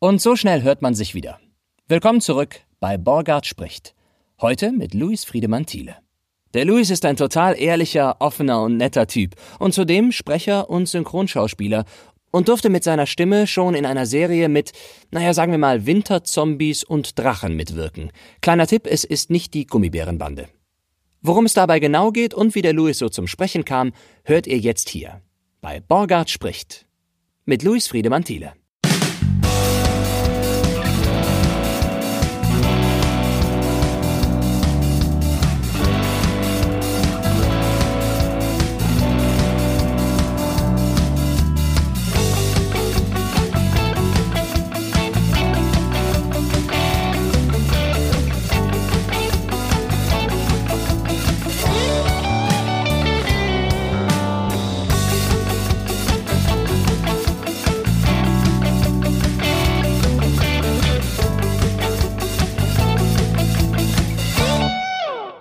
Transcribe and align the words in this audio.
Und 0.00 0.22
so 0.22 0.36
schnell 0.36 0.62
hört 0.62 0.80
man 0.80 0.94
sich 0.94 1.16
wieder. 1.16 1.40
Willkommen 1.88 2.20
zurück 2.20 2.60
bei 2.78 2.96
Borgard 2.96 3.46
spricht. 3.46 3.96
Heute 4.40 4.70
mit 4.70 4.94
Luis 4.94 5.24
Friedemann 5.24 5.66
Thiele. 5.66 5.96
Der 6.54 6.64
Luis 6.64 6.90
ist 6.90 7.04
ein 7.04 7.16
total 7.16 7.60
ehrlicher, 7.60 8.20
offener 8.20 8.62
und 8.62 8.76
netter 8.76 9.08
Typ 9.08 9.34
und 9.58 9.74
zudem 9.74 10.12
Sprecher 10.12 10.70
und 10.70 10.88
Synchronschauspieler 10.88 11.84
und 12.30 12.46
durfte 12.46 12.70
mit 12.70 12.84
seiner 12.84 13.06
Stimme 13.06 13.48
schon 13.48 13.74
in 13.74 13.84
einer 13.84 14.06
Serie 14.06 14.48
mit, 14.48 14.70
naja, 15.10 15.34
sagen 15.34 15.50
wir 15.50 15.58
mal, 15.58 15.84
Winterzombies 15.84 16.84
und 16.84 17.18
Drachen 17.18 17.56
mitwirken. 17.56 18.12
Kleiner 18.40 18.68
Tipp, 18.68 18.86
es 18.86 19.02
ist 19.02 19.30
nicht 19.30 19.52
die 19.52 19.66
Gummibärenbande. 19.66 20.48
Worum 21.22 21.44
es 21.44 21.54
dabei 21.54 21.80
genau 21.80 22.12
geht 22.12 22.34
und 22.34 22.54
wie 22.54 22.62
der 22.62 22.72
Louis 22.72 22.98
so 22.98 23.08
zum 23.08 23.26
Sprechen 23.26 23.64
kam, 23.64 23.90
hört 24.22 24.46
ihr 24.46 24.58
jetzt 24.58 24.90
hier. 24.90 25.22
Bei 25.60 25.80
Borgard 25.80 26.30
spricht. 26.30 26.86
Mit 27.46 27.64
Louis 27.64 27.88
Friedemann 27.88 28.22
Thiele. 28.22 28.52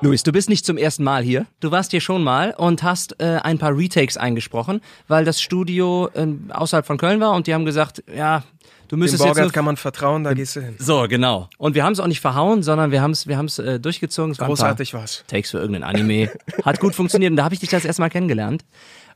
Luis, 0.07 0.23
du 0.23 0.31
bist 0.31 0.47
nicht 0.47 0.65
zum 0.65 0.77
ersten 0.77 1.03
Mal 1.03 1.21
hier. 1.21 1.47
Du 1.59 1.69
warst 1.71 1.91
hier 1.91 1.99
schon 1.99 2.23
mal 2.23 2.53
und 2.57 2.81
hast 2.81 3.19
äh, 3.19 3.39
ein 3.43 3.57
paar 3.57 3.77
Retakes 3.77 4.15
eingesprochen, 4.15 4.79
weil 5.09 5.25
das 5.25 5.41
Studio 5.41 6.09
äh, 6.13 6.27
außerhalb 6.49 6.85
von 6.85 6.97
Köln 6.97 7.19
war 7.19 7.33
und 7.33 7.45
die 7.45 7.53
haben 7.53 7.65
gesagt, 7.65 8.01
ja, 8.15 8.43
du 8.87 8.95
müsstest 8.95 9.21
Dem 9.21 9.27
jetzt 9.27 9.35
Borgert 9.35 9.45
nur 9.47 9.51
kann 9.51 9.65
man 9.65 9.75
vertrauen, 9.75 10.23
da 10.23 10.33
gehst 10.33 10.55
du 10.55 10.61
hin. 10.61 10.75
so, 10.79 11.07
genau. 11.09 11.49
Und 11.57 11.75
wir 11.75 11.83
haben 11.83 11.91
es 11.91 11.99
auch 11.99 12.07
nicht 12.07 12.21
verhauen, 12.21 12.63
sondern 12.63 12.91
wir 12.91 13.01
haben 13.01 13.11
es 13.11 13.27
wir 13.27 13.37
haben's, 13.37 13.59
äh, 13.59 13.81
durchgezogen. 13.81 14.31
Es 14.31 14.37
Großartig 14.37 14.93
war's. 14.93 15.25
Takes 15.27 15.51
für 15.51 15.57
irgendeinen 15.57 15.83
Anime. 15.83 16.31
Hat 16.63 16.79
gut 16.79 16.95
funktioniert 16.95 17.31
und 17.31 17.35
da 17.35 17.43
habe 17.43 17.53
ich 17.53 17.59
dich 17.59 17.69
das 17.69 17.83
erste 17.83 18.01
Mal 18.01 18.09
kennengelernt. 18.09 18.63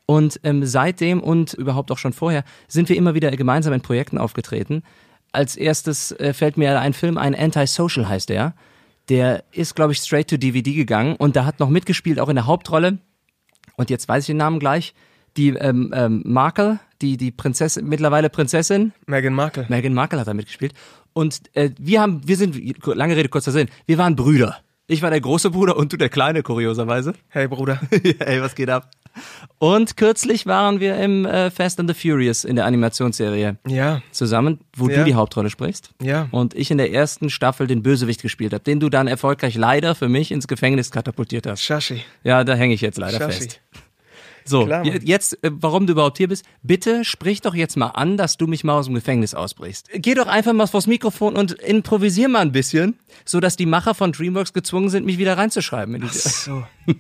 Und 0.06 0.42
ähm, 0.44 0.66
seitdem 0.66 1.22
und 1.22 1.54
überhaupt 1.54 1.90
auch 1.92 2.00
schon 2.00 2.12
vorher 2.12 2.44
sind 2.68 2.90
wir 2.90 2.98
immer 2.98 3.14
wieder 3.14 3.32
gemeinsam 3.32 3.72
in 3.72 3.80
Projekten 3.80 4.18
aufgetreten. 4.18 4.84
Als 5.32 5.56
erstes 5.56 6.12
äh, 6.12 6.34
fällt 6.34 6.58
mir 6.58 6.82
ein 6.82 6.92
Film 6.92 7.18
ein, 7.18 7.34
Antisocial 7.34 8.10
heißt 8.10 8.28
der. 8.28 8.54
Der 9.12 9.44
ist, 9.52 9.76
glaube 9.76 9.92
ich, 9.92 10.00
straight 10.00 10.30
to 10.30 10.38
DVD 10.38 10.74
gegangen 10.74 11.18
und 11.18 11.36
da 11.36 11.44
hat 11.44 11.60
noch 11.60 11.68
mitgespielt, 11.68 12.18
auch 12.18 12.30
in 12.30 12.36
der 12.36 12.46
Hauptrolle. 12.48 13.00
Und 13.76 13.90
jetzt 13.90 14.08
weiß 14.08 14.24
ich 14.24 14.28
den 14.28 14.38
Namen 14.38 14.58
gleich. 14.58 14.94
Die 15.36 15.50
ähm, 15.50 15.92
ähm, 15.94 16.24
Markle, 16.26 16.80
die, 17.02 17.18
die 17.18 17.32
Prinzessin, 17.32 17.90
mittlerweile 17.90 18.30
Prinzessin, 18.30 18.94
Meghan 19.08 19.34
Markle. 19.34 19.66
Meghan 19.68 19.94
Markle 19.94 20.18
hat 20.18 20.28
da 20.28 20.34
mitgespielt. 20.34 20.74
Und 21.12 21.42
äh, 21.58 21.72
wir 21.78 22.00
haben, 22.00 22.26
wir 22.26 22.38
sind, 22.38 22.56
lange 22.86 23.18
Rede, 23.18 23.28
kurzer 23.28 23.52
Sinn, 23.52 23.68
wir 23.86 23.98
waren 23.98 24.16
Brüder. 24.16 24.60
Ich 24.88 25.02
war 25.02 25.10
der 25.10 25.20
große 25.20 25.52
Bruder 25.52 25.76
und 25.76 25.92
du 25.92 25.98
der 25.98 26.08
kleine, 26.08 26.42
kurioserweise. 26.42 27.12
Hey 27.28 27.50
Bruder. 27.50 27.82
Ey, 28.20 28.42
was 28.42 28.56
geht 28.56 28.70
ab? 28.70 28.92
Und 29.60 29.98
kürzlich 29.98 30.46
waren 30.46 30.80
wir 30.80 30.98
im 30.98 31.26
äh, 31.26 31.52
Fast 31.52 31.80
and 31.80 31.90
the 31.90 31.94
Furious 31.94 32.44
in 32.44 32.56
der 32.56 32.66
Animationsserie 32.66 33.58
Ja, 33.68 34.02
zusammen, 34.12 34.60
wo 34.76 34.90
Ja. 34.90 34.98
du 35.00 35.04
die 35.06 35.14
Hauptrolle 35.16 35.50
sprichst. 35.50 35.92
ja. 36.02 36.28
Und 36.32 36.54
ich 36.56 36.72
in 36.72 36.78
der 36.78 36.92
ersten 36.92 37.30
Staffel 37.30 37.68
den 37.68 37.84
Bösewicht 37.84 38.22
gespielt 38.22 38.54
habe, 38.54 38.64
den 38.64 38.80
du 38.80 38.90
dann 38.90 39.08
erfolgreich 39.08 39.56
leider 39.56 39.94
für 39.96 40.10
mich 40.10 40.32
ins 40.32 40.48
Gefängnis 40.48 40.92
katapultiert 40.92 41.46
hast. 41.48 41.62
Shashi. 41.62 42.04
Ja, 42.24 42.44
da 42.44 42.54
hänge 42.56 42.74
ich 42.74 42.82
jetzt 42.82 42.98
leider 42.98 43.18
Shashi. 43.18 43.32
fest. 43.40 43.62
So, 44.46 44.66
Klar, 44.66 44.86
jetzt, 44.86 45.44
äh, 45.44 45.52
warum 45.54 45.86
du 45.88 45.94
überhaupt 45.94 46.18
hier 46.18 46.28
bist, 46.28 46.44
bitte 46.64 47.06
sprich 47.06 47.42
doch 47.42 47.54
jetzt 47.56 47.78
mal 47.78 47.88
an, 47.88 48.18
dass 48.18 48.38
du 48.38 48.48
mich 48.48 48.64
mal 48.64 48.74
aus 48.78 48.86
dem 48.86 48.96
Gefängnis 48.96 49.34
ausbrichst. 49.34 49.90
Geh 49.94 50.14
doch 50.14 50.28
einfach 50.28 50.54
mal 50.54 50.68
vors 50.68 50.88
Mikrofon 50.88 51.36
und 51.36 51.52
improvisier 51.54 52.28
mal 52.28 52.40
ein 52.40 52.52
bisschen, 52.52 52.98
so 53.26 53.40
dass 53.40 53.56
die 53.56 53.66
Macher 53.66 53.94
von 53.94 54.12
DreamWorks 54.12 54.54
gezwungen 54.54 54.90
sind, 54.90 55.06
mich 55.06 55.18
wieder 55.18 55.38
reinzuschreiben. 55.38 55.96
In 55.96 56.02
die 56.02 56.08
So. 56.10 56.64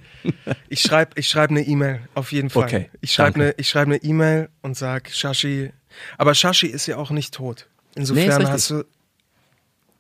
Ich 0.69 0.81
schreibe 0.81 1.19
ich 1.19 1.28
schreib 1.28 1.50
eine 1.50 1.62
E-Mail, 1.62 2.02
auf 2.13 2.31
jeden 2.31 2.50
Fall. 2.50 2.63
Okay, 2.63 2.90
Ich 3.02 3.12
schreibe 3.13 3.35
eine 3.41 3.52
ich 3.58 3.68
schreib 3.69 3.88
eine 3.88 3.97
E-Mail 3.97 4.50
und 4.62 4.78
sag 4.78 5.09
Shashi. 5.09 5.72
Aber 6.18 6.35
Shashi 6.35 6.68
ist 6.68 6.85
ja 6.85 6.97
auch 6.97 7.09
nicht 7.09 7.34
tot. 7.34 7.68
Nee, 7.96 8.02
Insofern 8.02 8.29
richtig. 8.29 8.47
hast 8.50 8.69
du, 8.69 8.84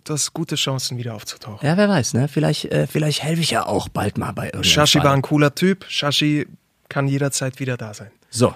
hast 0.07 0.33
gute 0.33 0.55
Chancen, 0.55 0.97
wieder 0.97 1.15
aufzutauchen. 1.15 1.65
ja, 1.67 1.75
wer 1.75 1.89
weiß, 1.89 2.13
ne? 2.13 2.27
Vielleicht, 2.27 2.65
äh, 2.65 2.87
vielleicht 2.87 3.23
helfe 3.23 3.41
ich 3.41 3.51
ja 3.51 3.65
auch 3.65 3.89
bald 3.89 4.17
mal 4.17 4.31
bei 4.31 4.45
irgendwas. 4.45 4.67
Shashi 4.67 4.99
war 5.03 5.13
ein 5.13 5.21
cooler 5.21 5.53
Typ. 5.55 5.85
Shashi 5.89 6.47
kann 6.91 7.07
jederzeit 7.07 7.59
wieder 7.59 7.77
da 7.77 7.93
sein. 7.93 8.11
So. 8.29 8.53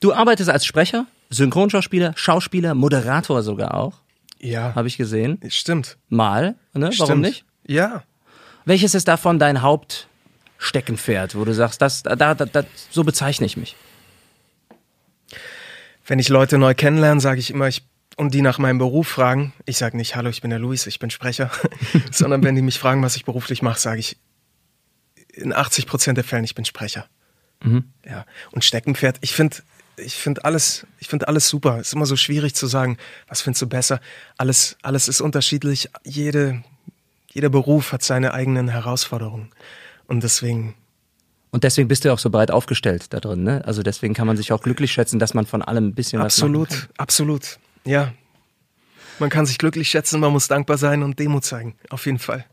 Du 0.00 0.12
arbeitest 0.12 0.50
als 0.50 0.64
Sprecher, 0.64 1.06
Synchronschauspieler, 1.30 2.12
Schauspieler, 2.14 2.74
Moderator 2.74 3.42
sogar 3.42 3.74
auch, 3.74 3.94
Ja, 4.38 4.74
habe 4.74 4.86
ich 4.86 4.96
gesehen. 4.98 5.40
stimmt. 5.48 5.96
Mal, 6.08 6.54
ne? 6.74 6.90
Warum 6.90 6.92
stimmt. 6.92 7.22
nicht? 7.22 7.44
Ja. 7.66 8.04
Welches 8.66 8.94
ist 8.94 9.08
davon 9.08 9.38
dein 9.38 9.62
Hauptsteckenpferd, 9.62 11.34
wo 11.34 11.44
du 11.44 11.54
sagst, 11.54 11.80
das, 11.82 12.02
da, 12.02 12.16
da, 12.16 12.34
da, 12.34 12.64
so 12.90 13.02
bezeichne 13.02 13.46
ich 13.46 13.56
mich? 13.56 13.76
Wenn 16.06 16.18
ich 16.18 16.28
Leute 16.28 16.58
neu 16.58 16.74
kennenlerne, 16.74 17.20
sage 17.20 17.40
ich 17.40 17.50
immer, 17.50 17.68
ich 17.68 17.82
und 18.16 18.34
die 18.34 18.42
nach 18.42 18.58
meinem 18.58 18.78
Beruf 18.78 19.06
fragen, 19.08 19.52
ich 19.64 19.78
sage 19.78 19.96
nicht, 19.96 20.16
hallo, 20.16 20.28
ich 20.28 20.40
bin 20.40 20.50
der 20.50 20.58
Luis, 20.58 20.86
ich 20.86 20.98
bin 20.98 21.08
Sprecher, 21.10 21.50
sondern 22.10 22.42
wenn 22.42 22.56
die 22.56 22.62
mich 22.62 22.78
fragen, 22.78 23.02
was 23.02 23.16
ich 23.16 23.24
beruflich 23.24 23.62
mache, 23.62 23.78
sage 23.78 24.00
ich 24.00 24.16
in 25.32 25.52
80 25.52 25.86
Prozent 25.86 26.16
der 26.18 26.24
Fällen, 26.24 26.44
ich 26.44 26.54
bin 26.54 26.64
Sprecher. 26.64 27.06
Ja. 27.62 28.24
Und 28.52 28.64
Steckenpferd, 28.64 29.18
ich 29.20 29.32
finde, 29.32 29.58
ich 29.96 30.14
finde 30.14 30.44
alles, 30.44 30.86
ich 30.98 31.08
finde 31.08 31.28
alles 31.28 31.48
super. 31.48 31.78
Es 31.80 31.88
ist 31.88 31.94
immer 31.94 32.06
so 32.06 32.16
schwierig 32.16 32.54
zu 32.54 32.66
sagen, 32.66 32.98
was 33.26 33.40
findest 33.40 33.62
du 33.62 33.66
besser? 33.66 34.00
Alles, 34.36 34.76
alles 34.82 35.08
ist 35.08 35.20
unterschiedlich. 35.20 35.90
Jede, 36.04 36.62
jeder 37.32 37.48
Beruf 37.48 37.92
hat 37.92 38.02
seine 38.02 38.32
eigenen 38.32 38.68
Herausforderungen. 38.68 39.50
Und 40.06 40.22
deswegen, 40.22 40.74
Und 41.50 41.64
deswegen 41.64 41.88
bist 41.88 42.04
du 42.04 42.12
auch 42.12 42.18
so 42.18 42.30
breit 42.30 42.50
aufgestellt 42.50 43.12
da 43.12 43.20
drin, 43.20 43.42
ne? 43.42 43.62
Also 43.64 43.82
deswegen 43.82 44.14
kann 44.14 44.26
man 44.26 44.36
sich 44.36 44.52
auch 44.52 44.62
glücklich 44.62 44.92
schätzen, 44.92 45.18
dass 45.18 45.34
man 45.34 45.46
von 45.46 45.62
allem 45.62 45.88
ein 45.88 45.94
bisschen 45.94 46.20
was 46.20 46.38
machen 46.38 46.52
kann. 46.52 46.62
absolut, 46.62 46.88
absolut, 46.96 47.58
ja. 47.84 48.12
Man 49.18 49.30
kann 49.30 49.46
sich 49.46 49.58
glücklich 49.58 49.88
schätzen, 49.90 50.20
man 50.20 50.32
muss 50.32 50.46
dankbar 50.46 50.78
sein 50.78 51.02
und 51.02 51.18
Demut 51.18 51.44
zeigen. 51.44 51.74
Auf 51.90 52.06
jeden 52.06 52.20
Fall. 52.20 52.46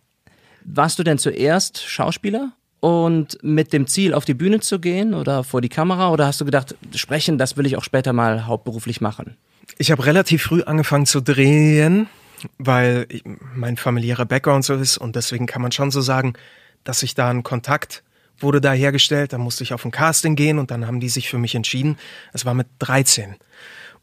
Warst 0.64 0.98
du 0.98 1.04
denn 1.04 1.20
zuerst 1.20 1.84
Schauspieler 1.84 2.54
und 2.80 3.38
mit 3.41 3.74
dem 3.74 3.88
Ziel 3.88 4.13
auf 4.13 4.25
die 4.25 4.34
Bühne 4.34 4.59
zu 4.59 4.80
gehen 4.80 5.13
oder 5.13 5.44
vor 5.44 5.62
die 5.62 5.69
Kamera 5.69 6.09
oder 6.12 6.28
hast 6.28 6.41
du 6.41 6.46
gedacht, 6.46 6.75
sprechen, 6.94 7.38
das 7.38 7.58
will 7.58 7.66
ich 7.66 7.78
auch 7.78 7.84
später 7.84 8.13
mal 8.13 8.46
hauptberuflich 8.46 9.02
machen? 9.02 9.38
Ich 9.78 9.91
habe 9.91 10.06
relativ 10.06 10.44
früh 10.44 10.62
angefangen 10.63 11.06
zu 11.06 11.22
drehen, 11.22 12.08
weil 12.58 13.06
ich- 13.09 13.24
mein 13.56 13.78
familiärer 13.78 14.25
Background 14.25 14.63
so 14.66 14.75
ist 14.75 14.97
und 14.97 15.16
deswegen 15.16 15.47
kann 15.47 15.62
man 15.62 15.72
schon 15.72 15.90
so 15.91 16.02
sagen, 16.02 16.34
dass 16.84 17.00
sich 17.00 17.16
da 17.16 17.30
ein 17.30 17.44
Kontakt 17.44 18.03
wurde 18.38 18.62
da 18.62 18.74
hergestellt. 18.74 19.34
Da 19.34 19.38
musste 19.38 19.63
ich 19.63 19.74
auf 19.74 19.86
ein 19.86 19.92
Casting 19.92 20.36
gehen 20.36 20.59
und 20.59 20.69
dann 20.69 20.86
haben 20.86 21.00
die 21.00 21.09
sich 21.09 21.30
für 21.30 21.38
mich 21.38 21.56
entschieden. 21.56 21.97
Es 22.34 22.46
war 22.46 22.53
mit 22.53 22.68
13 22.80 23.36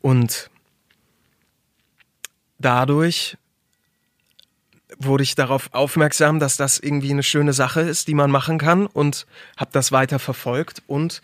und 0.00 0.50
dadurch 2.58 3.36
wurde 5.04 5.22
ich 5.22 5.34
darauf 5.34 5.68
aufmerksam, 5.72 6.40
dass 6.40 6.56
das 6.56 6.78
irgendwie 6.78 7.10
eine 7.10 7.22
schöne 7.22 7.52
Sache 7.52 7.80
ist, 7.80 8.08
die 8.08 8.14
man 8.14 8.30
machen 8.30 8.58
kann 8.58 8.86
und 8.86 9.26
habe 9.56 9.70
das 9.72 9.92
weiter 9.92 10.18
verfolgt 10.18 10.82
und 10.86 11.22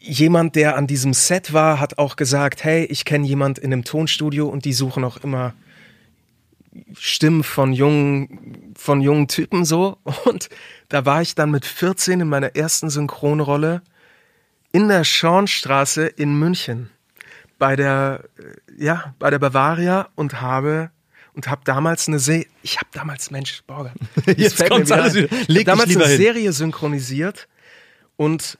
jemand, 0.00 0.56
der 0.56 0.76
an 0.76 0.86
diesem 0.86 1.12
Set 1.12 1.52
war, 1.52 1.80
hat 1.80 1.98
auch 1.98 2.16
gesagt, 2.16 2.64
hey, 2.64 2.84
ich 2.84 3.04
kenne 3.04 3.26
jemand 3.26 3.58
in 3.58 3.72
einem 3.72 3.84
Tonstudio 3.84 4.48
und 4.48 4.64
die 4.64 4.72
suchen 4.72 5.04
auch 5.04 5.18
immer 5.18 5.54
Stimmen 6.96 7.42
von 7.42 7.72
jungen, 7.72 8.74
von 8.76 9.00
jungen 9.00 9.28
Typen 9.28 9.64
so. 9.64 9.98
Und 10.24 10.48
da 10.88 11.04
war 11.04 11.22
ich 11.22 11.34
dann 11.34 11.50
mit 11.50 11.64
14 11.64 12.20
in 12.20 12.28
meiner 12.28 12.54
ersten 12.54 12.90
Synchronrolle 12.90 13.82
in 14.70 14.88
der 14.88 15.04
Schornstraße 15.04 16.06
in 16.06 16.38
München 16.38 16.90
bei 17.58 17.74
der, 17.74 18.24
äh, 18.38 18.84
ja, 18.84 19.14
bei 19.18 19.30
der 19.30 19.38
Bavaria 19.38 20.08
und 20.14 20.40
habe 20.40 20.90
und 21.38 21.46
habe 21.46 21.60
damals 21.62 22.08
eine 22.08 22.18
Serie, 22.18 22.48
ich 22.64 22.78
habe 22.78 22.88
damals, 22.90 23.30
Mensch, 23.30 23.62
Borger, 23.64 23.92
Jetzt 24.26 24.58
wieder 24.58 24.96
alles 24.96 25.14
wieder. 25.14 25.28
Leg 25.46 25.66
damals 25.66 25.94
eine 25.94 26.04
hin. 26.08 26.16
Serie 26.16 26.52
synchronisiert 26.52 27.46
und 28.16 28.58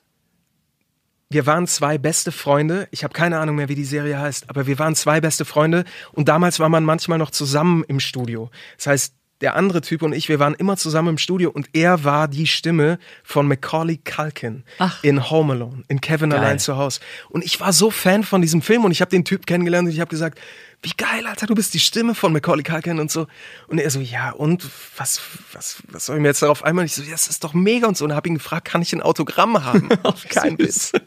wir 1.28 1.44
waren 1.44 1.66
zwei 1.66 1.98
beste 1.98 2.30
Freunde. 2.30 2.86
Ich 2.92 3.02
habe 3.02 3.12
keine 3.12 3.40
Ahnung 3.40 3.56
mehr, 3.56 3.68
wie 3.68 3.74
die 3.74 3.84
Serie 3.84 4.20
heißt, 4.20 4.48
aber 4.48 4.68
wir 4.68 4.78
waren 4.78 4.94
zwei 4.94 5.20
beste 5.20 5.44
Freunde 5.44 5.86
und 6.12 6.28
damals 6.28 6.60
war 6.60 6.68
man 6.68 6.84
manchmal 6.84 7.18
noch 7.18 7.32
zusammen 7.32 7.82
im 7.88 7.98
Studio. 7.98 8.48
Das 8.76 8.86
heißt, 8.86 9.14
der 9.40 9.54
andere 9.54 9.80
Typ 9.80 10.02
und 10.02 10.12
ich, 10.12 10.28
wir 10.28 10.40
waren 10.40 10.54
immer 10.54 10.76
zusammen 10.76 11.10
im 11.10 11.18
Studio 11.18 11.50
und 11.50 11.68
er 11.72 12.02
war 12.04 12.26
die 12.26 12.46
Stimme 12.46 12.98
von 13.22 13.46
Macaulay 13.46 13.98
Culkin 13.98 14.64
Ach. 14.78 15.02
in 15.04 15.30
Home 15.30 15.52
Alone, 15.52 15.84
in 15.88 16.00
Kevin 16.00 16.30
Geil. 16.30 16.40
allein 16.40 16.58
zu 16.58 16.76
Hause. 16.76 17.00
Und 17.28 17.44
ich 17.44 17.60
war 17.60 17.72
so 17.72 17.90
Fan 17.90 18.24
von 18.24 18.42
diesem 18.42 18.62
Film 18.62 18.84
und 18.84 18.90
ich 18.90 19.00
habe 19.00 19.10
den 19.10 19.24
Typ 19.24 19.46
kennengelernt 19.46 19.86
und 19.86 19.94
ich 19.94 20.00
habe 20.00 20.10
gesagt, 20.10 20.40
wie 20.82 20.92
geil, 20.96 21.26
Alter, 21.26 21.46
du 21.46 21.54
bist 21.54 21.74
die 21.74 21.80
Stimme 21.80 22.14
von 22.14 22.32
Macaulay 22.32 22.62
Culkin 22.62 23.00
und 23.00 23.10
so. 23.10 23.26
Und 23.66 23.78
er 23.78 23.90
so, 23.90 24.00
ja, 24.00 24.30
und 24.30 24.64
was, 24.96 25.20
was, 25.52 25.82
was 25.88 26.06
soll 26.06 26.16
ich 26.16 26.22
mir 26.22 26.28
jetzt 26.28 26.42
darauf 26.42 26.64
einmal? 26.64 26.84
Ich 26.84 26.94
so, 26.94 27.02
ja, 27.02 27.10
das 27.10 27.26
ist 27.26 27.42
doch 27.42 27.52
mega 27.52 27.88
und 27.88 27.96
so. 27.96 28.04
Und 28.04 28.14
habe 28.14 28.28
ihn 28.28 28.34
gefragt, 28.34 28.66
kann 28.66 28.82
ich 28.82 28.92
ein 28.92 29.02
Autogramm 29.02 29.64
haben? 29.64 29.88
Kein 30.28 30.58
Witz. 30.58 30.92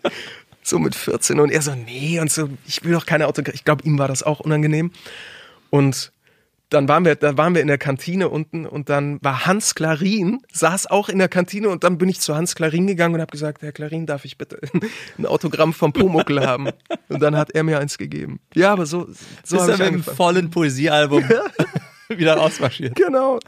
So 0.63 0.77
mit 0.77 0.93
14. 0.93 1.39
Und 1.39 1.51
er 1.51 1.63
so, 1.63 1.73
nee, 1.73 2.19
und 2.19 2.31
so, 2.31 2.47
ich 2.67 2.83
will 2.83 2.91
doch 2.91 3.07
keine 3.07 3.25
Autogramm. 3.25 3.55
Ich 3.55 3.65
glaube, 3.65 3.83
ihm 3.83 3.97
war 3.97 4.07
das 4.07 4.21
auch 4.21 4.39
unangenehm. 4.39 4.91
Und 5.71 6.11
dann 6.71 6.87
waren 6.87 7.03
wir, 7.03 7.15
da 7.15 7.37
waren 7.37 7.53
wir 7.53 7.61
in 7.61 7.67
der 7.67 7.77
Kantine 7.77 8.29
unten 8.29 8.65
und 8.65 8.89
dann 8.89 9.19
war 9.21 9.45
Hans 9.45 9.75
Klarin, 9.75 10.39
saß 10.53 10.87
auch 10.87 11.09
in 11.09 11.19
der 11.19 11.27
Kantine 11.27 11.67
und 11.67 11.83
dann 11.83 11.97
bin 11.97 12.07
ich 12.07 12.21
zu 12.21 12.33
Hans 12.33 12.55
Klarin 12.55 12.87
gegangen 12.87 13.15
und 13.15 13.21
habe 13.21 13.29
gesagt, 13.29 13.61
Herr 13.61 13.73
Klarin, 13.73 14.05
darf 14.05 14.23
ich 14.23 14.37
bitte 14.37 14.59
ein 15.17 15.25
Autogramm 15.25 15.73
vom 15.73 15.91
Pumuckel 15.91 16.45
haben? 16.45 16.69
Und 17.09 17.21
dann 17.21 17.35
hat 17.35 17.51
er 17.51 17.63
mir 17.63 17.79
eins 17.79 17.97
gegeben. 17.97 18.39
Ja, 18.55 18.71
aber 18.71 18.85
so, 18.85 19.09
so 19.43 19.57
du 19.57 19.63
ich 19.63 19.77
mit 19.79 19.81
einem 19.81 20.03
vollen 20.03 20.49
Poesiealbum 20.49 21.25
wieder 22.09 22.35
rausmarschiert. 22.35 22.95
Genau, 22.95 23.39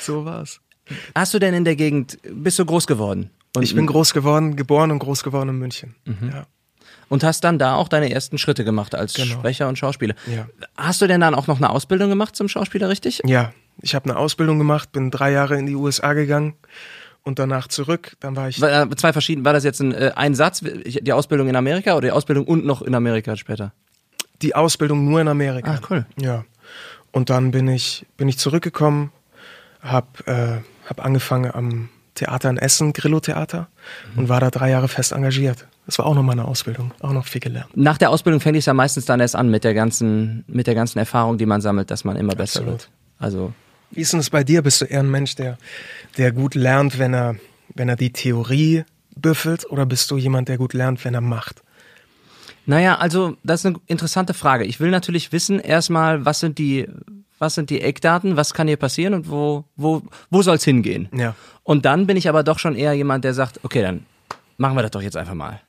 so 0.00 0.24
war's. 0.24 0.60
Hast 1.14 1.32
du 1.34 1.38
denn 1.38 1.54
in 1.54 1.64
der 1.64 1.76
Gegend, 1.76 2.18
bist 2.24 2.58
du 2.58 2.64
groß 2.64 2.88
geworden? 2.88 3.30
Und, 3.54 3.62
Ich 3.62 3.76
bin 3.76 3.86
groß 3.86 4.12
geworden, 4.12 4.56
geboren 4.56 4.90
und 4.90 4.98
groß 4.98 5.22
geworden 5.22 5.50
in 5.50 5.58
München. 5.58 5.94
Ja. 6.06 6.46
Und 7.12 7.22
hast 7.24 7.44
dann 7.44 7.58
da 7.58 7.74
auch 7.74 7.88
deine 7.88 8.10
ersten 8.10 8.38
Schritte 8.38 8.64
gemacht 8.64 8.94
als 8.94 9.12
Genau. 9.12 9.34
Sprecher 9.34 9.68
und 9.68 9.76
Schauspieler. 9.76 10.14
Ja. 10.34 10.46
Hast 10.78 11.02
du 11.02 11.06
denn 11.06 11.20
dann 11.20 11.34
auch 11.34 11.46
noch 11.46 11.58
eine 11.58 11.68
Ausbildung 11.68 12.08
gemacht 12.08 12.34
zum 12.34 12.48
Schauspieler, 12.48 12.88
richtig? 12.88 13.20
Ja, 13.26 13.52
ich 13.82 13.94
habe 13.94 14.08
eine 14.08 14.18
Ausbildung 14.18 14.56
gemacht, 14.56 14.92
bin 14.92 15.10
drei 15.10 15.30
Jahre 15.30 15.58
in 15.58 15.66
die 15.66 15.74
USA 15.74 16.14
gegangen 16.14 16.54
und 17.22 17.38
danach 17.38 17.68
zurück. 17.68 18.16
Dann 18.20 18.34
war 18.34 18.48
ich 18.48 18.62
War, 18.62 18.84
äh, 18.90 18.96
zwei 18.96 19.12
verschiedene, 19.12 19.44
war 19.44 19.52
das 19.52 19.62
jetzt 19.62 19.80
ein, 19.80 19.92
äh, 19.92 20.12
ein 20.16 20.34
Satz, 20.34 20.62
die 20.64 21.12
Ausbildung 21.12 21.48
in 21.50 21.56
Amerika 21.56 21.92
oder 21.92 22.08
die 22.08 22.12
Ausbildung 22.12 22.46
und 22.46 22.64
noch 22.64 22.80
in 22.80 22.94
Amerika 22.94 23.36
später? 23.36 23.72
die 24.40 24.54
Ausbildung 24.56 25.04
nur 25.08 25.20
in 25.20 25.28
Amerika. 25.28 25.70
Ah, 25.74 25.80
cool. 25.88 26.06
Ja. 26.18 26.44
Und 27.12 27.30
dann 27.30 27.52
bin 27.52 27.68
ich 27.68 28.06
bin 28.16 28.28
ich 28.28 28.38
zurückgekommen, 28.38 29.12
hab 29.82 30.26
äh, 30.26 30.62
hab 30.88 31.04
angefangen 31.04 31.52
am 31.54 31.90
Theater 32.24 32.50
in 32.50 32.58
Essen, 32.58 32.92
Grillo 32.92 33.20
Theater 33.20 33.68
und 34.16 34.28
war 34.28 34.40
da 34.40 34.50
drei 34.50 34.70
Jahre 34.70 34.88
fest 34.88 35.12
engagiert. 35.12 35.66
Das 35.86 35.98
war 35.98 36.06
auch 36.06 36.14
noch 36.14 36.22
meine 36.22 36.44
Ausbildung, 36.44 36.92
auch 37.00 37.12
noch 37.12 37.26
viel 37.26 37.40
gelernt. 37.40 37.76
Nach 37.76 37.98
der 37.98 38.10
Ausbildung 38.10 38.40
fängt 38.40 38.56
es 38.56 38.66
ja 38.66 38.74
meistens 38.74 39.04
dann 39.04 39.20
erst 39.20 39.34
an 39.36 39.50
mit 39.50 39.64
der 39.64 39.74
ganzen, 39.74 40.44
mit 40.46 40.66
der 40.66 40.74
ganzen 40.74 40.98
Erfahrung, 40.98 41.38
die 41.38 41.46
man 41.46 41.60
sammelt, 41.60 41.90
dass 41.90 42.04
man 42.04 42.16
immer 42.16 42.34
besser 42.34 42.60
Absolut. 42.60 42.80
wird. 42.80 42.90
Also, 43.18 43.52
Wie 43.90 44.00
ist 44.00 44.12
denn 44.12 44.20
das 44.20 44.30
bei 44.30 44.44
dir? 44.44 44.62
Bist 44.62 44.80
du 44.80 44.84
eher 44.84 45.00
ein 45.00 45.10
Mensch, 45.10 45.34
der 45.34 45.58
der 46.16 46.32
gut 46.32 46.54
lernt, 46.54 46.98
wenn 46.98 47.14
er 47.14 47.36
wenn 47.74 47.88
er 47.88 47.96
die 47.96 48.12
Theorie 48.12 48.84
büffelt, 49.16 49.70
oder 49.70 49.86
bist 49.86 50.10
du 50.10 50.16
jemand, 50.16 50.48
der 50.48 50.58
gut 50.58 50.74
lernt, 50.74 51.04
wenn 51.04 51.14
er 51.14 51.20
macht? 51.20 51.62
naja, 52.64 52.96
also, 52.98 53.36
das 53.42 53.60
ist 53.60 53.66
eine 53.66 53.80
interessante 53.86 54.34
Frage. 54.34 54.64
Ich 54.64 54.78
will 54.78 54.90
natürlich 54.90 55.32
wissen, 55.32 55.58
erstmal, 55.58 56.24
was 56.24 56.38
sind 56.40 56.58
die, 56.58 56.88
was 57.42 57.56
sind 57.56 57.70
die 57.70 57.80
Eckdaten, 57.80 58.36
was 58.36 58.54
kann 58.54 58.68
hier 58.68 58.76
passieren 58.76 59.14
und 59.14 59.28
wo, 59.28 59.64
wo, 59.74 60.02
wo 60.30 60.42
soll's 60.42 60.64
hingehen? 60.64 61.08
Ja. 61.12 61.34
Und 61.64 61.84
dann 61.84 62.06
bin 62.06 62.16
ich 62.16 62.28
aber 62.28 62.44
doch 62.44 62.60
schon 62.60 62.76
eher 62.76 62.92
jemand, 62.92 63.24
der 63.24 63.34
sagt, 63.34 63.58
okay, 63.64 63.82
dann 63.82 64.06
machen 64.58 64.76
wir 64.76 64.82
das 64.82 64.92
doch 64.92 65.02
jetzt 65.02 65.16
einfach 65.16 65.34
mal. 65.34 65.60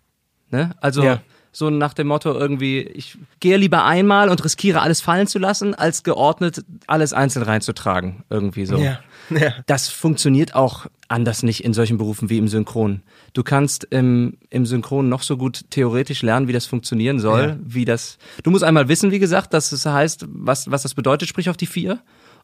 Ne? 0.52 0.70
Also 0.80 1.04
Ja. 1.04 1.22
So 1.56 1.70
nach 1.70 1.94
dem 1.94 2.08
Motto 2.08 2.34
irgendwie, 2.34 2.80
ich 2.82 3.16
gehe 3.40 3.58
lieber 3.58 3.86
einmal 3.86 4.28
und 4.30 4.44
riskiere 4.44 4.82
alles 4.82 5.02
fallen 5.02 5.28
zu 5.28 5.38
lassen, 5.40 5.76
als 5.76 6.04
geordnet 6.04 6.66
alles 6.88 7.14
einzeln 7.14 7.44
reinzutragen. 7.44 8.24
Irgendwie 8.30 8.66
so. 8.66 8.78
Ja. 8.78 9.00
Ja. 9.30 9.54
Das 9.68 9.88
funktioniert 9.88 10.56
auch 10.56 10.88
anders 11.08 11.44
nicht 11.44 11.64
in 11.64 11.74
solchen 11.74 11.98
Berufen 11.98 12.30
wie 12.30 12.40
im 12.40 12.48
Synchron. 12.48 13.04
Du 13.34 13.44
kannst 13.44 13.86
im, 13.92 14.38
im 14.50 14.66
Synchron 14.66 15.08
noch 15.08 15.22
so 15.22 15.38
gut 15.38 15.62
theoretisch 15.70 16.24
lernen, 16.24 16.48
wie 16.48 16.54
das 16.54 16.66
funktionieren 16.66 17.20
soll, 17.20 17.42
Ja. 17.50 17.58
wie 17.64 17.86
das. 17.86 18.18
Du 18.42 18.50
musst 18.52 18.64
einmal 18.64 18.90
wissen, 18.90 19.12
wie 19.12 19.20
gesagt, 19.20 19.54
dass 19.54 19.72
es 19.72 19.86
heißt, 19.86 20.26
was, 20.28 20.70
was 20.72 20.82
das 20.82 20.96
bedeutet, 20.96 21.30
sprich 21.30 21.50
auf 21.50 21.56
die 21.58 21.68
vier. 21.68 22.00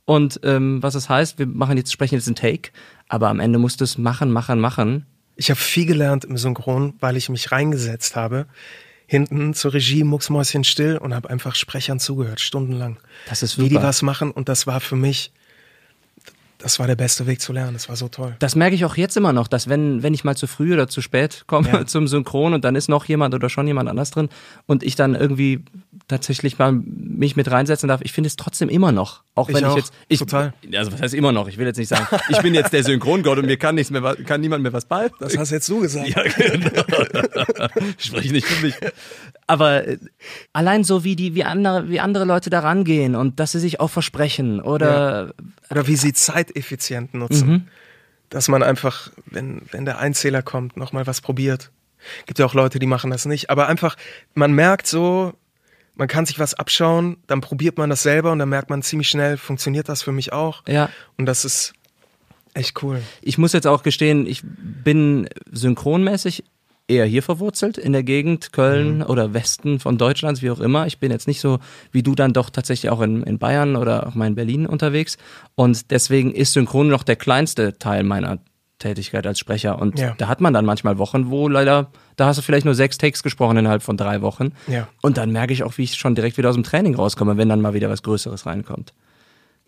Und 0.06 0.40
ähm, 0.44 0.82
was 0.82 0.96
es 0.96 1.10
heißt, 1.10 1.38
wir 1.40 1.48
machen 1.48 1.78
jetzt, 1.78 1.92
sprechen 1.92 2.16
jetzt 2.16 2.28
einen 2.28 2.36
Take, 2.36 2.72
aber 3.08 3.28
am 3.30 3.40
Ende 3.40 3.60
musst 3.60 3.80
du 3.82 3.84
es 3.84 3.98
machen, 3.98 4.32
machen, 4.32 4.60
machen. 4.60 5.06
Ich 5.36 5.50
habe 5.50 5.60
viel 5.60 5.86
gelernt 5.86 6.26
im 6.26 6.38
Synchron, 6.38 6.94
weil 7.00 7.18
ich 7.18 7.30
mich 7.30 7.52
reingesetzt 7.52 8.16
habe. 8.16 8.46
Hinten 9.10 9.56
zur 9.56 9.74
Regie 9.74 10.04
mucksmäuschen 10.04 10.64
still 10.64 11.00
und 11.00 11.16
habe 11.16 11.32
einfach 11.32 11.56
Sprechern 11.56 12.00
zugehört, 12.00 12.40
stundenlang. 12.40 13.00
Das 13.28 13.42
ist 13.42 13.58
Wie 13.58 13.68
die 13.68 13.74
super. 13.74 13.88
was 13.88 14.04
machen 14.04 14.30
und 14.30 14.50
das 14.50 14.68
war 14.68 14.80
für 14.82 14.96
mich, 14.96 15.32
das 16.60 16.78
war 16.78 16.88
der 16.88 16.96
beste 16.96 17.26
Weg 17.26 17.40
zu 17.42 17.54
lernen. 17.54 17.74
Das 17.74 17.88
war 17.90 17.96
so 17.96 18.10
toll. 18.10 18.36
Das 18.40 18.56
merke 18.56 18.76
ich 18.76 18.84
auch 18.86 18.98
jetzt 18.98 19.16
immer 19.18 19.32
noch, 19.34 19.48
dass 19.48 19.70
wenn, 19.70 20.04
wenn 20.04 20.14
ich 20.14 20.24
mal 20.26 20.36
zu 20.36 20.46
früh 20.46 20.74
oder 20.74 20.88
zu 20.90 21.02
spät 21.02 21.46
komme 21.48 21.70
Ja. 21.70 21.86
zum 21.88 22.08
Synchron 22.08 22.54
und 22.54 22.66
dann 22.66 22.76
ist 22.76 22.90
noch 22.90 23.06
jemand 23.06 23.34
oder 23.34 23.50
schon 23.50 23.66
jemand 23.66 23.90
anders 23.90 24.12
drin 24.12 24.28
und 24.68 24.84
ich 24.84 24.96
dann 24.96 25.16
irgendwie 25.16 25.64
tatsächlich 26.10 26.58
mal 26.60 26.72
mich 26.74 27.36
mit 27.36 27.50
reinsetzen 27.50 27.88
darf, 27.88 28.02
ich 28.04 28.12
finde 28.12 28.28
es 28.28 28.36
trotzdem 28.36 28.68
immer 28.68 28.92
noch. 28.92 29.24
Auch 29.36 29.48
Ich 29.48 29.56
wenn 29.56 29.64
ich 29.64 29.70
auch. 29.70 29.78
jetzt. 29.78 29.94
Ich, 30.10 30.20
Total. 30.20 30.54
Also 30.76 30.92
was 30.92 31.02
heißt 31.02 31.14
immer 31.14 31.32
noch? 31.32 31.48
Ich 31.48 31.58
will 31.58 31.66
jetzt 31.66 31.78
nicht 31.78 31.88
sagen, 31.88 32.06
ich 32.30 32.42
bin 32.42 32.54
jetzt 32.54 32.74
der 32.74 32.84
Synchrongott 32.84 33.38
und 33.38 33.46
mir 33.46 33.58
kann 33.58 33.76
nichts 33.76 33.90
mehr, 33.92 34.16
kann 34.26 34.42
niemand 34.42 34.62
mehr 34.64 34.74
was 34.74 34.86
bei. 34.86 35.10
Das 35.20 35.38
hast 35.38 35.52
jetzt 35.52 35.70
du 35.70 35.80
gesagt. 35.80 36.08
Ja, 36.10 36.24
genau. 36.24 36.84
Sprich 37.98 38.32
nicht 38.32 38.46
für 38.48 38.66
mich. 38.66 38.76
Aber 39.48 39.88
äh, 39.88 39.98
allein 40.52 40.84
so 40.84 41.04
wie 41.04 41.16
die, 41.16 41.36
wie 41.36 41.44
andere, 41.44 41.90
wie 41.90 42.00
andere 42.00 42.26
Leute 42.26 42.50
da 42.50 42.60
rangehen 42.60 43.16
und 43.16 43.40
dass 43.40 43.54
sie 43.54 43.60
sich 43.60 43.80
auch 43.80 43.90
versprechen 43.90 44.60
oder 44.62 45.32
Oder 45.72 45.88
wie 45.88 45.96
sie 45.96 46.14
Zeit 46.14 46.49
effizient 46.56 47.14
nutzen. 47.14 47.70
Dass 48.30 48.48
man 48.48 48.62
einfach, 48.62 49.12
wenn, 49.26 49.64
wenn 49.72 49.86
der 49.86 49.98
Einzähler 49.98 50.44
kommt, 50.44 50.78
nochmal 50.78 51.08
was 51.08 51.20
probiert. 51.22 51.72
Gibt 52.26 52.40
ja 52.40 52.46
auch 52.46 52.54
Leute, 52.54 52.78
die 52.80 52.86
machen 52.86 53.10
das 53.10 53.26
nicht. 53.26 53.50
Aber 53.50 53.68
einfach, 53.68 53.96
man 54.36 54.54
merkt 54.54 54.86
so, 54.86 55.34
man 55.96 56.08
kann 56.08 56.26
sich 56.26 56.40
was 56.40 56.54
abschauen, 56.54 57.18
dann 57.28 57.42
probiert 57.42 57.78
man 57.78 57.90
das 57.90 58.04
selber 58.04 58.32
und 58.32 58.40
dann 58.40 58.50
merkt 58.50 58.70
man 58.70 58.82
ziemlich 58.82 59.10
schnell, 59.10 59.36
funktioniert 59.38 59.90
das 59.90 60.02
für 60.02 60.12
mich 60.12 60.32
auch. 60.32 60.64
ja. 60.68 60.90
Und 61.18 61.26
das 61.26 61.44
ist 61.44 61.74
echt 62.54 62.82
cool. 62.84 63.02
Ich 63.22 63.38
muss 63.38 63.54
jetzt 63.54 63.68
auch 63.68 63.84
gestehen, 63.84 64.26
ich 64.26 64.42
bin 64.44 65.28
synchronmäßig 65.52 66.44
eher 66.90 67.06
hier 67.06 67.24
verwurzelt, 67.24 67.78
in 67.78 67.92
der 67.94 68.04
Gegend 68.04 68.52
Köln 68.52 69.02
oder 69.04 69.34
Westen 69.34 69.80
von 69.80 69.98
Deutschlands, 69.98 70.42
wie 70.42 70.52
auch 70.52 70.60
immer. 70.60 70.88
Ich 70.88 71.00
bin 71.00 71.12
jetzt 71.12 71.28
nicht 71.28 71.40
so 71.40 71.60
wie 71.92 72.04
du 72.04 72.16
dann 72.16 72.34
doch 72.34 72.50
tatsächlich 72.50 72.90
auch 72.90 73.02
in, 73.02 73.24
in 73.24 73.38
Bayern 73.40 73.76
oder 73.76 74.08
auch 74.08 74.16
mal 74.16 74.28
in 74.28 74.36
Berlin 74.36 74.66
unterwegs. 74.66 75.18
Und 75.56 75.92
deswegen 75.92 76.32
ist 76.34 76.54
Synchron 76.54 76.88
noch 76.90 77.04
der 77.04 77.16
kleinste 77.16 77.78
Teil 77.78 78.04
meiner 78.04 78.40
Tätigkeit 78.80 79.28
als 79.28 79.40
Sprecher. 79.40 79.78
Und 79.80 80.00
Ja. 80.00 80.16
da 80.18 80.28
hat 80.28 80.42
man 80.42 80.54
dann 80.54 80.66
manchmal 80.66 80.98
Wochen, 80.98 81.30
wo 81.30 81.48
leider, 81.48 81.92
da 82.16 82.28
hast 82.28 82.38
du 82.38 82.42
vielleicht 82.42 82.66
nur 82.66 82.76
sechs 82.76 82.98
Takes 82.98 83.24
gesprochen 83.24 83.58
innerhalb 83.58 83.84
von 83.84 83.98
drei 83.98 84.22
Wochen. 84.22 84.54
Ja. 84.68 84.88
Und 85.02 85.18
dann 85.18 85.32
merke 85.32 85.54
ich 85.54 85.64
auch, 85.64 85.78
wie 85.78 85.84
ich 85.84 85.96
schon 85.96 86.16
direkt 86.16 86.38
wieder 86.38 86.50
aus 86.50 86.56
dem 86.56 86.64
Training 86.64 86.96
rauskomme, 86.96 87.38
wenn 87.38 87.50
dann 87.50 87.62
mal 87.62 87.74
wieder 87.74 87.90
was 87.90 88.04
Größeres 88.04 88.46
reinkommt. 88.46 88.94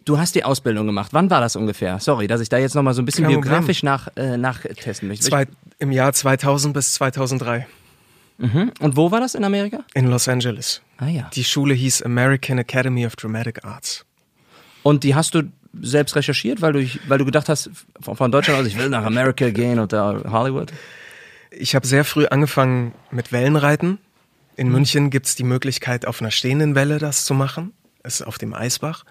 Du 0.06 0.18
hast 0.18 0.34
die 0.36 0.44
Ausbildung 0.44 0.88
gemacht. 0.88 1.10
Wann 1.14 1.30
war 1.30 1.42
das 1.42 1.56
ungefähr? 1.56 2.00
Sorry, 2.00 2.28
dass 2.28 2.42
ich 2.42 2.50
da 2.50 2.58
jetzt 2.58 2.74
nochmal 2.76 2.94
so 2.94 3.02
ein 3.02 3.06
bisschen 3.06 3.24
Kein 3.26 3.34
biografisch 3.34 3.84
nach, 3.84 4.08
äh, 4.16 4.36
nachtesten 4.38 5.08
möchte. 5.08 5.26
Zwei, 5.26 5.46
Im 5.80 5.92
Jahr 5.92 6.12
2000 6.14 6.74
bis 6.74 6.94
2003 6.94 7.68
Mhm. 8.38 8.72
Und 8.80 8.96
wo 8.98 9.12
war 9.12 9.20
das 9.20 9.36
in 9.36 9.44
Amerika? 9.44 9.82
in 9.94 10.08
Los 10.08 10.28
Angeles. 10.28 10.82
Ah 10.98 11.06
ja. 11.08 11.30
Die 11.36 11.44
Schule 11.44 11.76
hieß 11.76 12.02
American 12.02 12.58
Academy 12.58 13.06
of 13.06 13.16
Dramatic 13.16 13.64
Arts. 13.64 14.04
Und 14.82 15.04
die 15.04 15.14
hast 15.14 15.36
du 15.36 15.44
selbst 15.80 16.16
recherchiert, 16.16 16.60
weil 16.60 16.74
du, 16.74 16.84
weil 17.08 17.20
du 17.20 17.26
gedacht 17.26 17.50
hast, 17.50 17.70
von, 18.02 18.32
Deutschland 18.32 18.60
aus, 18.60 18.66
ich 18.66 18.80
will 18.80 18.90
nach 18.90 19.04
Amerika 19.06 19.52
gehen 19.52 19.78
oder 19.78 20.24
Hollywood? 20.32 20.74
Ich 21.52 21.76
habe 21.76 21.86
sehr 21.86 22.04
früh 22.04 22.26
angefangen 22.26 22.94
mit 23.12 23.32
Wellenreiten. 23.32 24.00
In 24.56 24.68
Mhm. 24.70 24.74
München 24.74 25.10
gibt's 25.12 25.36
die 25.36 25.44
Möglichkeit, 25.44 26.08
auf 26.08 26.20
einer 26.20 26.32
stehenden 26.32 26.74
Welle 26.74 26.98
das 26.98 27.26
zu 27.26 27.36
machen. 27.36 27.74
Es 28.02 28.22
ist 28.22 28.26
auf 28.26 28.40
dem 28.40 28.56
Eisbach. 28.56 29.04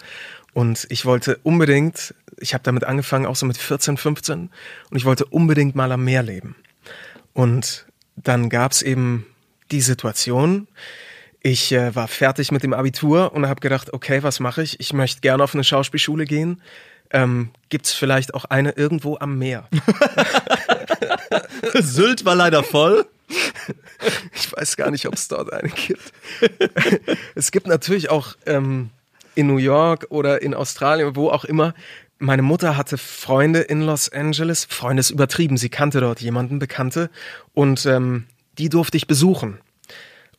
Und 0.52 0.86
ich 0.90 1.04
wollte 1.04 1.38
unbedingt, 1.42 2.14
ich 2.38 2.54
habe 2.54 2.64
damit 2.64 2.84
angefangen, 2.84 3.26
auch 3.26 3.36
so 3.36 3.46
mit 3.46 3.56
14, 3.56 3.96
15. 3.96 4.50
Und 4.90 4.96
ich 4.96 5.04
wollte 5.04 5.24
unbedingt 5.26 5.74
mal 5.74 5.92
am 5.92 6.04
Meer 6.04 6.22
leben. 6.22 6.56
Und 7.32 7.86
dann 8.16 8.48
gab's 8.48 8.82
eben 8.82 9.26
die 9.70 9.80
Situation, 9.80 10.66
ich 11.42 11.72
äh, 11.72 11.94
war 11.94 12.06
fertig 12.06 12.52
mit 12.52 12.62
dem 12.62 12.74
Abitur 12.74 13.32
und 13.32 13.48
habe 13.48 13.60
gedacht, 13.60 13.92
okay, 13.92 14.22
was 14.22 14.40
mache 14.40 14.62
ich? 14.62 14.78
Ich 14.78 14.92
möchte 14.92 15.22
gerne 15.22 15.42
auf 15.42 15.54
eine 15.54 15.64
Schauspielschule 15.64 16.26
gehen. 16.26 16.60
Ähm, 17.12 17.50
gibt's 17.70 17.92
vielleicht 17.92 18.34
auch 18.34 18.44
eine 18.44 18.72
irgendwo 18.72 19.16
am 19.18 19.38
Meer? 19.38 19.66
Sylt 21.74 22.24
war 22.24 22.34
leider 22.34 22.62
voll. 22.62 23.06
Ich 24.34 24.52
weiß 24.52 24.76
gar 24.76 24.90
nicht, 24.90 25.06
ob 25.06 25.14
es 25.14 25.28
dort 25.28 25.52
eine 25.52 25.70
gibt. 25.70 26.12
es 27.34 27.50
gibt 27.52 27.66
natürlich 27.66 28.10
auch 28.10 28.36
ähm, 28.44 28.90
in 29.34 29.46
New 29.46 29.58
York 29.58 30.06
oder 30.10 30.42
in 30.42 30.54
Australien, 30.54 31.16
wo 31.16 31.30
auch 31.30 31.44
immer. 31.44 31.74
Meine 32.18 32.42
Mutter 32.42 32.76
hatte 32.76 32.98
Freunde 32.98 33.60
in 33.60 33.80
Los 33.82 34.10
Angeles. 34.10 34.66
Freunde 34.66 35.00
ist 35.00 35.10
übertrieben. 35.10 35.56
Sie 35.56 35.70
kannte 35.70 36.00
dort 36.00 36.20
jemanden, 36.20 36.58
Bekannte. 36.58 37.10
Und 37.54 37.86
ähm, 37.86 38.26
die 38.58 38.68
durfte 38.68 38.96
ich 38.96 39.06
besuchen, 39.06 39.58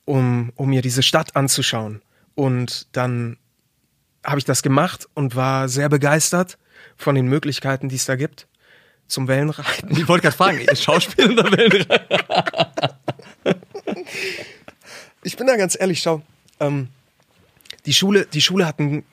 um, 0.06 0.52
um 0.56 0.70
mir 0.70 0.82
diese 0.82 1.02
Stadt 1.02 1.36
anzuschauen. 1.36 2.02
Und 2.36 2.88
dann 2.92 3.38
habe 4.24 4.38
ich 4.38 4.46
das 4.46 4.62
gemacht 4.62 5.08
und 5.16 5.36
war 5.36 5.68
sehr 5.70 5.90
begeistert 5.90 6.58
von 6.96 7.16
den 7.16 7.28
Möglichkeiten, 7.28 7.90
die 7.90 7.96
es 7.96 8.06
da 8.06 8.16
gibt 8.16 8.48
zum 9.08 9.28
Wellenreiten. 9.28 9.92
Ich 9.92 10.08
wollte 10.08 10.24
gerade 10.24 10.38
fragen, 10.38 10.76
Schauspiel 10.76 11.32
oder 11.32 11.52
Wellenreiten? 11.52 12.20
ich 15.24 15.36
bin 15.36 15.48
da 15.48 15.58
ganz 15.58 15.78
ehrlich, 15.80 16.02
schau. 16.02 16.22
Ähm, 16.60 16.88
die 17.86 17.94
Schule, 17.94 18.26
die 18.26 18.42
Schule 18.42 18.68
hatten, 18.68 19.04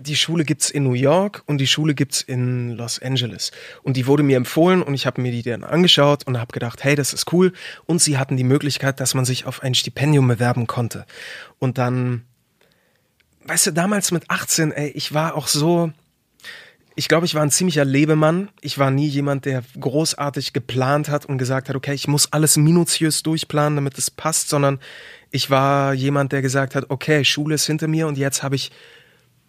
die 0.00 0.16
Schule 0.16 0.44
gibt's 0.44 0.70
in 0.70 0.84
New 0.84 0.94
York 0.94 1.42
und 1.46 1.58
die 1.58 1.66
Schule 1.66 1.94
gibt's 1.94 2.22
in 2.22 2.70
Los 2.70 3.00
Angeles. 3.00 3.50
Und 3.82 3.96
die 3.96 4.06
wurde 4.06 4.22
mir 4.22 4.36
empfohlen 4.36 4.82
und 4.82 4.94
ich 4.94 5.06
habe 5.06 5.20
mir 5.20 5.30
die 5.30 5.42
dann 5.42 5.64
angeschaut 5.64 6.26
und 6.26 6.38
habe 6.38 6.52
gedacht, 6.52 6.82
hey, 6.84 6.94
das 6.94 7.12
ist 7.12 7.32
cool. 7.32 7.52
Und 7.86 8.00
sie 8.00 8.18
hatten 8.18 8.36
die 8.36 8.44
Möglichkeit, 8.44 9.00
dass 9.00 9.14
man 9.14 9.24
sich 9.24 9.44
auf 9.44 9.62
ein 9.62 9.74
Stipendium 9.74 10.26
bewerben 10.26 10.66
konnte. 10.66 11.06
Und 11.58 11.78
dann, 11.78 12.24
weißt 13.44 13.68
du, 13.68 13.70
damals 13.72 14.10
mit 14.10 14.24
18, 14.28 14.72
ey, 14.72 14.88
ich 14.90 15.12
war 15.12 15.34
auch 15.34 15.48
so, 15.48 15.92
ich 16.96 17.08
glaube, 17.08 17.26
ich 17.26 17.34
war 17.34 17.42
ein 17.42 17.50
ziemlicher 17.50 17.84
Lebemann. 17.84 18.48
Ich 18.60 18.78
war 18.78 18.90
nie 18.90 19.06
jemand, 19.06 19.44
der 19.44 19.62
großartig 19.78 20.52
geplant 20.52 21.08
hat 21.08 21.24
und 21.26 21.38
gesagt 21.38 21.68
hat, 21.68 21.76
okay, 21.76 21.94
ich 21.94 22.08
muss 22.08 22.32
alles 22.32 22.56
minutiös 22.56 23.22
durchplanen, 23.22 23.76
damit 23.76 23.96
es 23.96 24.10
passt, 24.10 24.48
sondern 24.48 24.80
ich 25.30 25.50
war 25.50 25.94
jemand, 25.94 26.32
der 26.32 26.42
gesagt 26.42 26.74
hat, 26.74 26.86
okay, 26.88 27.24
Schule 27.24 27.54
ist 27.54 27.66
hinter 27.66 27.88
mir 27.88 28.06
und 28.06 28.18
jetzt 28.18 28.42
habe 28.42 28.56
ich 28.56 28.70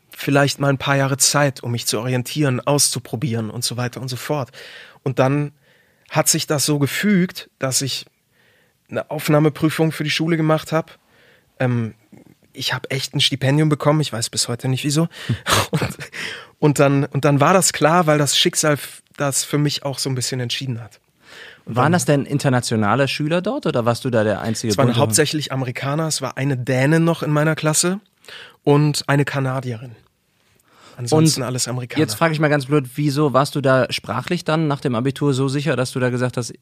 vielleicht 0.10 0.60
mal 0.60 0.70
ein 0.70 0.78
paar 0.78 0.98
Jahre 0.98 1.18
Zeit, 1.18 1.64
um 1.64 1.72
mich 1.72 1.88
zu 1.88 2.00
orientieren, 2.00 2.60
auszuprobieren 2.60 3.50
und 3.50 3.64
so 3.64 3.78
weiter 3.78 4.02
und 4.02 4.08
so 4.08 4.18
fort. 4.18 4.52
Und 5.04 5.20
dann 5.20 5.54
hat 6.10 6.28
sich 6.28 6.46
das 6.46 6.66
so 6.66 6.78
gefügt, 6.78 7.50
dass 7.58 7.82
ich 7.82 8.06
eine 8.90 9.10
Aufnahmeprüfung 9.10 9.92
für 9.92 10.04
die 10.04 10.10
Schule 10.10 10.38
gemacht 10.38 10.72
habe. 10.72 10.92
Ähm, 11.60 11.96
ich 12.54 12.74
habe 12.74 12.92
echt 12.92 13.16
ein 13.16 13.22
Stipendium 13.22 13.70
bekommen, 13.70 14.02
ich 14.02 14.12
weiß 14.12 14.30
bis 14.30 14.48
heute 14.48 14.68
nicht 14.68 14.84
wieso. 14.84 15.08
Und, 15.72 15.98
und, 16.60 16.80
dann, 16.80 17.06
und 17.06 17.26
dann 17.26 17.40
war 17.40 17.54
das 17.54 17.74
klar, 17.74 18.06
weil 18.06 18.18
das 18.20 18.38
Schicksal 18.38 18.78
das 19.18 19.44
für 19.44 19.58
mich 19.58 19.84
auch 19.84 19.98
so 19.98 20.10
ein 20.10 20.16
bisschen 20.16 20.40
entschieden 20.40 20.82
hat. 20.82 21.00
Waren 21.66 21.92
das 21.92 22.06
denn 22.06 22.26
internationale 22.26 23.08
Schüler 23.08 23.42
dort 23.42 23.66
oder 23.66 23.86
warst 23.86 24.04
du 24.06 24.10
da 24.10 24.24
der 24.24 24.42
einzige? 24.42 24.72
Es 24.72 24.78
waren 24.78 24.96
hauptsächlich 24.96 25.52
Amerikaner, 25.52 26.08
es 26.08 26.22
war 26.22 26.38
eine 26.38 26.58
Dänin 26.58 27.04
noch 27.04 27.24
in 27.24 27.32
meiner 27.32 27.56
Klasse 27.56 28.00
und 28.64 29.04
eine 29.08 29.26
Kanadierin. 29.26 29.96
Ansonsten 30.98 31.42
Und 31.42 31.48
alles 31.48 31.68
Amerikaner. 31.68 32.00
Jetzt 32.00 32.16
frage 32.16 32.34
ich 32.34 32.40
mal 32.40 32.50
ganz 32.50 32.66
blöd, 32.66 32.90
wieso 32.96 33.34
warst 33.34 33.56
du 33.56 33.62
da 33.62 33.88
sprachlich 33.92 34.44
dann 34.44 34.68
nach 34.68 34.82
dem 34.82 34.96
Abitur 34.96 35.34
so 35.34 35.48
sicher, 35.48 35.76
dass 35.76 35.92
du 35.92 36.00
da 36.00 36.10
gesagt 36.10 36.38
hast, 36.38 36.54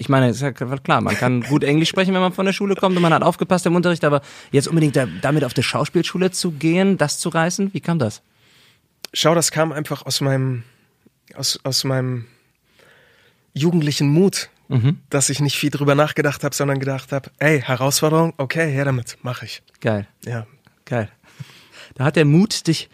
ich 0.00 0.08
meine, 0.08 0.30
ist 0.30 0.40
ja 0.40 0.52
klar, 0.52 1.00
man 1.00 1.16
kann 1.16 1.42
gut 1.42 1.64
Englisch 1.64 1.88
sprechen, 1.88 2.14
wenn 2.14 2.20
man 2.20 2.32
von 2.32 2.46
der 2.46 2.52
Schule 2.52 2.76
kommt 2.76 2.96
und 2.96 3.02
man 3.02 3.12
hat 3.12 3.22
aufgepasst 3.22 3.66
im 3.66 3.74
Unterricht, 3.74 4.04
aber 4.04 4.22
jetzt 4.52 4.68
unbedingt 4.68 4.94
da, 4.94 5.06
damit 5.22 5.44
auf 5.44 5.54
die 5.54 5.62
Schauspielschule 5.62 6.30
zu 6.30 6.52
gehen, 6.52 6.98
das 6.98 7.18
zu 7.18 7.28
reißen, 7.28 7.74
wie 7.74 7.80
kam 7.80 7.98
das? 7.98 8.22
Schau, 9.12 9.34
das 9.34 9.50
kam 9.50 9.72
einfach 9.72 10.06
aus 10.06 10.20
meinem, 10.20 10.62
aus, 11.34 11.58
aus 11.64 11.82
meinem 11.82 12.26
jugendlichen 13.58 14.08
Mut, 14.08 14.50
Mhm. 14.68 14.98
dass 15.08 15.30
ich 15.30 15.40
nicht 15.40 15.56
viel 15.56 15.70
drüber 15.70 15.94
nachgedacht 15.94 16.44
habe, 16.44 16.54
sondern 16.54 16.78
gedacht 16.78 17.10
habe, 17.12 17.30
ey, 17.38 17.60
Herausforderung, 17.60 18.34
okay, 18.36 18.70
her 18.70 18.84
damit, 18.84 19.16
mache 19.22 19.46
ich. 19.46 19.62
Geil, 19.80 20.06
Ja. 20.26 20.46
geil. 20.84 21.08
Da 21.94 22.04
hat 22.04 22.16
der 22.16 22.26
Mut 22.26 22.66
dich 22.66 22.88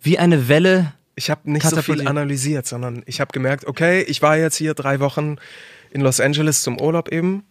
wie 0.00 0.18
eine 0.18 0.48
Welle 0.48 0.94
Ich 1.16 1.30
habe 1.30 1.50
nicht 1.50 1.68
so 1.68 1.82
viel 1.82 2.06
analysiert, 2.06 2.64
sondern 2.66 3.02
ich 3.04 3.20
habe 3.20 3.32
gemerkt, 3.32 3.66
okay, 3.66 4.02
ich 4.02 4.22
war 4.22 4.36
jetzt 4.38 4.54
hier 4.56 4.72
drei 4.74 5.00
Wochen 5.00 5.36
in 5.90 6.00
Los 6.00 6.20
Angeles 6.20 6.62
zum 6.62 6.80
Urlaub 6.80 7.08
eben 7.10 7.42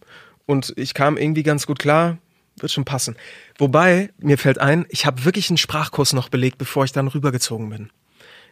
und 0.46 0.72
ich 0.76 0.94
kam 0.94 1.18
irgendwie 1.18 1.42
ganz 1.42 1.66
gut 1.66 1.78
klar, 1.78 2.16
wird 2.58 2.72
schon 2.72 2.86
passen. 2.86 3.14
Wobei, 3.58 4.08
mir 4.18 4.38
fällt 4.38 4.58
ein, 4.58 4.86
ich 4.88 5.04
habe 5.04 5.24
wirklich 5.26 5.50
einen 5.50 5.58
Sprachkurs 5.58 6.14
noch 6.14 6.30
belegt, 6.30 6.56
bevor 6.58 6.84
ich 6.86 6.92
dann 6.92 7.08
rübergezogen 7.08 7.68
bin. 7.68 7.90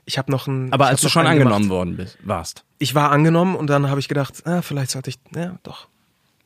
Ich 0.06 0.18
habe 0.18 0.30
noch 0.30 0.46
einen. 0.48 0.72
Aber 0.72 0.86
als 0.86 1.00
du 1.02 1.08
schon 1.08 1.26
angenommen 1.26 1.68
worden 1.68 1.96
bist, 1.96 2.16
warst. 2.22 2.64
Ich 2.78 2.94
war 2.94 3.10
angenommen 3.10 3.54
und 3.56 3.68
dann 3.68 3.90
habe 3.90 4.00
ich 4.00 4.08
gedacht, 4.08 4.46
ah, 4.46 4.62
vielleicht 4.62 4.92
sollte 4.92 5.10
ich, 5.10 5.18
ja, 5.34 5.58
doch. 5.62 5.88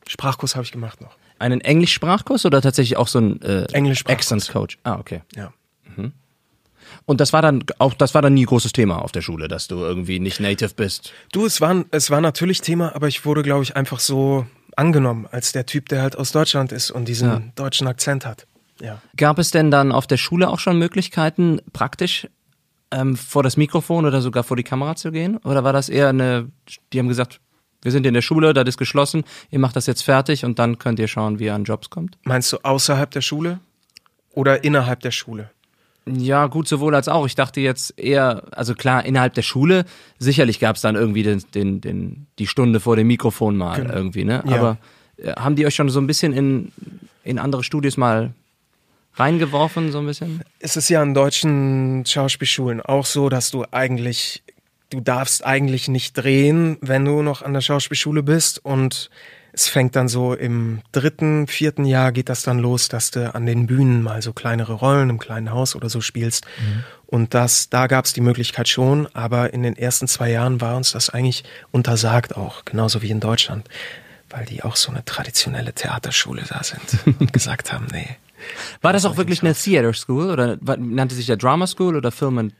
Sprachkurs 0.07 0.55
habe 0.55 0.65
ich 0.65 0.71
gemacht 0.71 0.99
noch. 0.99 1.15
Einen 1.39 1.61
Englischsprachkurs 1.61 2.45
oder 2.45 2.61
tatsächlich 2.61 2.97
auch 2.97 3.07
so 3.07 3.19
ein 3.19 3.41
äh, 3.41 3.63
Englischsprachkurs. 3.71 4.31
Accent 4.31 4.51
Coach? 4.51 4.77
Ah, 4.83 4.97
okay. 4.99 5.21
Ja. 5.35 5.53
Und 7.05 7.21
das 7.21 7.33
war 7.33 7.41
dann 7.41 7.63
auch, 7.79 7.93
das 7.93 8.13
war 8.13 8.21
dann 8.21 8.33
nie 8.33 8.43
großes 8.43 8.73
Thema 8.73 9.01
auf 9.01 9.11
der 9.11 9.21
Schule, 9.21 9.47
dass 9.47 9.67
du 9.67 9.75
irgendwie 9.77 10.19
nicht 10.19 10.39
native 10.39 10.73
bist. 10.75 11.13
Du, 11.31 11.45
es 11.45 11.61
war, 11.61 11.83
es 11.91 12.09
war 12.11 12.21
natürlich 12.21 12.61
Thema, 12.61 12.95
aber 12.95 13.07
ich 13.07 13.25
wurde, 13.25 13.43
glaube 13.43 13.63
ich, 13.63 13.75
einfach 13.75 13.99
so 13.99 14.45
angenommen 14.75 15.27
als 15.31 15.51
der 15.51 15.65
Typ, 15.65 15.89
der 15.89 16.01
halt 16.01 16.15
aus 16.17 16.31
Deutschland 16.31 16.71
ist 16.71 16.91
und 16.91 17.07
diesen 17.07 17.29
Ja. 17.29 17.41
deutschen 17.55 17.87
Akzent 17.87 18.25
hat. 18.25 18.45
Ja. 18.81 19.01
Gab 19.17 19.39
es 19.39 19.51
denn 19.51 19.71
dann 19.71 19.91
auf 19.91 20.05
der 20.07 20.17
Schule 20.17 20.49
auch 20.49 20.59
schon 20.59 20.77
Möglichkeiten, 20.79 21.59
praktisch 21.73 22.27
ähm, 22.91 23.15
vor 23.15 23.43
das 23.43 23.57
Mikrofon 23.57 24.05
oder 24.05 24.21
sogar 24.21 24.43
vor 24.43 24.57
die 24.57 24.63
Kamera 24.63 24.95
zu 24.95 25.11
gehen? 25.11 25.37
Oder 25.37 25.63
war 25.63 25.73
das 25.73 25.89
eher 25.89 26.09
eine, 26.09 26.49
die 26.93 26.99
haben 26.99 27.07
gesagt, 27.07 27.39
wir 27.81 27.91
sind 27.91 28.05
in 28.05 28.13
der 28.13 28.21
Schule, 28.21 28.53
das 28.53 28.67
ist 28.67 28.77
geschlossen, 28.77 29.23
ihr 29.49 29.59
macht 29.59 29.75
das 29.75 29.87
jetzt 29.87 30.03
fertig 30.03 30.45
und 30.45 30.59
dann 30.59 30.77
könnt 30.77 30.99
ihr 30.99 31.07
schauen, 31.07 31.39
wie 31.39 31.45
ihr 31.45 31.55
an 31.55 31.63
Jobs 31.63 31.89
kommt? 31.89 32.17
Meinst 32.23 32.53
du 32.53 32.57
außerhalb 32.63 33.09
der 33.09 33.21
Schule 33.21 33.59
oder 34.33 34.63
innerhalb 34.63 34.99
der 34.99 35.11
Schule? 35.11 35.49
Ja, 36.05 36.47
gut, 36.47 36.67
sowohl 36.67 36.95
als 36.95 37.07
auch. 37.07 37.25
Ich 37.27 37.35
dachte 37.35 37.61
jetzt 37.61 37.97
eher, 37.99 38.43
also 38.51 38.73
klar, 38.73 39.05
innerhalb 39.05 39.35
der 39.35 39.43
Schule, 39.43 39.85
sicherlich 40.17 40.59
gab 40.59 40.75
es 40.75 40.81
dann 40.81 40.95
irgendwie 40.95 41.21
den, 41.23 41.43
den, 41.53 41.79
den, 41.79 42.27
die 42.39 42.47
Stunde 42.47 42.79
vor 42.79 42.95
dem 42.95 43.07
Mikrofon 43.07 43.55
mal 43.55 43.81
Genau. 43.81 43.93
irgendwie, 43.93 44.23
ne? 44.25 44.43
Ja. 44.47 44.57
Aber 44.57 44.77
äh, 45.17 45.33
haben 45.33 45.55
die 45.55 45.65
euch 45.65 45.75
schon 45.75 45.89
so 45.89 45.99
ein 45.99 46.07
bisschen 46.07 46.33
in, 46.33 46.71
in 47.23 47.37
andere 47.37 47.63
Studios 47.63 47.97
mal 47.97 48.33
reingeworfen, 49.15 49.91
so 49.91 49.99
ein 49.99 50.05
bisschen? 50.05 50.41
Es 50.59 50.77
ist 50.77 50.89
ja 50.89 51.01
an 51.01 51.13
deutschen 51.13 52.05
Schauspielschulen 52.05 52.81
auch 52.81 53.05
so, 53.05 53.29
dass 53.29 53.51
du 53.51 53.65
eigentlich, 53.71 54.43
du 54.89 55.01
darfst 55.01 55.45
eigentlich 55.45 55.87
nicht 55.87 56.13
drehen, 56.17 56.77
wenn 56.81 57.05
du 57.05 57.21
noch 57.21 57.41
an 57.41 57.53
der 57.53 57.61
Schauspielschule 57.61 58.23
bist 58.23 58.63
und 58.63 59.09
es 59.53 59.67
fängt 59.67 59.95
dann 59.95 60.07
so 60.07 60.33
im 60.33 60.81
dritten, 60.91 61.47
vierten 61.47 61.85
Jahr 61.85 62.11
geht 62.11 62.29
das 62.29 62.43
dann 62.43 62.59
los, 62.59 62.87
dass 62.87 63.11
du 63.11 63.35
an 63.35 63.45
den 63.45 63.67
Bühnen 63.67 64.01
mal 64.01 64.21
so 64.21 64.31
kleinere 64.31 64.73
Rollen 64.73 65.09
im 65.09 65.19
kleinen 65.19 65.51
Haus 65.51 65.75
oder 65.75 65.89
so 65.89 65.99
spielst. 65.99 66.45
Und 67.05 67.33
das, 67.33 67.69
da 67.69 67.87
gab 67.87 68.05
es 68.05 68.13
die 68.13 68.21
Möglichkeit 68.21 68.69
schon, 68.69 69.07
aber 69.13 69.53
in 69.53 69.63
den 69.63 69.75
ersten 69.75 70.07
zwei 70.07 70.31
Jahren 70.31 70.61
war 70.61 70.77
uns 70.77 70.93
das 70.93 71.09
eigentlich 71.09 71.43
untersagt 71.71 72.37
auch, 72.37 72.63
genauso 72.63 73.01
wie 73.01 73.09
in 73.09 73.19
Deutschland, 73.19 73.67
weil 74.29 74.45
die 74.45 74.63
auch 74.63 74.77
so 74.77 74.89
eine 74.89 75.03
traditionelle 75.03 75.73
Theaterschule 75.73 76.43
da 76.47 76.63
sind 76.63 77.19
und 77.19 77.33
gesagt 77.33 77.73
haben, 77.73 77.87
nee. 77.91 78.07
War 78.81 78.93
das 78.93 79.05
auch 79.05 79.17
wirklich 79.17 79.41
eine 79.41 79.53
Theater 79.53 79.93
School 79.93 80.29
oder 80.29 80.57
nannte 80.77 81.15
sich 81.15 81.25
der 81.25 81.37
Drama 81.37 81.67
School 81.67 81.95
oder 81.95 82.11
Film 82.11 82.37
and 82.37 82.53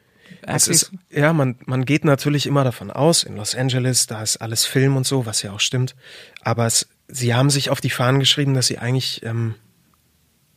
Acting? 0.43 0.73
ist, 0.73 0.91
ja, 1.09 1.33
man, 1.33 1.57
man 1.65 1.85
geht 1.85 2.05
natürlich 2.05 2.47
immer 2.47 2.63
davon 2.63 2.91
aus, 2.91 3.23
in 3.23 3.35
Los 3.35 3.55
Angeles, 3.55 4.07
da 4.07 4.21
ist 4.21 4.37
alles 4.37 4.65
Film 4.65 4.95
und 4.95 5.05
so, 5.05 5.25
was 5.25 5.41
ja 5.41 5.51
auch 5.51 5.59
stimmt. 5.59 5.95
Aber 6.41 6.65
es, 6.65 6.87
sie 7.07 7.33
haben 7.33 7.49
sich 7.49 7.69
auf 7.69 7.81
die 7.81 7.89
Fahnen 7.89 8.19
geschrieben, 8.19 8.53
dass 8.53 8.67
sie 8.67 8.79
eigentlich 8.79 9.23
ähm, 9.23 9.55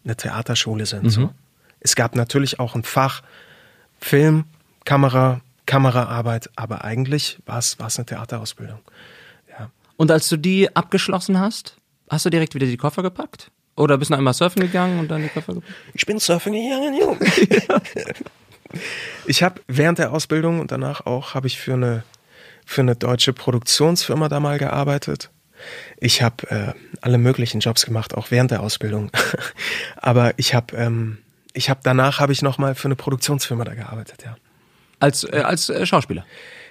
eine 0.04 0.16
Theaterschule 0.16 0.86
sind. 0.86 1.10
So. 1.10 1.30
Es 1.80 1.96
gab 1.96 2.16
natürlich 2.16 2.60
auch 2.60 2.74
ein 2.74 2.84
Fach 2.84 3.22
Film, 4.00 4.44
Kamera, 4.84 5.40
Kameraarbeit, 5.66 6.50
aber 6.56 6.84
eigentlich 6.84 7.38
war 7.46 7.58
es 7.58 7.78
war 7.78 7.86
es 7.86 7.98
eine 7.98 8.06
Theaterausbildung. 8.06 8.80
Ja. 9.50 9.70
Und 9.96 10.10
als 10.10 10.28
du 10.28 10.36
die 10.36 10.74
abgeschlossen 10.74 11.38
hast, 11.38 11.76
hast 12.10 12.26
du 12.26 12.30
direkt 12.30 12.54
wieder 12.54 12.66
die 12.66 12.76
Koffer 12.76 13.02
gepackt? 13.02 13.50
Oder 13.76 13.98
bist 13.98 14.10
du 14.10 14.12
noch 14.12 14.18
einmal 14.18 14.34
surfen 14.34 14.62
gegangen 14.62 15.00
und 15.00 15.08
dann 15.08 15.22
die 15.22 15.28
Koffer 15.28 15.54
gepackt? 15.54 15.72
Ich 15.94 16.06
bin 16.06 16.18
surfen 16.18 16.52
gegangen, 16.52 16.94
Junge. 16.94 17.18
ich 19.26 19.42
habe 19.42 19.60
während 19.66 19.98
der 19.98 20.12
Ausbildung 20.12 20.60
und 20.60 20.70
danach 20.70 21.06
auch 21.06 21.34
habe 21.34 21.46
ich 21.46 21.58
für 21.58 21.74
eine 21.74 22.04
für 22.66 22.80
eine 22.80 22.96
deutsche 22.96 23.32
Produktionsfirma 23.32 24.28
da 24.28 24.40
mal 24.40 24.58
gearbeitet. 24.58 25.30
Ich 25.98 26.22
habe 26.22 26.50
äh, 26.50 26.72
alle 27.02 27.18
möglichen 27.18 27.60
Jobs 27.60 27.84
gemacht, 27.84 28.14
auch 28.14 28.30
während 28.30 28.50
der 28.50 28.60
Ausbildung. 28.60 29.10
Aber 29.96 30.32
ich 30.38 30.54
habe 30.54 30.76
ähm, 30.76 31.18
ich 31.52 31.70
habe 31.70 31.80
danach 31.82 32.20
habe 32.20 32.32
ich 32.32 32.42
noch 32.42 32.58
mal 32.58 32.74
für 32.74 32.88
eine 32.88 32.96
Produktionsfirma 32.96 33.64
da 33.64 33.74
gearbeitet, 33.74 34.22
ja. 34.24 34.36
Als, 35.00 35.24
äh, 35.24 35.42
als 35.44 35.68
äh, 35.68 35.84
Schauspieler. 35.84 36.24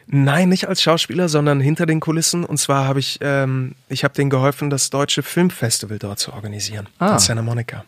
Nein, 0.07 0.49
nicht 0.49 0.67
als 0.67 0.81
Schauspieler, 0.81 1.29
sondern 1.29 1.59
hinter 1.61 1.85
den 1.85 1.99
Kulissen. 1.99 2.43
Und 2.43 2.57
zwar 2.57 2.85
habe 2.87 2.99
ich, 2.99 3.19
ähm, 3.21 3.75
ich 3.89 4.03
habe 4.03 4.13
denen 4.13 4.29
geholfen, 4.29 4.69
das 4.69 4.89
deutsche 4.89 5.23
Filmfestival 5.23 5.99
dort 5.99 6.19
zu 6.19 6.33
organisieren 6.33 6.87
Ah. 6.99 7.13
in 7.13 7.19
Santa 7.19 7.41
Monica. 7.41 7.85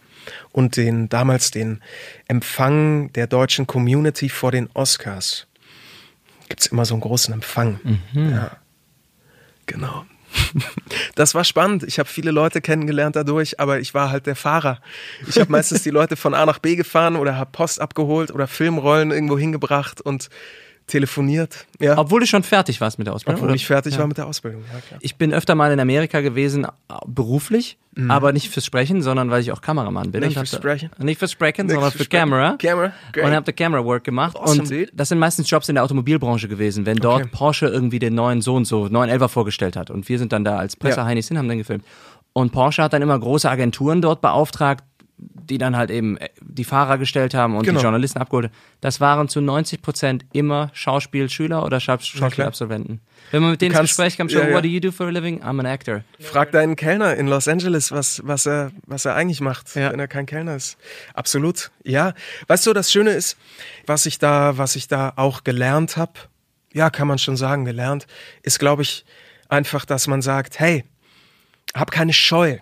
Und 0.51 0.77
den 0.77 1.07
damals 1.09 1.51
den 1.51 1.81
Empfang 2.27 3.11
der 3.13 3.27
deutschen 3.27 3.67
Community 3.67 4.29
vor 4.29 4.51
den 4.51 4.69
Oscars. 4.73 5.45
Gibt's 6.49 6.67
immer 6.67 6.85
so 6.85 6.93
einen 6.95 7.01
großen 7.01 7.33
Empfang. 7.33 7.79
Ja. 8.13 8.57
Genau. 9.65 10.05
Das 11.15 11.33
war 11.33 11.45
spannend. 11.45 11.83
Ich 11.83 11.97
habe 11.97 12.09
viele 12.09 12.31
Leute 12.31 12.59
kennengelernt 12.59 13.15
dadurch, 13.15 13.59
aber 13.59 13.79
ich 13.79 13.93
war 13.93 14.09
halt 14.11 14.25
der 14.25 14.35
Fahrer. 14.35 14.81
Ich 15.27 15.39
habe 15.39 15.49
meistens 15.51 15.83
die 15.83 15.89
Leute 15.91 16.17
von 16.17 16.33
A 16.33 16.45
nach 16.45 16.59
B 16.59 16.75
gefahren 16.75 17.15
oder 17.15 17.37
habe 17.37 17.51
Post 17.53 17.79
abgeholt 17.79 18.31
oder 18.31 18.45
Filmrollen 18.47 19.11
irgendwo 19.11 19.37
hingebracht 19.39 20.01
und 20.01 20.29
telefoniert. 20.87 21.65
Ja. 21.79 21.97
Obwohl 21.97 22.19
du 22.21 22.27
schon 22.27 22.43
fertig 22.43 22.79
warst 22.81 22.97
mit 22.99 23.07
der 23.07 23.13
Ausbildung? 23.13 23.39
Obwohl 23.39 23.49
oder? 23.49 23.55
ich 23.55 23.65
fertig 23.65 23.93
Ja. 23.93 23.99
war 23.99 24.07
mit 24.07 24.17
der 24.17 24.27
Ausbildung, 24.27 24.63
ja 24.71 24.79
klar. 24.81 24.99
Ich 25.01 25.15
bin 25.15 25.33
öfter 25.33 25.55
mal 25.55 25.71
in 25.71 25.79
Amerika 25.79 26.21
gewesen, 26.21 26.65
äh, 26.65 26.69
beruflich, 27.07 27.77
aber 28.09 28.33
nicht 28.33 28.49
fürs 28.49 28.65
Sprechen, 28.65 29.01
sondern 29.01 29.31
weil 29.31 29.41
ich 29.41 29.53
auch 29.53 29.61
Kameramann 29.61 30.11
bin. 30.11 30.19
Mhm. 30.21 30.27
Nicht 30.27 30.37
fürs 30.37 30.53
Sprechen? 30.53 30.89
Nicht 30.99 31.17
fürs 31.17 31.31
Sprechen, 31.31 31.69
sondern 31.69 31.91
für 31.91 32.05
Camera. 32.05 32.55
Camera, 32.59 32.91
great. 33.13 33.25
Und 33.25 33.31
habe 33.33 33.45
da 33.45 33.51
Camera 33.53 33.83
Work 33.85 34.03
gemacht. 34.03 34.35
Awesome, 34.37 34.61
und 34.63 34.69
dude. 34.69 34.89
das 34.93 35.09
sind 35.09 35.17
meistens 35.19 35.49
Jobs 35.49 35.69
in 35.69 35.75
der 35.75 35.83
Automobilbranche 35.85 36.47
gewesen, 36.49 36.85
wenn 36.85 36.97
dort 36.97 37.21
Okay. 37.21 37.29
Porsche 37.31 37.67
irgendwie 37.67 37.99
den 37.99 38.13
neuen 38.13 38.41
so 38.41 38.55
und 38.55 38.65
so, 38.65 38.83
911er 38.85 39.29
vorgestellt 39.29 39.77
hat. 39.77 39.89
Und 39.91 40.09
wir 40.09 40.19
sind 40.19 40.33
dann 40.33 40.43
da 40.43 40.57
als 40.57 40.75
Presseheinis 40.75 41.29
hin, 41.29 41.37
haben 41.37 41.47
dann 41.47 41.57
gefilmt. 41.57 41.85
Und 42.33 42.51
Porsche 42.51 42.83
hat 42.83 42.91
dann 42.91 43.01
immer 43.01 43.17
große 43.17 43.49
Agenturen 43.49 44.01
dort 44.01 44.19
beauftragt, 44.19 44.83
die 45.17 45.57
dann 45.57 45.77
halt 45.77 45.91
eben 45.91 46.17
äh, 46.17 46.29
die 46.41 46.63
Fahrer 46.65 46.97
gestellt 46.97 47.33
haben 47.33 47.55
und 47.55 47.63
Genau. 47.63 47.79
die 47.79 47.83
Journalisten 47.83 48.19
abgeholt. 48.19 48.51
Das 48.81 48.99
waren 48.99 49.29
zu 49.29 49.39
90 49.41 49.81
Prozent 49.81 50.25
immer 50.33 50.69
Schauspielschüler 50.73 51.63
oder 51.63 51.79
Schau 51.79 51.97
Schauspielabsolventen. 51.99 52.99
Wenn 53.31 53.41
man 53.41 53.51
mit 53.51 53.61
denen 53.61 53.73
zu 53.75 53.81
Gespräch 53.81 54.17
kam, 54.17 54.27
schon, 54.29 54.41
ja, 54.41 54.47
ja. 54.49 54.53
what 54.55 54.63
do 54.63 54.67
you 54.67 54.79
do 54.79 54.91
for 54.91 55.07
a 55.07 55.09
living? 55.09 55.41
I'm 55.41 55.59
an 55.59 55.65
actor. 55.65 56.03
Frag 56.19 56.51
deinen 56.51 56.75
Kellner 56.75 57.15
in 57.15 57.27
Los 57.27 57.47
Angeles, 57.47 57.91
was, 57.91 58.21
was, 58.25 58.45
er, 58.45 58.71
was 58.85 59.05
er 59.05 59.15
eigentlich 59.15 59.39
macht, 59.41 59.73
Ja. 59.75 59.91
wenn 59.91 59.99
er 59.99 60.07
kein 60.07 60.25
Kellner 60.25 60.55
ist. 60.55 60.77
Absolut. 61.13 61.71
Ja. 61.83 62.13
Weißt 62.47 62.65
du, 62.67 62.73
das 62.73 62.91
Schöne 62.91 63.11
ist, 63.11 63.37
was 63.85 64.05
ich 64.05 64.19
da, 64.19 64.57
was 64.57 64.75
ich 64.75 64.87
da 64.87 65.13
auch 65.15 65.43
gelernt 65.43 65.95
habe, 65.97 66.13
ja, 66.73 66.89
kann 66.89 67.07
man 67.07 67.19
schon 67.19 67.37
sagen, 67.37 67.63
gelernt, 67.63 68.05
ist, 68.43 68.59
glaube 68.59 68.81
ich, 68.81 69.05
einfach, 69.47 69.85
dass 69.85 70.07
man 70.07 70.21
sagt, 70.21 70.59
hey, 70.59 70.83
hab 71.73 71.91
keine 71.91 72.11
Scheu. 72.13 72.57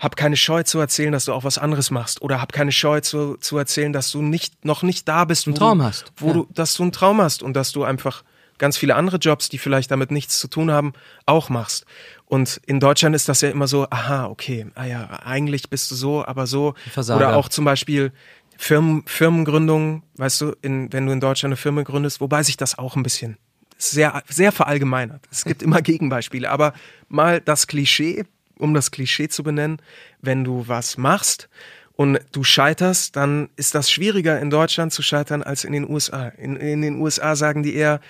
Hab 0.00 0.16
keine 0.16 0.36
Scheu 0.36 0.62
zu 0.64 0.80
erzählen, 0.80 1.12
dass 1.12 1.26
du 1.26 1.32
auch 1.32 1.44
was 1.44 1.58
anderes 1.58 1.90
machst. 1.90 2.22
Oder 2.22 2.40
hab 2.40 2.52
keine 2.52 2.72
Scheu 2.72 3.00
zu, 3.00 3.36
zu 3.36 3.56
erzählen, 3.58 3.92
dass 3.92 4.10
du 4.10 4.22
nicht, 4.22 4.64
noch 4.64 4.82
nicht 4.82 5.06
da 5.06 5.24
bist, 5.26 5.46
wo 5.46 5.50
Einen 5.50 5.58
Traum 5.58 5.78
du, 5.78 5.84
hast. 5.84 6.12
Wo 6.16 6.26
Ja. 6.28 6.32
du, 6.32 6.48
dass 6.52 6.74
du 6.74 6.82
einen 6.82 6.92
Traum 6.92 7.20
hast 7.20 7.42
und 7.42 7.54
dass 7.54 7.70
du 7.70 7.84
einfach 7.84 8.24
ganz 8.58 8.76
viele 8.76 8.94
andere 8.96 9.18
Jobs, 9.18 9.48
die 9.48 9.58
vielleicht 9.58 9.90
damit 9.90 10.10
nichts 10.10 10.38
zu 10.38 10.48
tun 10.48 10.70
haben, 10.70 10.92
auch 11.26 11.48
machst. 11.48 11.86
Und 12.26 12.60
in 12.66 12.80
Deutschland 12.80 13.14
ist 13.16 13.28
das 13.28 13.40
ja 13.40 13.50
immer 13.50 13.66
so, 13.66 13.86
aha, 13.90 14.26
okay, 14.26 14.66
ah 14.74 14.84
ja, 14.84 15.06
eigentlich 15.24 15.70
bist 15.70 15.90
du 15.90 15.94
so, 15.94 16.24
aber 16.24 16.46
so. 16.46 16.74
Versager. 16.92 17.18
Oder 17.18 17.36
auch 17.36 17.48
zum 17.48 17.64
Beispiel 17.64 18.12
Firmen, 18.58 19.02
Firmengründung, 19.06 20.02
weißt 20.16 20.40
du, 20.42 20.54
in, 20.62 20.92
wenn 20.92 21.06
du 21.06 21.12
in 21.12 21.20
Deutschland 21.20 21.50
eine 21.50 21.56
Firma 21.56 21.82
gründest, 21.82 22.20
wobei 22.20 22.42
sich 22.42 22.56
das 22.58 22.78
auch 22.78 22.96
ein 22.96 23.02
bisschen 23.02 23.38
sehr, 23.78 24.22
sehr 24.28 24.52
verallgemeinert. 24.52 25.26
Es 25.30 25.44
gibt 25.44 25.62
immer 25.62 25.80
Gegenbeispiele, 25.80 26.48
aber 26.50 26.74
mal 27.08 27.40
das 27.40 27.66
Klischee, 27.66 28.24
um 28.60 28.74
das 28.74 28.90
Klischee 28.90 29.28
zu 29.28 29.42
benennen, 29.42 29.80
wenn 30.20 30.44
du 30.44 30.64
was 30.68 30.96
machst 30.96 31.48
und 31.92 32.18
du 32.32 32.44
scheiterst, 32.44 33.16
dann 33.16 33.48
ist 33.56 33.74
das 33.74 33.90
schwieriger 33.90 34.40
in 34.40 34.50
Deutschland 34.50 34.92
zu 34.92 35.02
scheitern 35.02 35.42
als 35.42 35.64
in 35.64 35.72
den 35.72 35.88
USA. 35.88 36.28
In, 36.28 36.56
in 36.56 36.82
den 36.82 37.00
USA 37.00 37.36
sagen 37.36 37.62
die 37.62 37.74
eher, 37.74 38.00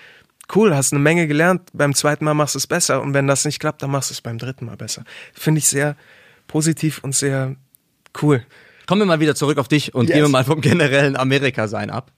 cool, 0.55 0.75
hast 0.75 0.93
eine 0.93 1.01
Menge 1.01 1.27
gelernt, 1.27 1.69
beim 1.73 1.93
zweiten 1.93 2.25
Mal 2.25 2.33
machst 2.33 2.55
du 2.55 2.59
es 2.59 2.67
besser 2.67 3.01
und 3.01 3.13
wenn 3.13 3.27
das 3.27 3.45
nicht 3.45 3.59
klappt, 3.59 3.81
dann 3.81 3.91
machst 3.91 4.09
du 4.09 4.13
es 4.13 4.21
beim 4.21 4.37
dritten 4.37 4.65
Mal 4.65 4.77
besser. 4.77 5.03
Finde 5.33 5.59
ich 5.59 5.67
sehr 5.67 5.95
positiv 6.47 6.99
und 7.03 7.15
sehr 7.15 7.55
cool. 8.21 8.45
Kommen 8.87 9.01
wir 9.01 9.05
mal 9.05 9.19
wieder 9.19 9.35
zurück 9.35 9.57
auf 9.57 9.67
dich 9.67 9.93
und 9.95 10.07
Yes. 10.09 10.15
gehen 10.15 10.23
wir 10.25 10.29
mal 10.29 10.43
vom 10.43 10.59
generellen 10.61 11.15
Amerika-Sein 11.15 11.89
ab. 11.89 12.11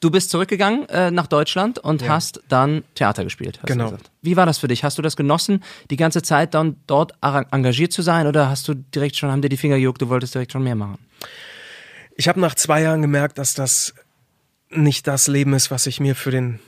Du 0.00 0.10
bist 0.10 0.30
zurückgegangen 0.30 0.88
äh, 0.90 1.10
nach 1.10 1.26
Deutschland 1.26 1.78
und 1.80 2.02
Ja. 2.02 2.08
hast 2.10 2.40
dann 2.48 2.84
Theater 2.94 3.24
gespielt. 3.24 3.58
Hast 3.58 3.66
Genau. 3.66 3.86
Du 3.86 3.90
gesagt. 3.96 4.10
Wie 4.22 4.36
war 4.36 4.46
das 4.46 4.58
für 4.58 4.68
dich? 4.68 4.84
Hast 4.84 4.96
du 4.98 5.02
das 5.02 5.16
genossen, 5.16 5.64
die 5.90 5.96
ganze 5.96 6.22
Zeit 6.22 6.54
dann 6.54 6.76
dort 6.86 7.12
engagiert 7.20 7.92
zu 7.92 8.02
sein 8.02 8.26
oder 8.28 8.48
hast 8.48 8.68
du 8.68 8.74
direkt 8.74 9.16
schon, 9.16 9.30
haben 9.32 9.42
dir 9.42 9.48
die 9.48 9.56
Finger 9.56 9.76
gejuckt, 9.76 10.00
du 10.00 10.08
wolltest 10.08 10.34
direkt 10.34 10.52
schon 10.52 10.62
mehr 10.62 10.76
machen? 10.76 10.98
Ich 12.14 12.28
habe 12.28 12.38
nach 12.40 12.54
zwei 12.54 12.82
Jahren 12.82 13.02
gemerkt, 13.02 13.38
dass 13.38 13.54
das 13.54 13.94
nicht 14.70 15.06
das 15.06 15.26
Leben 15.28 15.52
ist, 15.54 15.70
was 15.70 15.86
ich 15.86 15.98
mir 15.98 16.14
für 16.14 16.30
den 16.30 16.60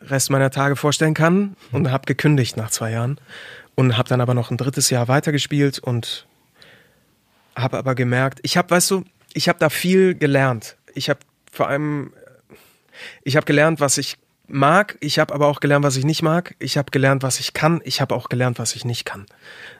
Rest 0.00 0.30
meiner 0.30 0.50
Tage 0.50 0.74
vorstellen 0.74 1.14
kann 1.14 1.54
und 1.70 1.90
habe 1.90 2.06
gekündigt 2.06 2.56
nach 2.56 2.70
zwei 2.70 2.90
Jahren 2.90 3.20
und 3.76 3.96
habe 3.96 4.08
dann 4.08 4.20
aber 4.20 4.34
noch 4.34 4.50
ein 4.50 4.56
drittes 4.56 4.90
Jahr 4.90 5.06
weitergespielt 5.06 5.78
und 5.78 6.26
habe 7.54 7.78
aber 7.78 7.94
gemerkt, 7.94 8.40
ich 8.42 8.56
habe, 8.56 8.70
weißt 8.70 8.90
du, 8.90 9.04
ich 9.34 9.48
habe 9.48 9.58
da 9.60 9.68
viel 9.70 10.14
gelernt. 10.16 10.76
Ich 10.94 11.08
habe 11.10 11.20
vor 11.50 11.68
allem, 11.68 12.12
ich 13.22 13.36
habe 13.36 13.46
gelernt, 13.46 13.80
was 13.80 13.98
ich 13.98 14.16
mag. 14.46 14.96
Ich 15.00 15.18
habe 15.18 15.34
aber 15.34 15.46
auch 15.46 15.60
gelernt, 15.60 15.84
was 15.84 15.96
ich 15.96 16.04
nicht 16.04 16.22
mag. 16.22 16.54
Ich 16.58 16.76
habe 16.76 16.90
gelernt, 16.90 17.22
was 17.22 17.40
ich 17.40 17.54
kann. 17.54 17.80
Ich 17.84 18.00
habe 18.00 18.14
auch 18.14 18.28
gelernt, 18.28 18.58
was 18.58 18.74
ich 18.74 18.84
nicht 18.84 19.04
kann. 19.04 19.26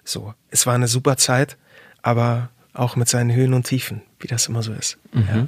So, 0.04 0.34
es 0.50 0.66
war 0.66 0.74
eine 0.74 0.88
super 0.88 1.16
Zeit, 1.16 1.56
aber 2.02 2.50
auch 2.74 2.96
mit 2.96 3.08
seinen 3.08 3.32
Höhen 3.32 3.54
und 3.54 3.66
Tiefen, 3.66 4.02
wie 4.20 4.28
das 4.28 4.48
immer 4.48 4.62
so 4.62 4.72
ist. 4.72 4.98
Ja. 5.12 5.46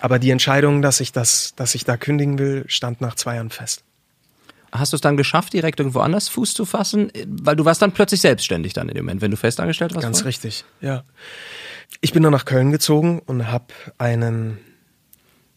Aber 0.00 0.18
die 0.18 0.30
Entscheidung, 0.30 0.82
dass 0.82 1.00
ich 1.00 1.12
das, 1.12 1.54
dass 1.56 1.74
ich 1.74 1.84
da 1.84 1.96
kündigen 1.96 2.38
will, 2.38 2.64
stand 2.68 3.00
nach 3.00 3.14
zwei 3.14 3.36
Jahren 3.36 3.50
fest. 3.50 3.84
Hast 4.72 4.92
du 4.92 4.96
es 4.96 5.00
dann 5.00 5.16
geschafft, 5.16 5.52
direkt 5.52 5.78
irgendwo 5.78 6.00
anders 6.00 6.28
Fuß 6.28 6.54
zu 6.54 6.64
fassen? 6.64 7.10
Weil 7.26 7.56
du 7.56 7.64
warst 7.64 7.82
dann 7.82 7.92
plötzlich 7.92 8.20
selbstständig 8.20 8.72
dann 8.72 8.88
in 8.88 8.94
dem 8.94 9.04
Moment, 9.04 9.22
wenn 9.22 9.30
du 9.30 9.36
festangestellt 9.36 9.94
warst. 9.94 10.04
Ganz 10.04 10.18
vorher? 10.18 10.28
richtig, 10.28 10.64
ja. 10.80 11.04
Ich 12.00 12.12
bin 12.12 12.22
dann 12.22 12.32
nach 12.32 12.44
Köln 12.44 12.72
gezogen 12.72 13.20
und 13.20 13.50
habe 13.50 13.66
einen, 13.96 14.58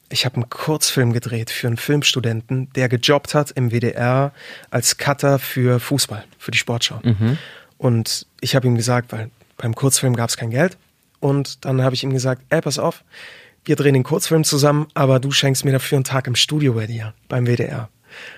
ich 0.09 0.25
habe 0.25 0.35
einen 0.35 0.49
Kurzfilm 0.49 1.13
gedreht 1.13 1.49
für 1.51 1.67
einen 1.67 1.77
Filmstudenten, 1.77 2.71
der 2.73 2.89
gejobbt 2.89 3.33
hat 3.33 3.51
im 3.51 3.71
WDR 3.71 4.33
als 4.71 4.97
Cutter 4.97 5.39
für 5.39 5.79
Fußball, 5.79 6.23
für 6.37 6.51
die 6.51 6.57
Sportschau. 6.57 6.99
Und 7.77 8.25
ich 8.41 8.55
habe 8.55 8.67
ihm 8.67 8.75
gesagt, 8.75 9.11
weil 9.11 9.29
beim 9.57 9.75
Kurzfilm 9.75 10.15
gab 10.15 10.29
es 10.29 10.37
kein 10.37 10.49
Geld. 10.49 10.77
Und 11.19 11.65
dann 11.65 11.81
habe 11.81 11.95
ich 11.95 12.03
ihm 12.03 12.11
gesagt, 12.11 12.41
ey, 12.49 12.61
pass 12.61 12.79
auf, 12.79 13.03
wir 13.65 13.75
drehen 13.75 13.93
den 13.93 14.03
Kurzfilm 14.03 14.43
zusammen, 14.43 14.87
aber 14.93 15.19
du 15.19 15.31
schenkst 15.31 15.65
mir 15.65 15.71
dafür 15.71 15.97
einen 15.97 16.05
Tag 16.05 16.27
im 16.27 16.35
Studio 16.35 16.73
bei 16.73 16.87
dir, 16.87 17.13
beim 17.27 17.45
WDR. 17.45 17.89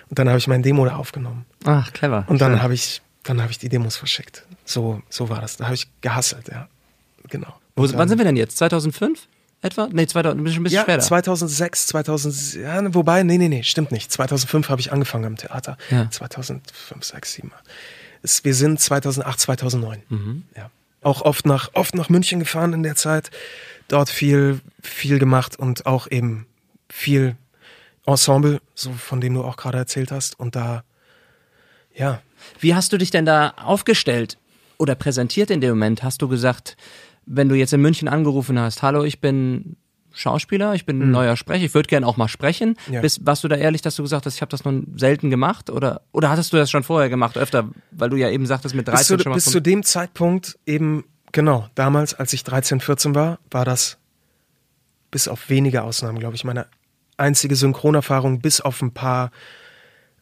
Und 0.10 0.20
dann 0.20 0.28
habe 0.28 0.38
ich 0.38 0.48
mein 0.48 0.64
Demo 0.64 0.84
da 0.86 0.96
aufgenommen. 0.96 1.46
Ach, 1.66 1.94
clever. 1.94 2.26
Und 2.28 2.42
dann 2.42 2.62
habe 2.62 2.74
ich, 2.74 3.02
dann 3.24 3.42
habe 3.42 3.52
ich 3.52 3.60
die 3.60 3.70
Demos 3.70 3.96
verschickt. 3.96 4.46
So, 4.66 5.02
so 5.10 5.30
war 5.30 5.42
das. 5.42 5.58
Da 5.58 5.66
habe 5.66 5.76
ich 5.76 5.88
gehasselt, 6.02 6.50
ja. 6.50 6.68
Genau. 7.30 7.56
Wo, 7.76 7.88
wann 7.94 8.10
sind 8.10 8.18
wir 8.18 8.26
denn 8.26 8.36
jetzt? 8.36 8.58
2005 8.58 9.28
etwa? 9.62 9.90
Nee, 9.92 10.08
2000, 10.08 10.40
ein 10.40 10.44
bisschen, 10.44 10.62
ein 10.62 10.64
bisschen 10.64 10.76
ja, 10.76 10.82
später. 10.84 11.00
2006, 11.00 11.88
2000, 11.88 12.56
ja, 12.56 12.94
wobei, 12.94 13.24
nee, 13.24 13.38
nee, 13.38 13.50
nee, 13.50 13.64
stimmt 13.64 13.92
nicht. 13.92 14.12
2005 14.12 14.70
habe 14.70 14.82
ich 14.82 14.92
angefangen 14.92 15.26
am 15.26 15.36
Theater. 15.38 15.78
Ja. 15.90 16.10
2005, 16.10 17.04
6, 17.04 17.34
7. 17.34 17.52
Es, 18.24 18.44
wir 18.44 18.54
sind 18.54 18.80
2008, 18.80 19.40
2009. 19.40 20.04
Mhm. 20.10 20.44
Ja. 20.56 20.70
Auch 21.02 21.22
oft 21.22 21.46
nach, 21.46 21.70
oft 21.74 21.96
nach 21.96 22.10
München 22.10 22.40
gefahren 22.40 22.74
in 22.74 22.84
der 22.84 22.96
Zeit. 22.96 23.32
Dort 23.88 24.10
viel, 24.10 24.62
viel 24.82 25.20
gemacht 25.20 25.58
und 25.58 25.86
auch 25.86 26.10
eben 26.10 26.46
viel 26.90 27.36
Ensemble, 28.06 28.62
so 28.76 28.92
von 28.92 29.22
dem 29.22 29.34
du 29.34 29.44
auch 29.44 29.58
gerade 29.58 29.78
erzählt 29.78 30.12
hast. 30.12 30.40
Und 30.40 30.56
da, 30.56 30.84
ja, 31.96 32.22
Wie 32.60 32.76
hast 32.76 32.94
du 32.94 32.98
dich 32.98 33.12
denn 33.12 33.26
da 33.26 33.54
aufgestellt 33.58 34.38
oder 34.78 34.96
präsentiert 34.96 35.52
in 35.52 35.62
dem 35.62 35.72
Moment? 35.72 36.04
Hast 36.04 36.22
du 36.22 36.28
gesagt, 36.28 36.78
wenn 37.26 37.50
du 37.50 37.56
jetzt 37.56 37.74
in 37.74 37.82
München 37.82 38.08
angerufen 38.08 38.60
hast, 38.60 38.82
hallo, 38.82 39.04
ich 39.04 39.20
bin 39.20 39.76
Schauspieler, 40.14 40.76
ich 40.76 40.86
bin 40.86 41.02
ein 41.02 41.12
neuer 41.12 41.38
Sprecher, 41.38 41.64
ich 41.64 41.74
würde 41.74 41.88
gerne 41.88 42.06
auch 42.06 42.18
mal 42.18 42.28
sprechen. 42.28 42.76
Mhm. 42.88 42.94
Ja. 42.94 43.02
Bist, 43.02 43.26
warst 43.26 43.44
du 43.44 43.48
da 43.48 43.56
ehrlich, 43.56 43.82
dass 43.82 43.96
du 43.96 44.04
gesagt 44.04 44.26
hast, 44.26 44.36
ich 44.36 44.42
habe 44.42 44.50
das 44.50 44.66
noch 44.66 44.74
selten 44.96 45.30
gemacht? 45.30 45.70
Oder, 45.70 46.02
oder 46.12 46.30
hattest 46.30 46.52
du 46.52 46.58
das 46.58 46.70
schon 46.70 46.84
vorher 46.84 47.10
gemacht, 47.10 47.38
öfter, 47.38 47.70
weil 47.92 48.10
du 48.10 48.18
ja 48.18 48.30
eben 48.30 48.46
sagtest, 48.46 48.76
mit 48.76 48.88
13 48.88 48.98
bis, 48.98 49.08
zu, 49.08 49.24
schon 49.24 49.30
mal 49.30 49.36
bis 49.36 49.46
zu 49.46 49.62
dem 49.62 49.84
Zeitpunkt 49.84 50.60
eben, 50.66 51.06
genau, 51.32 51.68
damals, 51.76 52.14
als 52.14 52.34
ich 52.34 52.44
13, 52.44 52.82
14 52.82 53.16
war, 53.16 53.40
war 53.50 53.66
das 53.66 53.98
bis 55.12 55.28
auf 55.28 55.50
wenige 55.50 55.84
Ausnahmen, 55.84 56.20
glaube 56.20 56.36
ich, 56.36 56.44
meine 56.44 56.68
einzige 57.18 57.56
Synchronerfahrung, 57.56 58.40
bis 58.40 58.62
auf 58.62 58.82
ein 58.82 58.94
paar 58.94 59.32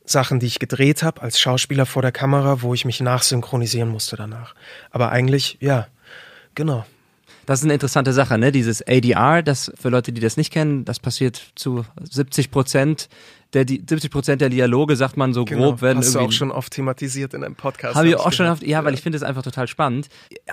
Sachen, 0.04 0.40
die 0.40 0.48
ich 0.48 0.60
gedreht 0.60 1.04
habe 1.04 1.22
als 1.22 1.40
Schauspieler 1.40 1.86
vor 1.86 2.02
der 2.02 2.12
Kamera, 2.12 2.62
wo 2.62 2.74
ich 2.74 2.84
mich 2.84 3.00
nachsynchronisieren 3.00 3.90
musste 3.90 4.16
danach. 4.18 4.56
Aber 4.90 5.12
eigentlich, 5.12 5.58
ja, 5.62 5.88
genau. 6.56 6.86
Das 7.46 7.60
ist 7.60 7.64
eine 7.66 7.74
interessante 7.74 8.14
Sache, 8.14 8.38
ne? 8.38 8.52
Dieses 8.52 8.86
ADR, 8.88 9.42
das 9.42 9.72
für 9.80 9.90
Leute, 9.90 10.12
die 10.12 10.22
das 10.22 10.38
nicht 10.38 10.54
kennen, 10.54 10.86
das 10.86 11.00
passiert 11.00 11.42
zu 11.56 11.84
70 12.10 12.52
Prozent 12.52 13.10
der, 13.54 13.66
die 13.66 13.78
70 13.84 14.12
Prozent 14.12 14.42
der 14.42 14.50
Dialoge, 14.50 14.96
sagt 14.96 15.18
man 15.18 15.34
so 15.34 15.44
genau. 15.46 15.72
grob, 15.72 15.82
werden 15.82 15.98
Hast 15.98 16.14
du 16.14 16.20
irgendwie 16.20 16.36
auch 16.36 16.38
schon 16.38 16.52
oft 16.52 16.72
thematisiert 16.72 17.34
in 17.34 17.44
einem 17.44 17.56
Podcast. 17.56 17.96
Habe 17.96 18.08
ich 18.08 18.16
auch 18.16 18.32
schon 18.32 18.44
gehört. 18.46 18.60
oft, 18.60 18.68
ja, 18.68 18.84
weil 18.86 18.94
ich 18.94 19.02
finde 19.02 19.16
es 19.18 19.24
einfach 19.24 19.42
total 19.42 19.68
spannend. 19.68 20.08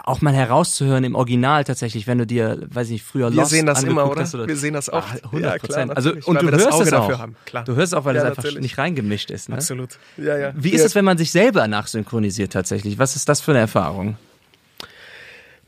Auch 0.04 0.22
mal 0.22 0.32
herauszuhören 0.32 1.04
im 1.04 1.14
Original 1.14 1.64
tatsächlich, 1.64 2.06
wenn 2.06 2.16
du 2.16 2.26
dir, 2.26 2.59
weiß 2.70 2.87
ich 2.87 2.92
nicht, 2.92 3.04
früher 3.04 3.30
Wir 3.30 3.37
Lost 3.42 3.50
sehen 3.50 3.66
das 3.66 3.82
immer, 3.82 4.11
oder? 4.11 4.22
Hast, 4.22 4.35
oder? 4.35 4.48
Wir 4.48 4.56
sehen 4.56 4.72
das 4.72 4.88
Ah, 4.88 4.98
oft. 5.00 5.24
100 5.24 5.32
Ja, 5.35 5.40
klar, 5.40 5.59
Prozent. 5.59 5.94
also, 5.94 6.09
natürlich, 6.09 6.26
und 6.28 6.40
du 6.42 6.50
hörst 6.50 6.66
es 6.68 6.72
auch. 6.72 6.85
dafür 6.90 7.18
haben, 7.18 7.37
klar. 7.44 7.64
Du 7.64 7.74
hörst 7.76 7.94
auch, 7.94 8.06
weil 8.06 8.14
Ja, 8.16 8.22
es 8.22 8.28
einfach 8.28 8.44
natürlich. 8.44 8.62
nicht 8.62 8.78
reingemischt 8.78 9.30
ist. 9.30 9.50
Ne? 9.50 9.56
Absolut. 9.56 9.98
Ja, 10.16 10.38
ja. 10.38 10.52
Wie 10.56 10.70
ist 10.70 10.80
Ja. 10.80 10.87
es, 10.87 10.94
wenn 10.94 11.04
man 11.04 11.18
sich 11.18 11.30
selber 11.30 11.68
nachsynchronisiert 11.68 12.50
tatsächlich? 12.54 12.98
Was 12.98 13.14
ist 13.14 13.28
das 13.28 13.42
für 13.42 13.50
eine 13.50 13.61
Erfahrung? 13.61 14.16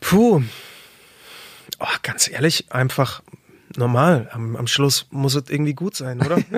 Puh. 0.00 0.42
Oh, 1.80 1.86
ganz 2.02 2.28
ehrlich, 2.30 2.66
einfach 2.70 3.22
normal. 3.76 4.28
Am, 4.32 4.56
am 4.56 4.66
Schluss 4.66 5.06
muss 5.10 5.34
es 5.34 5.48
irgendwie 5.48 5.74
gut 5.74 5.94
sein, 5.96 6.20
oder? 6.20 6.38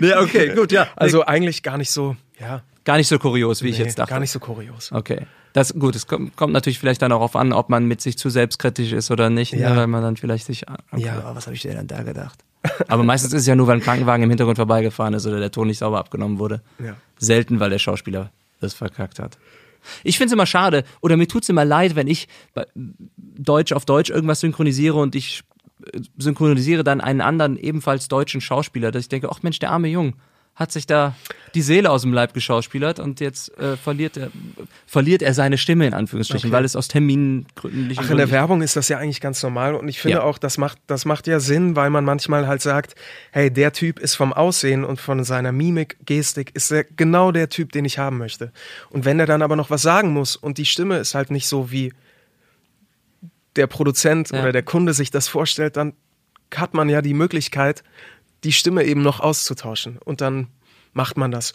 Ja, 0.00 0.20
okay, 0.20 0.54
gut, 0.54 0.72
ja. 0.72 0.82
Also 0.96 1.20
also 1.20 1.26
eigentlich 1.26 1.62
gar 1.62 1.76
nicht 1.76 1.90
so, 1.90 2.16
ja, 2.40 2.62
gar 2.84 2.96
nicht 2.96 3.08
so 3.08 3.18
kurios, 3.18 3.62
wie 3.62 3.68
ich 3.68 3.78
nee, 3.78 3.84
jetzt 3.84 3.98
dachte. 3.98 4.08
gar 4.10 4.20
nicht 4.20 4.30
so 4.30 4.38
kurios. 4.38 4.90
Okay. 4.90 5.26
Das 5.52 5.74
gut, 5.74 5.94
es 5.96 6.06
kommt, 6.06 6.34
kommt 6.36 6.52
natürlich 6.54 6.78
vielleicht 6.78 7.02
dann 7.02 7.12
auch 7.12 7.20
auf 7.20 7.36
an, 7.36 7.52
ob 7.52 7.68
man 7.68 7.84
mit 7.84 8.00
sich 8.00 8.16
zu 8.16 8.30
selbstkritisch 8.30 8.92
ist 8.92 9.10
oder 9.10 9.28
nicht, 9.28 9.52
Ja. 9.52 9.70
ne, 9.70 9.76
weil 9.76 9.86
man 9.86 10.02
dann 10.02 10.16
vielleicht 10.16 10.46
sich 10.46 10.66
an- 10.68 10.78
Ja. 10.96 11.28
oh, 11.30 11.34
was 11.34 11.46
habe 11.46 11.56
ich 11.56 11.62
dir 11.62 11.72
denn 11.74 11.88
da 11.88 12.02
gedacht? 12.04 12.38
Aber 12.88 13.02
meistens 13.02 13.32
ist 13.34 13.42
es 13.42 13.46
ja 13.46 13.54
nur, 13.54 13.66
weil 13.66 13.74
ein 13.76 13.82
Krankenwagen 13.82 14.22
im 14.22 14.30
Hintergrund 14.30 14.56
vorbeigefahren 14.56 15.12
ist 15.14 15.26
oder 15.26 15.40
der 15.40 15.50
Ton 15.50 15.66
nicht 15.66 15.78
sauber 15.78 15.98
abgenommen 15.98 16.38
wurde. 16.38 16.62
Ja. 16.78 16.96
Selten, 17.18 17.60
weil 17.60 17.68
der 17.70 17.78
Schauspieler 17.78 18.30
es 18.60 18.72
verkackt 18.72 19.18
hat. 19.18 19.36
Ich 20.04 20.18
finde 20.18 20.28
es 20.28 20.32
immer 20.32 20.46
schade 20.46 20.84
oder 21.00 21.16
mir 21.16 21.28
tut 21.28 21.42
es 21.42 21.48
immer 21.48 21.64
leid, 21.64 21.96
wenn 21.96 22.08
ich 22.08 22.28
Deutsch 22.74 23.72
auf 23.72 23.84
Deutsch 23.84 24.10
irgendwas 24.10 24.40
synchronisiere 24.40 24.96
und 24.96 25.14
ich 25.14 25.42
äh, 25.92 26.00
synchronisiere 26.18 26.84
dann 26.84 27.00
einen 27.00 27.20
anderen 27.20 27.56
ebenfalls 27.56 28.08
deutschen 28.08 28.40
Schauspieler, 28.40 28.90
dass 28.90 29.02
ich 29.02 29.08
denke, 29.08 29.28
ach 29.30 29.42
Mensch, 29.42 29.58
der 29.58 29.70
arme 29.70 29.88
Jung 29.88 30.14
hat 30.56 30.72
sich 30.72 30.86
da 30.86 31.14
die 31.54 31.62
Seele 31.62 31.90
aus 31.90 32.02
dem 32.02 32.12
Leib 32.12 32.34
geschauspielert 32.34 32.98
und 32.98 33.20
jetzt 33.20 33.56
äh, 33.58 33.76
verliert, 33.76 34.16
er, 34.16 34.30
verliert 34.86 35.22
er 35.22 35.32
seine 35.32 35.56
Stimme 35.58 35.86
in 35.86 35.94
Anführungsstrichen, 35.94 36.48
Okay. 36.50 36.56
weil 36.56 36.64
es 36.64 36.76
aus 36.76 36.88
Termingründen 36.88 37.92
Ach, 37.98 38.10
in 38.10 38.16
der 38.16 38.30
Werbung 38.30 38.60
ist 38.62 38.74
das 38.76 38.88
ja 38.88 38.98
eigentlich 38.98 39.20
ganz 39.20 39.42
normal 39.42 39.74
und 39.74 39.88
ich 39.88 40.00
finde 40.00 40.18
Ja. 40.18 40.22
auch, 40.24 40.36
das 40.38 40.58
macht, 40.58 40.78
das 40.86 41.04
macht 41.04 41.26
ja 41.26 41.40
Sinn, 41.40 41.76
weil 41.76 41.88
man 41.90 42.04
manchmal 42.04 42.46
halt 42.46 42.60
sagt, 42.62 42.94
hey, 43.32 43.50
der 43.50 43.72
Typ 43.72 43.98
ist 43.98 44.14
vom 44.16 44.32
Aussehen 44.32 44.84
und 44.84 45.00
von 45.00 45.24
seiner 45.24 45.52
Mimik, 45.52 45.96
Gestik, 46.04 46.50
ist 46.54 46.70
er 46.72 46.84
genau 46.84 47.32
der 47.32 47.48
Typ, 47.48 47.72
den 47.72 47.84
ich 47.84 47.98
haben 47.98 48.18
möchte. 48.18 48.50
Und 48.90 49.04
wenn 49.04 49.20
er 49.20 49.26
dann 49.26 49.42
aber 49.42 49.56
noch 49.56 49.70
was 49.70 49.82
sagen 49.82 50.12
muss 50.12 50.36
und 50.36 50.58
die 50.58 50.66
Stimme 50.66 50.98
ist 50.98 51.14
halt 51.14 51.30
nicht 51.30 51.46
so 51.48 51.70
wie 51.70 51.92
der 53.56 53.66
Produzent 53.66 54.30
Ja. 54.30 54.40
oder 54.42 54.52
der 54.52 54.62
Kunde 54.62 54.92
sich 54.94 55.10
das 55.10 55.28
vorstellt, 55.28 55.76
dann 55.76 55.94
hat 56.54 56.74
man 56.74 56.88
ja 56.88 57.02
die 57.02 57.14
Möglichkeit, 57.14 57.82
die 58.44 58.52
Stimme 58.52 58.84
eben 58.84 59.02
noch 59.02 59.20
auszutauschen 59.20 59.98
und 60.04 60.20
dann 60.20 60.48
macht 60.92 61.16
man 61.16 61.30
das. 61.30 61.52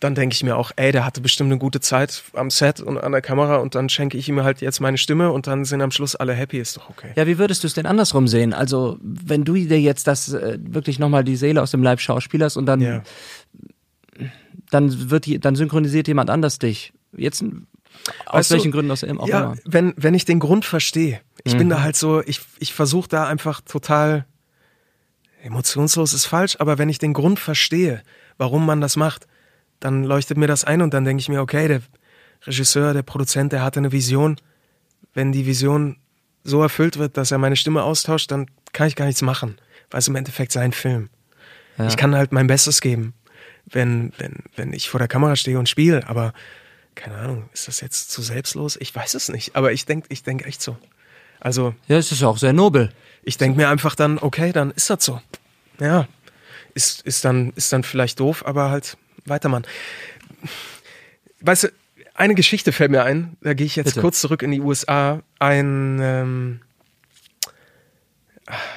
Dann 0.00 0.16
denke 0.16 0.34
ich 0.34 0.42
mir 0.42 0.56
auch, 0.56 0.72
ey, 0.74 0.90
der 0.90 1.04
hatte 1.04 1.20
bestimmt 1.20 1.50
eine 1.52 1.58
gute 1.60 1.78
Zeit 1.78 2.24
am 2.34 2.50
Set 2.50 2.80
und 2.80 2.98
an 2.98 3.12
der 3.12 3.22
Kamera 3.22 3.58
und 3.58 3.76
dann 3.76 3.88
schenke 3.88 4.18
ich 4.18 4.28
ihm 4.28 4.42
halt 4.42 4.60
jetzt 4.60 4.80
meine 4.80 4.98
Stimme 4.98 5.30
und 5.30 5.46
dann 5.46 5.64
sind 5.64 5.80
am 5.80 5.92
Schluss 5.92 6.16
alle 6.16 6.32
happy, 6.34 6.58
ist 6.58 6.76
doch 6.76 6.90
okay. 6.90 7.12
Ja, 7.14 7.28
wie 7.28 7.38
würdest 7.38 7.62
du 7.62 7.68
es 7.68 7.74
denn 7.74 7.86
andersrum 7.86 8.26
sehen? 8.26 8.52
Also, 8.52 8.98
wenn 9.00 9.44
du 9.44 9.54
dir 9.54 9.80
jetzt 9.80 10.08
das 10.08 10.32
äh, 10.32 10.58
wirklich 10.60 10.98
nochmal 10.98 11.22
die 11.22 11.36
Seele 11.36 11.62
aus 11.62 11.70
dem 11.70 11.84
Leib 11.84 12.00
schauspielerst 12.00 12.56
und 12.56 12.66
dann, 12.66 12.80
Ja. 12.80 13.02
dann 14.70 15.10
wird 15.10 15.26
die, 15.26 15.38
dann 15.38 15.54
synchronisiert 15.56 16.08
jemand 16.08 16.30
anders 16.30 16.58
dich. 16.58 16.92
Jetzt 17.16 17.44
aus 18.26 18.34
Weißt 18.34 18.50
du, 18.50 18.54
welchen 18.54 18.72
Gründen 18.72 18.90
aus 18.90 19.04
auch 19.04 19.28
ja, 19.28 19.42
immer. 19.44 19.56
wenn, 19.66 19.94
wenn 19.96 20.14
ich 20.14 20.24
den 20.24 20.40
Grund 20.40 20.64
verstehe. 20.64 21.20
Ich 21.44 21.56
bin 21.56 21.66
Mhm. 21.66 21.70
da 21.70 21.82
halt 21.82 21.96
so, 21.96 22.22
ich, 22.24 22.40
ich 22.58 22.72
versuche 22.72 23.08
da 23.08 23.26
einfach 23.28 23.60
total 23.60 24.26
emotionslos 25.42 26.12
ist 26.12 26.26
falsch, 26.26 26.56
aber 26.58 26.78
wenn 26.78 26.88
ich 26.88 26.98
den 26.98 27.12
Grund 27.12 27.38
verstehe, 27.38 28.02
warum 28.38 28.64
man 28.64 28.80
das 28.80 28.96
macht, 28.96 29.26
dann 29.80 30.04
leuchtet 30.04 30.38
mir 30.38 30.46
das 30.46 30.64
ein 30.64 30.82
und 30.82 30.94
dann 30.94 31.04
denke 31.04 31.20
ich 31.20 31.28
mir, 31.28 31.40
okay, 31.40 31.68
der 31.68 31.82
Regisseur, 32.46 32.92
der 32.92 33.02
Produzent, 33.02 33.52
der 33.52 33.62
hatte 33.62 33.80
eine 33.80 33.92
Vision. 33.92 34.36
Wenn 35.14 35.32
die 35.32 35.46
Vision 35.46 35.96
so 36.44 36.62
erfüllt 36.62 36.98
wird, 36.98 37.16
dass 37.16 37.30
er 37.30 37.38
meine 37.38 37.56
Stimme 37.56 37.82
austauscht, 37.82 38.30
dann 38.30 38.46
kann 38.72 38.88
ich 38.88 38.96
gar 38.96 39.06
nichts 39.06 39.22
machen, 39.22 39.58
weil 39.90 39.98
es 39.98 40.08
im 40.08 40.16
Endeffekt 40.16 40.52
sein 40.52 40.72
Film. 40.72 41.08
Ja. 41.78 41.86
Ich 41.86 41.96
kann 41.96 42.14
halt 42.14 42.32
mein 42.32 42.46
Bestes 42.46 42.80
geben, 42.80 43.14
wenn, 43.66 44.12
wenn, 44.18 44.36
wenn 44.56 44.72
ich 44.72 44.88
vor 44.88 44.98
der 44.98 45.08
Kamera 45.08 45.36
stehe 45.36 45.58
und 45.58 45.68
spiele, 45.68 46.08
aber 46.08 46.32
keine 46.94 47.16
Ahnung, 47.16 47.48
ist 47.52 47.68
das 47.68 47.80
jetzt 47.80 48.10
zu 48.10 48.22
selbstlos? 48.22 48.76
Ich 48.78 48.94
weiß 48.94 49.14
es 49.14 49.28
nicht, 49.28 49.56
aber 49.56 49.72
ich 49.72 49.86
denke 49.86 50.08
ich 50.10 50.22
denk 50.22 50.46
echt 50.46 50.60
so. 50.60 50.76
Also 51.40 51.74
Ja, 51.88 51.96
es 51.96 52.12
ist 52.12 52.22
auch 52.22 52.38
sehr 52.38 52.52
nobel. 52.52 52.92
Ich 53.22 53.38
denke 53.38 53.56
mir 53.56 53.68
einfach 53.68 53.94
dann, 53.94 54.18
okay, 54.18 54.52
dann 54.52 54.70
ist 54.72 54.90
das 54.90 55.04
so. 55.04 55.20
Ja, 55.80 56.06
ist, 56.74 57.02
ist, 57.02 57.24
dann, 57.24 57.52
ist 57.56 57.72
dann 57.72 57.82
vielleicht 57.82 58.20
doof, 58.20 58.44
aber 58.46 58.70
halt 58.70 58.96
weitermachen. 59.24 59.66
Weißt 61.40 61.64
du, 61.64 61.68
eine 62.14 62.34
Geschichte 62.34 62.72
fällt 62.72 62.90
mir 62.90 63.04
ein, 63.04 63.36
da 63.40 63.54
gehe 63.54 63.66
ich 63.66 63.76
jetzt 63.76 63.86
Bitte. 63.86 64.00
kurz 64.00 64.20
zurück 64.20 64.42
in 64.42 64.50
die 64.50 64.60
USA. 64.60 65.22
Ein, 65.38 65.98
ähm, 66.00 66.60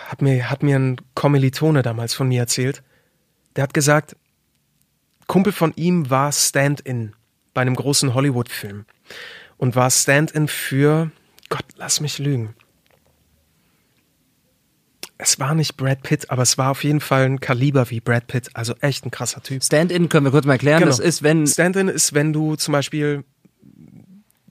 hat, 0.07 0.21
mir, 0.21 0.49
hat 0.49 0.63
mir 0.63 0.77
ein 0.77 0.97
Kommilitone 1.15 1.81
damals 1.81 2.13
von 2.13 2.27
mir 2.27 2.41
erzählt. 2.41 2.81
Der 3.55 3.63
hat 3.63 3.73
gesagt, 3.73 4.15
Kumpel 5.27 5.53
von 5.53 5.73
ihm 5.75 6.09
war 6.09 6.31
Stand-in 6.31 7.13
bei 7.53 7.61
einem 7.61 7.75
großen 7.75 8.13
Hollywood-Film 8.13 8.85
und 9.57 9.75
war 9.75 9.89
Stand-in 9.89 10.47
für, 10.47 11.11
Gott, 11.49 11.65
lass 11.77 11.99
mich 11.99 12.19
lügen. 12.19 12.55
Es 15.25 15.39
war 15.39 15.55
nicht 15.55 15.75
Brad 15.75 16.03
Pitt, 16.03 16.29
aber 16.29 16.43
es 16.43 16.59
war 16.59 16.69
auf 16.69 16.83
jeden 16.83 16.99
Fall 16.99 17.25
ein 17.25 17.39
Kaliber 17.39 17.89
wie 17.89 17.99
Brad 17.99 18.27
Pitt. 18.27 18.49
Also 18.53 18.75
echt 18.81 19.05
ein 19.05 19.11
krasser 19.11 19.41
Typ. 19.41 19.63
Stand-in 19.63 20.07
können 20.07 20.27
wir 20.27 20.31
kurz 20.31 20.45
mal 20.45 20.53
erklären. 20.53 20.81
Genau. 20.81 20.91
Das 20.91 20.99
ist, 20.99 21.23
wenn 21.23 21.47
Stand-in 21.47 21.87
ist, 21.87 22.13
wenn 22.13 22.31
du 22.31 22.55
zum 22.55 22.73
Beispiel, 22.73 23.23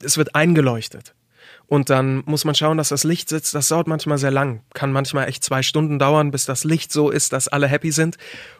es 0.03 0.17
wird 0.17 0.35
eingeleuchtet. 0.35 1.15
Und 1.67 1.89
dann 1.89 2.23
muss 2.25 2.43
man 2.43 2.55
schauen, 2.55 2.77
dass 2.77 2.89
das 2.89 3.05
Licht 3.05 3.29
sitzt. 3.29 3.55
Das 3.55 3.69
dauert 3.69 3.87
manchmal 3.87 4.17
sehr 4.17 4.31
lang. 4.31 4.63
Kann 4.73 4.91
manchmal 4.91 5.29
echt 5.29 5.45
zwei 5.45 5.63
Stunden 5.63 5.97
dauern, 5.97 6.31
bis 6.31 6.43
das 6.43 6.65
Licht 6.65 6.91
so 6.91 7.09
ist, 7.09 7.31
dass 7.31 7.47
alle 7.47 7.67
happy 7.67 7.91
sind. 7.91 8.17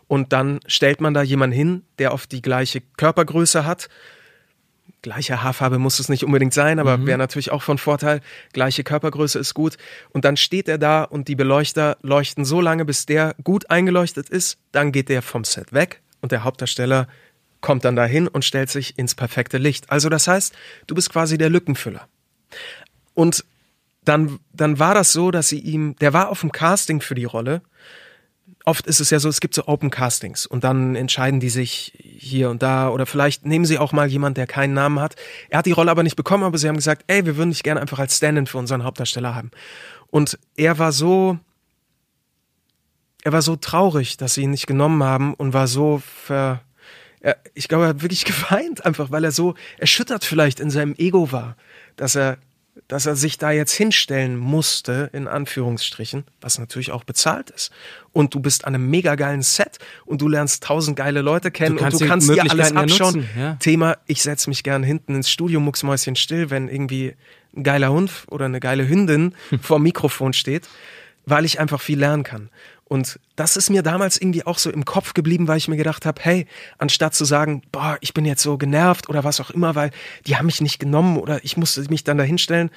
Und 0.08 0.32
dann 0.32 0.62
stellt 0.68 1.02
man 1.02 1.14
da 1.14 1.22
jemanden 1.22 1.56
hin, 1.56 1.84
der 2.00 2.14
oft 2.14 2.32
die 2.32 2.42
gleiche 2.42 2.80
Körpergröße 2.96 3.66
hat. 3.66 3.90
Gleiche 5.06 5.44
Haarfarbe 5.44 5.78
muss 5.78 6.00
es 6.00 6.10
nicht 6.10 6.24
unbedingt 6.24 6.52
sein, 6.52 6.80
aber 6.80 7.06
wäre 7.06 7.20
natürlich 7.20 7.52
auch 7.52 7.62
von 7.62 7.78
Vorteil. 7.78 8.22
Gleiche 8.54 8.84
Körpergröße 8.84 9.38
ist 9.38 9.54
gut. 9.54 9.78
Und 10.10 10.26
dann 10.26 10.36
steht 10.36 10.68
er 10.68 10.80
da 10.80 11.04
und 11.04 11.28
die 11.28 11.36
Beleuchter 11.36 11.98
leuchten 12.02 12.44
so 12.44 12.60
lange, 12.60 12.86
bis 12.86 13.06
der 13.06 13.36
gut 13.44 13.70
eingeleuchtet 13.70 14.32
ist. 14.32 14.58
Dann 14.72 14.92
geht 14.92 15.10
der 15.10 15.22
vom 15.22 15.44
Set 15.44 15.74
weg 15.74 16.02
und 16.22 16.32
der 16.32 16.44
Hauptdarsteller 16.44 17.08
kommt 17.62 17.86
dann 17.86 17.96
dahin 17.96 18.28
und 18.28 18.46
stellt 18.46 18.72
sich 18.72 18.98
ins 18.98 19.14
perfekte 19.14 19.60
Licht. 19.60 19.92
Also 19.92 20.10
das 20.10 20.28
heißt, 20.28 20.56
du 20.88 20.96
bist 20.96 21.12
quasi 21.12 21.38
der 21.38 21.52
Lückenfüller. 21.52 22.08
Und 23.14 23.46
dann, 24.06 24.40
dann 24.54 24.80
war 24.80 24.96
das 24.96 25.14
so, 25.14 25.30
dass 25.30 25.50
sie 25.50 25.60
ihm, 25.60 25.96
der 25.98 26.14
war 26.14 26.30
auf 26.30 26.42
dem 26.42 26.52
Casting 26.52 27.00
für 27.00 27.14
die 27.14 27.26
Rolle. 27.26 27.62
Oft 28.66 28.88
ist 28.88 29.00
es 29.00 29.12
ja 29.12 29.20
so, 29.20 29.30
es 29.30 29.42
gibt 29.42 29.54
so 29.54 29.68
Open 29.68 29.92
Castings 29.92 30.48
und 30.48 30.64
dann 30.64 30.96
entscheiden 30.96 31.40
die 31.40 31.50
sich 31.50 31.94
hier 32.00 32.50
und 32.50 32.64
da 32.64 32.90
oder 32.90 33.06
vielleicht 33.06 33.46
nehmen 33.46 33.66
sie 33.66 33.78
auch 33.78 33.92
mal 33.92 34.08
jemand, 34.08 34.38
der 34.38 34.48
keinen 34.48 34.74
Namen 34.74 35.00
hat. 35.00 35.16
Er 35.50 35.60
hat 35.60 35.68
die 35.68 35.72
Rolle 35.72 35.92
aber 35.92 36.02
nicht 36.02 36.16
bekommen, 36.16 36.44
aber 36.44 36.58
sie 36.58 36.68
haben 36.68 36.76
gesagt, 36.76 37.04
ey, 37.06 37.26
wir 37.26 37.38
würden 37.38 37.52
dich 37.52 37.62
gerne 37.62 37.80
einfach 37.80 38.00
als 38.00 38.18
Stand-in 38.18 38.48
für 38.48 38.58
unseren 38.58 38.84
Hauptdarsteller 38.84 39.36
haben. 39.36 39.52
Und 40.08 40.40
er 40.58 40.80
war 40.80 40.92
so, 40.92 41.38
er 43.24 43.34
war 43.34 43.44
so 43.44 43.56
traurig, 43.56 44.18
dass 44.18 44.34
sie 44.34 44.44
ihn 44.44 44.52
nicht 44.52 44.68
genommen 44.68 45.04
haben 45.04 45.36
und 45.36 45.54
war 45.54 45.68
so 45.68 46.02
ver, 46.26 46.62
er, 47.20 47.38
ich 47.54 47.68
glaube, 47.68 47.86
er 47.86 47.90
hat 47.90 48.02
wirklich 48.02 48.26
geweint, 48.26 48.86
einfach 48.86 49.12
weil 49.12 49.24
er 49.24 49.32
so 49.32 49.56
erschüttert 49.78 50.24
vielleicht 50.24 50.60
in 50.60 50.70
seinem 50.70 50.96
Ego 50.98 51.32
war, 51.32 51.56
dass 51.98 52.16
er, 52.16 52.38
dass 52.88 53.06
er 53.06 53.16
sich 53.16 53.38
da 53.38 53.52
jetzt 53.52 53.74
hinstellen 53.74 54.38
musste, 54.38 55.10
in 55.12 55.28
Anführungsstrichen, 55.28 56.26
was 56.42 56.60
natürlich 56.60 56.92
auch 56.92 57.04
bezahlt 57.04 57.50
ist. 57.50 57.72
Und 58.12 58.34
du 58.36 58.40
bist 58.40 58.66
an 58.66 58.76
einem 58.76 58.90
mega 58.90 59.16
geilen 59.16 59.42
Set 59.42 59.80
und 60.06 60.22
du 60.22 60.28
lernst 60.28 60.64
tausend 60.64 60.96
geile 60.96 61.22
Leute 61.22 61.50
kennen 61.52 61.78
Du 61.78 61.84
und 61.84 61.94
du 61.94 62.08
kannst 62.08 62.30
dir 62.30 62.50
alles 62.50 62.70
ja 62.70 62.76
abschauen. 62.76 63.16
nutzen, 63.16 63.30
ja. 63.38 63.54
Thema, 63.56 63.98
ich 64.06 64.22
setze 64.22 64.50
mich 64.50 64.64
gern 64.64 64.84
hinten 64.84 65.16
ins 65.16 65.30
Studio, 65.30 65.60
mucksmäuschen 65.60 66.16
still, 66.16 66.50
wenn 66.52 66.70
irgendwie 66.70 67.16
ein 67.56 67.64
geiler 67.64 67.92
Hund 67.92 68.12
oder 68.30 68.46
eine 68.46 68.60
geile 68.60 68.88
Hündin 68.88 69.34
vor 69.62 69.80
dem 69.80 69.84
Mikrofon 69.84 70.34
steht, 70.34 70.68
weil 71.26 71.46
ich 71.46 71.60
einfach 71.60 71.82
viel 71.82 72.00
lernen 72.00 72.24
kann. 72.24 72.50
Und 72.88 73.20
das 73.36 73.58
ist 73.58 73.72
mir 73.72 73.82
damals 73.82 74.22
irgendwie 74.22 74.46
auch 74.46 74.60
so 74.60 74.70
im 74.70 74.86
Kopf 74.86 75.16
geblieben, 75.16 75.48
weil 75.48 75.58
ich 75.58 75.68
mir 75.68 75.76
gedacht 75.76 76.06
habe, 76.06 76.22
hey, 76.24 76.46
anstatt 76.78 77.16
zu 77.16 77.26
sagen, 77.26 77.64
boah, 77.72 77.98
ich 78.02 78.14
bin 78.14 78.26
jetzt 78.26 78.44
so 78.44 78.58
genervt 78.58 79.10
oder 79.10 79.24
was 79.24 79.42
auch 79.42 79.50
immer, 79.50 79.74
weil 79.74 79.90
die 80.28 80.38
haben 80.38 80.46
mich 80.46 80.62
nicht 80.62 80.80
genommen 80.80 81.18
oder 81.18 81.44
ich 81.44 81.58
musste 81.58 81.82
mich 81.90 82.04
dann 82.04 82.20
dahinstellen, 82.20 82.70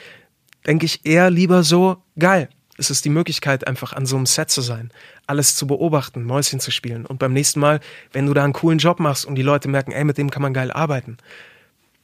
denke 0.67 0.87
ich 0.87 1.05
eher 1.05 1.31
lieber 1.31 1.63
so, 1.63 1.99
geil, 2.19 2.49
es 2.79 2.91
ist 2.91 3.05
die 3.05 3.11
Möglichkeit, 3.11 3.67
einfach 3.67 3.93
an 3.93 4.07
so 4.07 4.17
einem 4.17 4.25
Set 4.25 4.51
zu 4.51 4.63
sein, 4.63 4.91
alles 5.27 5.57
zu 5.57 5.67
beobachten, 5.67 6.25
Mäuschen 6.25 6.61
zu 6.61 6.71
spielen. 6.71 7.05
Und 7.05 7.19
beim 7.19 7.33
nächsten 7.33 7.61
Mal, 7.61 7.81
wenn 8.13 8.27
du 8.27 8.35
da 8.35 8.45
einen 8.45 8.53
coolen 8.55 8.79
Job 8.79 9.01
machst 9.01 9.27
und 9.27 9.35
die 9.35 9.43
Leute 9.43 9.69
merken, 9.69 9.93
ey, 9.93 10.05
mit 10.05 10.17
dem 10.17 10.31
kann 10.31 10.43
man 10.43 10.55
geil 10.55 10.71
arbeiten, 10.71 11.19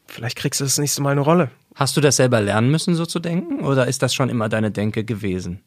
vielleicht 0.06 0.36
kriegst 0.36 0.60
du 0.60 0.64
das 0.64 0.78
nächste 0.78 1.00
Mal 1.00 1.12
eine 1.12 1.20
Rolle. 1.22 1.50
Hast 1.74 1.96
du 1.96 2.00
das 2.00 2.16
selber 2.16 2.40
lernen 2.40 2.70
müssen, 2.70 2.94
so 2.94 3.06
zu 3.06 3.18
denken? 3.18 3.64
Oder 3.64 3.86
ist 3.86 4.02
das 4.02 4.14
schon 4.14 4.28
immer 4.28 4.48
deine 4.48 4.70
Denke 4.70 5.04
gewesen? 5.04 5.60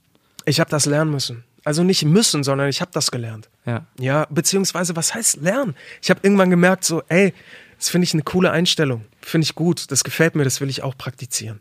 Ich 0.45 0.59
habe 0.59 0.69
das 0.69 0.85
lernen 0.85 1.11
müssen. 1.11 1.43
Also 1.67 1.83
nicht 1.83 2.05
müssen, 2.05 2.45
sondern 2.45 2.69
ich 2.69 2.79
habe 2.79 2.91
das 2.93 3.11
gelernt. 3.11 3.49
Ja. 3.65 3.85
Ja, 3.99 4.25
beziehungsweise, 4.29 4.95
was 4.95 5.13
heißt 5.13 5.41
lernen? 5.41 5.75
Ich 6.01 6.09
habe 6.09 6.21
irgendwann 6.23 6.49
gemerkt, 6.49 6.85
so, 6.85 7.03
ey, 7.09 7.33
das 7.77 7.89
finde 7.89 8.05
ich 8.05 8.13
eine 8.13 8.23
coole 8.23 8.51
Einstellung. 8.51 9.03
Finde 9.21 9.43
ich 9.43 9.53
gut, 9.53 9.91
das 9.91 10.05
gefällt 10.05 10.35
mir, 10.35 10.45
das 10.45 10.61
will 10.61 10.69
ich 10.69 10.81
auch 10.81 10.97
praktizieren. 10.97 11.59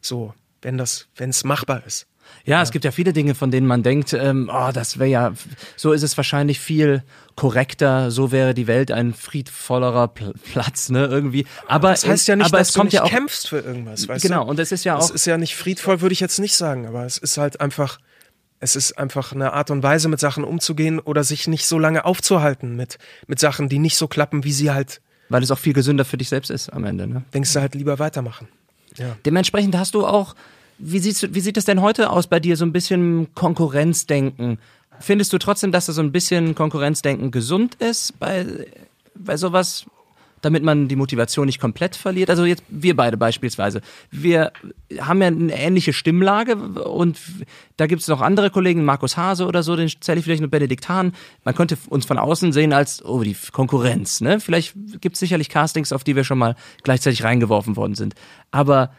So, 0.00 0.34
wenn 0.60 0.76
das, 0.76 1.06
wenn 1.14 1.30
es 1.30 1.44
machbar 1.44 1.84
ist. 1.86 2.08
Ja, 2.44 2.62
es 2.62 2.72
gibt 2.72 2.84
ja 2.84 2.90
viele 2.90 3.12
Dinge, 3.12 3.36
von 3.36 3.52
denen 3.52 3.68
man 3.68 3.84
denkt, 3.84 4.12
ähm, 4.12 4.50
oh, 4.52 4.70
das 4.72 4.98
wäre 4.98 5.08
ja, 5.08 5.32
so 5.76 5.92
ist 5.92 6.02
es 6.02 6.16
wahrscheinlich 6.16 6.58
viel 6.58 7.04
korrekter, 7.36 8.10
so 8.10 8.32
wäre 8.32 8.54
die 8.54 8.66
Welt 8.66 8.90
ein 8.90 9.14
friedvollerer 9.14 10.08
Pl 10.08 10.34
Platz, 10.52 10.88
ne, 10.88 11.06
irgendwie. 11.06 11.46
Aber 11.68 11.90
Das 11.90 12.04
heißt 12.04 12.26
ja 12.26 12.34
nicht, 12.34 12.46
aber 12.46 12.58
dass 12.58 12.68
es 12.68 12.74
du 12.74 12.80
kommt 12.80 12.88
nicht 12.88 12.94
ja 12.94 13.04
auch, 13.04 13.08
kämpfst 13.08 13.48
für 13.48 13.60
irgendwas, 13.60 14.08
weißt 14.08 14.24
genau, 14.24 14.42
du? 14.42 14.50
und 14.50 14.58
es 14.58 14.72
ist 14.72 14.84
ja 14.84 14.98
Es 14.98 15.10
auch, 15.10 15.14
ist 15.14 15.26
ja 15.26 15.38
nicht 15.38 15.54
friedvoll, 15.54 16.00
würde 16.00 16.12
ich 16.12 16.20
jetzt 16.20 16.40
nicht 16.40 16.56
sagen, 16.56 16.88
aber 16.88 17.04
es 17.04 17.18
ist 17.18 17.38
halt 17.38 17.60
einfach, 17.60 18.00
es 18.64 18.76
ist 18.76 18.92
einfach 18.98 19.32
eine 19.32 19.52
Art 19.52 19.70
und 19.70 19.82
Weise, 19.82 20.08
mit 20.08 20.18
Sachen 20.18 20.42
umzugehen 20.42 20.98
oder 20.98 21.22
sich 21.22 21.46
nicht 21.46 21.66
so 21.66 21.78
lange 21.78 22.06
aufzuhalten 22.06 22.76
mit, 22.76 22.98
mit 23.26 23.38
Sachen, 23.38 23.68
die 23.68 23.78
nicht 23.78 23.98
so 23.98 24.08
klappen, 24.08 24.42
wie 24.42 24.52
sie 24.52 24.70
halt, 24.70 25.02
weil 25.28 25.42
es 25.42 25.50
auch 25.50 25.58
viel 25.58 25.74
gesünder 25.74 26.06
für 26.06 26.16
dich 26.16 26.30
selbst 26.30 26.50
ist 26.50 26.70
am 26.70 26.84
Ende, 26.84 27.06
ne. 27.06 27.24
denkst 27.34 27.52
du 27.52 27.60
halt 27.60 27.74
lieber 27.74 27.98
weitermachen. 27.98 28.48
Ja. 28.96 29.16
Dementsprechend 29.26 29.76
hast 29.76 29.94
du 29.94 30.06
auch, 30.06 30.34
wie, 30.78 30.98
siehst 30.98 31.22
du, 31.22 31.34
wie 31.34 31.40
sieht 31.40 31.58
es 31.58 31.66
denn 31.66 31.82
heute 31.82 32.08
aus 32.08 32.26
bei 32.26 32.40
dir, 32.40 32.56
so 32.56 32.64
ein 32.64 32.72
bisschen 32.72 33.34
Konkurrenzdenken? 33.34 34.58
Findest 34.98 35.34
du 35.34 35.38
trotzdem, 35.38 35.70
dass 35.70 35.84
da 35.84 35.92
so 35.92 36.00
ein 36.00 36.12
bisschen 36.12 36.54
Konkurrenzdenken 36.54 37.30
gesund 37.30 37.74
ist 37.74 38.18
bei, 38.18 38.46
bei 39.14 39.36
sowas? 39.36 39.84
Damit 40.44 40.62
man 40.62 40.88
die 40.88 40.96
Motivation 40.96 41.46
nicht 41.46 41.60
komplett 41.60 41.96
verliert. 41.96 42.30
Also 42.30 42.44
jetzt 42.44 42.62
wir 42.68 42.96
beide 42.96 43.16
beispielsweise. 43.16 43.80
Wir 44.10 44.52
haben 44.98 45.20
ja 45.20 45.28
eine 45.28 45.52
ähnliche 45.52 45.92
Stimmlage 45.92 46.56
und 46.56 47.18
da 47.76 47.86
gibt 47.86 48.02
es 48.02 48.08
noch 48.08 48.20
andere 48.20 48.50
Kollegen, 48.50 48.84
Markus 48.84 49.16
Hase 49.16 49.46
oder 49.46 49.62
so, 49.62 49.76
den 49.76 49.88
zähle 50.00 50.18
ich 50.18 50.24
vielleicht 50.24 50.42
mit 50.42 50.50
Benedikt 50.50 50.88
Hahn. 50.88 51.12
Man 51.44 51.54
könnte 51.54 51.78
uns 51.88 52.04
von 52.04 52.18
außen 52.18 52.52
sehen 52.52 52.72
als, 52.72 53.04
oh, 53.04 53.22
die 53.22 53.36
Konkurrenz. 53.52 54.20
Ne? 54.20 54.40
Vielleicht 54.40 54.74
gibt 55.00 55.14
es 55.14 55.20
sicherlich 55.20 55.48
Castings, 55.48 55.92
auf 55.92 56.04
die 56.04 56.16
wir 56.16 56.24
schon 56.24 56.38
mal 56.38 56.56
gleichzeitig 56.82 57.24
reingeworfen 57.24 57.76
worden 57.76 57.94
sind. 57.94 58.14
Aber 58.50 58.90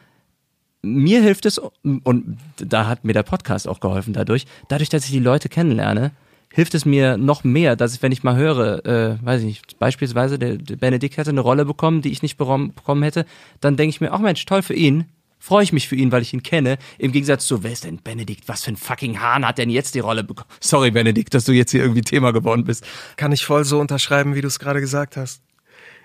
mir 0.82 1.22
hilft 1.22 1.46
es, 1.46 1.60
und 1.84 2.38
da 2.58 2.88
hat 2.88 3.04
mir 3.04 3.14
der 3.14 3.24
Podcast 3.24 3.68
auch 3.68 3.80
geholfen 3.80 4.14
dadurch, 4.14 4.46
dadurch, 4.70 4.90
dass 4.90 5.06
ich 5.06 5.12
die 5.12 5.20
Leute 5.20 5.50
kennenlerne, 5.50 6.12
hilft 6.56 6.74
es 6.74 6.86
mir 6.86 7.18
noch 7.18 7.44
mehr, 7.44 7.76
dass 7.76 7.94
ich, 7.94 8.02
wenn 8.02 8.14
ich 8.14 8.24
mal 8.24 8.38
höre, 8.38 8.86
äh, 8.86 9.18
weiß 9.22 9.42
ich 9.42 9.46
nicht, 9.46 9.78
beispielsweise 9.78 10.40
der, 10.40 10.56
der 10.56 10.78
Benedikt 10.78 11.18
hätte 11.18 11.32
eine 11.32 11.42
Rolle 11.42 11.66
bekommen, 11.66 12.02
die 12.02 12.12
ich 12.12 12.22
nicht 12.22 12.38
bekommen 12.38 13.04
hätte, 13.04 13.26
dann 13.60 13.76
denke 13.76 13.90
ich 13.90 14.00
mir, 14.00 14.14
ach 14.14 14.20
Mensch, 14.20 14.46
toll 14.46 14.62
für 14.62 14.74
ihn, 14.74 15.04
freue 15.38 15.66
ich 15.66 15.74
mich 15.74 15.90
für 15.90 15.98
ihn, 15.98 16.14
weil 16.14 16.22
ich 16.22 16.34
ihn 16.34 16.44
kenne. 16.44 16.78
Im 16.98 17.12
Gegensatz 17.12 17.46
zu, 17.46 17.62
wer 17.64 17.74
ist 17.74 17.84
denn 17.84 18.00
Benedikt? 18.02 18.48
Was 18.48 18.64
für 18.64 18.72
ein 18.72 18.78
fucking 18.78 19.20
Hahn 19.20 19.46
hat 19.46 19.58
denn 19.58 19.70
jetzt 19.70 19.96
die 19.96 20.00
Rolle 20.00 20.24
bekommen? 20.24 20.48
Sorry, 20.62 20.92
Benedikt, 20.92 21.34
dass 21.34 21.44
du 21.44 21.52
jetzt 21.52 21.72
hier 21.72 21.82
irgendwie 21.82 22.04
Thema 22.04 22.32
geworden 22.32 22.64
bist. 22.64 22.88
Kann 23.18 23.34
ich 23.34 23.44
voll 23.44 23.66
so 23.66 23.78
unterschreiben, 23.82 24.34
wie 24.34 24.42
du 24.42 24.48
es 24.48 24.58
gerade 24.58 24.80
gesagt 24.80 25.18
hast. 25.18 25.42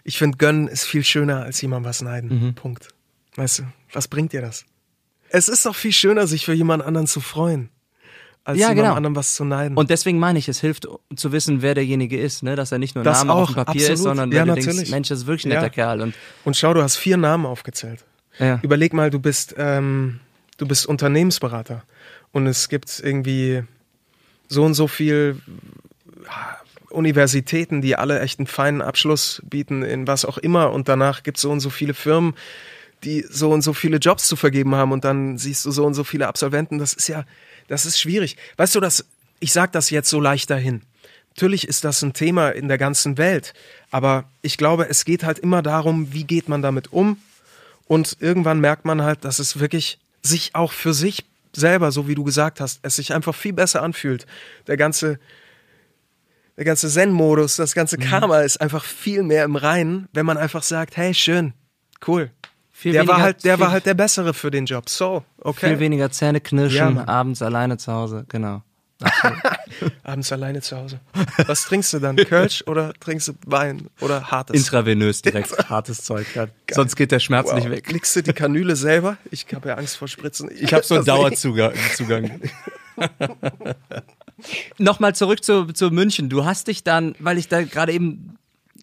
Ich 0.02 0.18
finde, 0.18 0.36
gönnen 0.36 0.66
ist 0.66 0.82
viel 0.82 1.04
schöner, 1.04 1.44
als 1.44 1.60
jemandem 1.60 1.88
was 1.88 2.02
neiden. 2.02 2.46
Mhm. 2.46 2.54
Punkt. 2.54 2.88
Weißt 3.36 3.60
du, 3.60 3.62
was 3.92 4.08
bringt 4.08 4.32
dir 4.32 4.40
das? 4.40 4.64
Es 5.28 5.48
ist 5.48 5.64
doch 5.64 5.76
viel 5.76 5.92
schöner, 5.92 6.26
sich 6.26 6.44
für 6.44 6.54
jemand 6.54 6.82
anderen 6.82 7.06
zu 7.06 7.20
freuen 7.20 7.70
als 8.50 8.58
ja, 8.58 8.72
genau. 8.72 8.94
anderen 8.94 9.16
was 9.16 9.34
zu 9.34 9.44
neiden. 9.44 9.76
Und 9.76 9.90
deswegen 9.90 10.18
meine 10.18 10.38
ich, 10.38 10.48
es 10.48 10.60
hilft 10.60 10.88
zu 11.16 11.32
wissen, 11.32 11.62
wer 11.62 11.74
derjenige 11.74 12.18
ist, 12.18 12.42
ne? 12.42 12.56
dass 12.56 12.72
er 12.72 12.78
nicht 12.78 12.94
nur 12.94 13.04
ein 13.04 13.12
Name 13.12 13.32
auch, 13.32 13.42
auf 13.42 13.48
dem 13.48 13.54
Papier 13.56 13.72
absolut. 13.72 13.94
ist, 13.94 14.02
sondern 14.02 14.32
ja, 14.32 14.44
du 14.44 14.48
natürlich. 14.48 14.76
denkst, 14.76 14.90
Mensch, 14.90 15.08
das 15.08 15.20
ist 15.20 15.26
wirklich 15.26 15.46
ein 15.46 15.50
netter 15.50 15.62
ja. 15.62 15.68
Kerl. 15.68 16.00
Und, 16.02 16.14
und 16.44 16.56
schau, 16.56 16.74
du 16.74 16.82
hast 16.82 16.96
vier 16.96 17.16
Namen 17.16 17.46
aufgezählt. 17.46 18.04
Ja. 18.38 18.58
Überleg 18.62 18.92
mal, 18.92 19.10
du 19.10 19.18
bist, 19.18 19.54
ähm, 19.58 20.20
du 20.56 20.66
bist 20.66 20.86
Unternehmensberater 20.86 21.82
und 22.32 22.46
es 22.46 22.68
gibt 22.68 23.00
irgendwie 23.02 23.64
so 24.48 24.64
und 24.64 24.74
so 24.74 24.88
viel 24.88 25.40
Universitäten, 26.90 27.80
die 27.82 27.96
alle 27.96 28.20
echt 28.20 28.38
einen 28.38 28.46
feinen 28.46 28.82
Abschluss 28.82 29.42
bieten 29.44 29.82
in 29.82 30.06
was 30.06 30.24
auch 30.24 30.38
immer 30.38 30.72
und 30.72 30.88
danach 30.88 31.22
gibt 31.22 31.38
es 31.38 31.42
so 31.42 31.50
und 31.50 31.60
so 31.60 31.70
viele 31.70 31.94
Firmen, 31.94 32.34
die 33.04 33.24
so 33.28 33.50
und 33.50 33.62
so 33.62 33.72
viele 33.72 33.98
Jobs 33.98 34.26
zu 34.26 34.36
vergeben 34.36 34.74
haben 34.74 34.92
und 34.92 35.04
dann 35.04 35.38
siehst 35.38 35.64
du 35.64 35.70
so 35.70 35.86
und 35.86 35.94
so 35.94 36.04
viele 36.04 36.28
Absolventen. 36.28 36.78
Das 36.78 36.92
ist 36.92 37.08
ja, 37.08 37.24
das 37.70 37.86
ist 37.86 38.00
schwierig. 38.00 38.36
Weißt 38.56 38.74
du, 38.74 38.80
das, 38.80 39.06
ich 39.38 39.52
sage 39.52 39.70
das 39.72 39.90
jetzt 39.90 40.10
so 40.10 40.20
leicht 40.20 40.50
dahin. 40.50 40.82
Natürlich 41.30 41.68
ist 41.68 41.84
das 41.84 42.02
ein 42.02 42.12
Thema 42.12 42.50
in 42.50 42.66
der 42.66 42.78
ganzen 42.78 43.16
Welt, 43.16 43.54
aber 43.92 44.24
ich 44.42 44.58
glaube, 44.58 44.88
es 44.88 45.04
geht 45.04 45.22
halt 45.22 45.38
immer 45.38 45.62
darum, 45.62 46.12
wie 46.12 46.24
geht 46.24 46.48
man 46.48 46.62
damit 46.62 46.92
um 46.92 47.18
und 47.86 48.16
irgendwann 48.18 48.58
merkt 48.58 48.84
man 48.84 49.02
halt, 49.02 49.24
dass 49.24 49.38
es 49.38 49.60
wirklich 49.60 50.00
sich 50.22 50.56
auch 50.56 50.72
für 50.72 50.92
sich 50.92 51.24
selber, 51.54 51.92
so 51.92 52.08
wie 52.08 52.16
du 52.16 52.24
gesagt 52.24 52.60
hast, 52.60 52.80
es 52.82 52.96
sich 52.96 53.14
einfach 53.14 53.34
viel 53.34 53.52
besser 53.52 53.82
anfühlt. 53.82 54.26
Der 54.66 54.76
ganze 54.76 55.20
der 56.56 56.64
ganze 56.64 56.88
Zen-Modus, 56.88 57.56
das 57.56 57.74
ganze 57.74 57.96
mhm. 57.96 58.02
Karma 58.02 58.40
ist 58.40 58.60
einfach 58.60 58.84
viel 58.84 59.22
mehr 59.22 59.44
im 59.44 59.54
Reinen, 59.54 60.08
wenn 60.12 60.26
man 60.26 60.36
einfach 60.36 60.64
sagt, 60.64 60.96
hey, 60.96 61.14
schön, 61.14 61.54
cool, 62.06 62.32
viel 62.80 62.92
der 62.92 63.06
war 63.06 63.20
halt, 63.20 63.44
der 63.44 63.60
war 63.60 63.70
halt 63.72 63.84
der 63.84 63.92
bessere 63.92 64.32
für 64.32 64.50
den 64.50 64.64
Job. 64.64 64.88
So, 64.88 65.22
okay. 65.38 65.68
Viel 65.68 65.80
weniger 65.80 66.10
Zähne 66.10 66.40
knirschen, 66.40 66.96
ja, 66.96 67.08
abends 67.08 67.42
alleine 67.42 67.76
zu 67.76 67.92
Hause, 67.92 68.24
genau. 68.28 68.62
abends 70.02 70.32
alleine 70.32 70.62
zu 70.62 70.78
Hause. 70.78 71.00
Was 71.46 71.64
trinkst 71.64 71.92
du 71.92 71.98
dann? 71.98 72.16
Kölsch 72.16 72.64
oder 72.66 72.94
trinkst 72.94 73.28
du 73.28 73.32
Wein 73.44 73.88
oder 74.00 74.30
hartes? 74.30 74.56
Intravenös 74.56 75.20
direkt 75.20 75.50
hartes 75.68 76.04
Zeug. 76.04 76.26
Ja. 76.34 76.46
Sonst 76.70 76.96
geht 76.96 77.12
der 77.12 77.20
Schmerz 77.20 77.48
wow. 77.48 77.56
nicht 77.56 77.68
weg. 77.68 77.84
Klickst 77.84 78.16
du 78.16 78.22
die 78.22 78.32
Kanüle 78.32 78.76
selber? 78.76 79.18
Ich 79.30 79.46
habe 79.54 79.68
ja 79.68 79.74
Angst 79.74 79.98
vor 79.98 80.08
Spritzen. 80.08 80.50
Ich, 80.50 80.62
ich 80.62 80.72
habe 80.72 80.84
so 80.84 80.94
einen 80.94 81.04
Dauerzugang. 81.06 82.40
Nochmal 84.78 85.14
zurück 85.14 85.44
zu, 85.44 85.66
zu 85.66 85.90
München. 85.90 86.30
Du 86.30 86.46
hast 86.46 86.68
dich 86.68 86.82
dann, 86.82 87.14
weil 87.18 87.36
ich 87.36 87.48
da 87.48 87.62
gerade 87.62 87.92
eben 87.92 88.38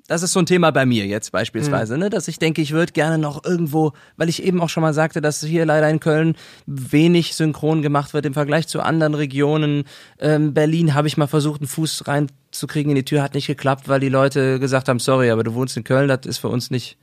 das 0.08 0.24
ist 0.24 0.32
so 0.32 0.40
ein 0.40 0.46
Thema 0.46 0.72
bei 0.72 0.86
mir 0.86 1.06
jetzt 1.06 1.32
beispielsweise, 1.32 1.96
mhm. 1.96 2.00
ne, 2.00 2.10
dass 2.10 2.28
ich 2.28 2.40
denke, 2.40 2.62
ich 2.62 2.72
würde 2.72 2.94
gerne 2.94 3.18
noch 3.18 3.44
irgendwo, 3.44 3.92
weil 4.16 4.30
ich 4.30 4.42
eben 4.42 4.62
auch 4.62 4.70
schon 4.70 4.82
mal 4.82 4.94
sagte, 4.94 5.22
dass 5.22 5.44
hier 5.44 5.66
leider 5.66 5.90
in 5.90 6.00
Köln 6.00 6.36
wenig 6.66 7.36
synchron 7.36 7.82
gemacht 7.82 8.14
wird 8.14 8.26
im 8.26 8.34
Vergleich 8.34 8.68
zu 8.68 8.82
anderen 8.82 9.14
Regionen. 9.14 9.84
Ähm, 10.20 10.54
Berlin 10.54 10.94
habe 10.94 11.08
ich 11.08 11.18
mal 11.18 11.28
versucht, 11.28 11.62
einen 11.62 11.68
Fuß 11.68 12.08
reinzukriegen 12.08 12.92
in 12.92 12.96
die 12.96 13.06
Tür, 13.06 13.22
hat 13.22 13.34
nicht 13.34 13.48
geklappt, 13.48 13.90
weil 13.90 14.00
die 14.00 14.10
Leute 14.10 14.60
gesagt 14.60 14.88
haben, 14.88 15.00
sorry, 15.00 15.30
aber 15.30 15.44
du 15.44 15.54
wohnst 15.54 15.76
in 15.76 15.84
Köln, 15.84 16.08
das 16.08 16.22
ist 16.26 16.38
für 16.38 16.50
uns 16.50 16.72
nicht 16.72 16.98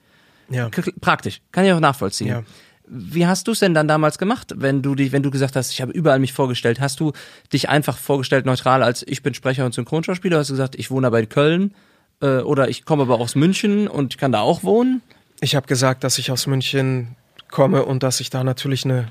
ja. 0.49 0.71
praktisch. 1.01 1.43
Kann 1.53 1.67
ich 1.67 1.73
auch 1.73 1.81
nachvollziehen. 1.81 2.29
Ja. 2.29 2.43
Wie 2.87 3.27
hast 3.27 3.49
du 3.49 3.53
es 3.53 3.61
denn 3.61 3.73
dann 3.73 3.89
damals 3.89 4.19
gemacht, 4.19 4.53
wenn 4.57 4.83
du 4.83 4.95
dich, 4.95 5.13
wenn 5.13 5.23
du 5.23 5.31
gesagt 5.31 5.57
hast, 5.57 5.73
ich 5.73 5.81
habe 5.81 5.93
überall 5.93 6.19
mich 6.19 6.33
vorgestellt? 6.33 6.81
Hast 6.81 7.01
du 7.01 7.13
dich 7.53 7.69
einfach 7.69 7.97
vorgestellt 7.97 8.45
neutral 8.45 8.83
als 8.83 9.03
ich 9.07 9.23
bin 9.23 9.33
Sprecher 9.35 9.65
und 9.65 9.75
Synchronschauspieler? 9.75 10.39
Hast 10.39 10.51
du 10.51 10.55
gesagt, 10.55 10.75
ich 10.77 10.91
wohne 10.91 11.07
aber 11.07 11.21
in 11.21 11.29
Köln? 11.29 11.75
Äh, 12.21 12.39
oder 12.39 12.69
ich 12.69 12.85
komme 12.85 13.03
aber 13.03 13.21
aus 13.21 13.35
München 13.35 13.89
und 13.89 14.19
kann 14.19 14.33
da 14.33 14.41
auch 14.41 14.63
wohnen? 14.63 15.03
Ich 15.41 15.55
habe 15.55 15.67
gesagt, 15.67 16.05
dass 16.05 16.19
ich 16.19 16.31
aus 16.31 16.47
München 16.47 17.17
komme 17.51 17.85
und 17.85 18.03
dass 18.03 18.21
ich 18.21 18.31
da 18.31 18.45
natürlich 18.45 18.85
eine, 18.85 19.09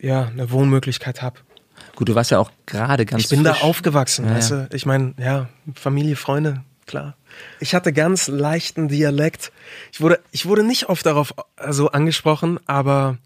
ja, 0.00 0.26
eine 0.26 0.50
Wohnmöglichkeit 0.50 1.22
habe. 1.22 1.40
Gut, 1.94 2.08
du 2.08 2.14
warst 2.14 2.30
ja 2.30 2.38
auch 2.38 2.50
gerade 2.66 3.06
ganz 3.06 3.24
Ich 3.24 3.28
bin 3.28 3.44
frisch. 3.44 3.58
da 3.60 3.64
aufgewachsen, 3.64 4.26
ja, 4.26 4.34
weißt 4.34 4.50
du? 4.50 4.68
Ich 4.72 4.86
meine, 4.86 5.14
ja, 5.18 5.48
Familie, 5.74 6.16
Freunde, 6.16 6.62
klar. 6.86 7.16
Ich 7.60 7.74
hatte 7.74 7.92
ganz 7.92 8.28
leichten 8.28 8.88
Dialekt. 8.88 9.52
Ich 9.92 10.00
wurde, 10.00 10.20
ich 10.30 10.46
wurde 10.46 10.62
nicht 10.62 10.88
oft 10.88 11.04
darauf 11.04 11.34
also 11.56 11.90
angesprochen, 11.90 12.58
aber 12.66 13.18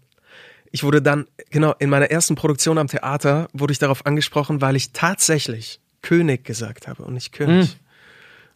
ich 0.71 0.83
wurde 0.83 1.01
dann, 1.01 1.27
genau, 1.49 1.73
in 1.79 1.89
meiner 1.89 2.11
ersten 2.11 2.35
Produktion 2.35 2.77
am 2.77 2.87
Theater 2.87 3.47
wurde 3.53 3.73
ich 3.73 3.79
darauf 3.79 4.05
angesprochen, 4.05 4.61
weil 4.61 4.75
ich 4.75 4.91
tatsächlich 4.91 5.79
König 6.01 6.45
gesagt 6.45 6.87
habe 6.87 7.03
und 7.03 7.13
nicht 7.13 7.31
König. 7.33 7.71
Hm. 7.71 7.75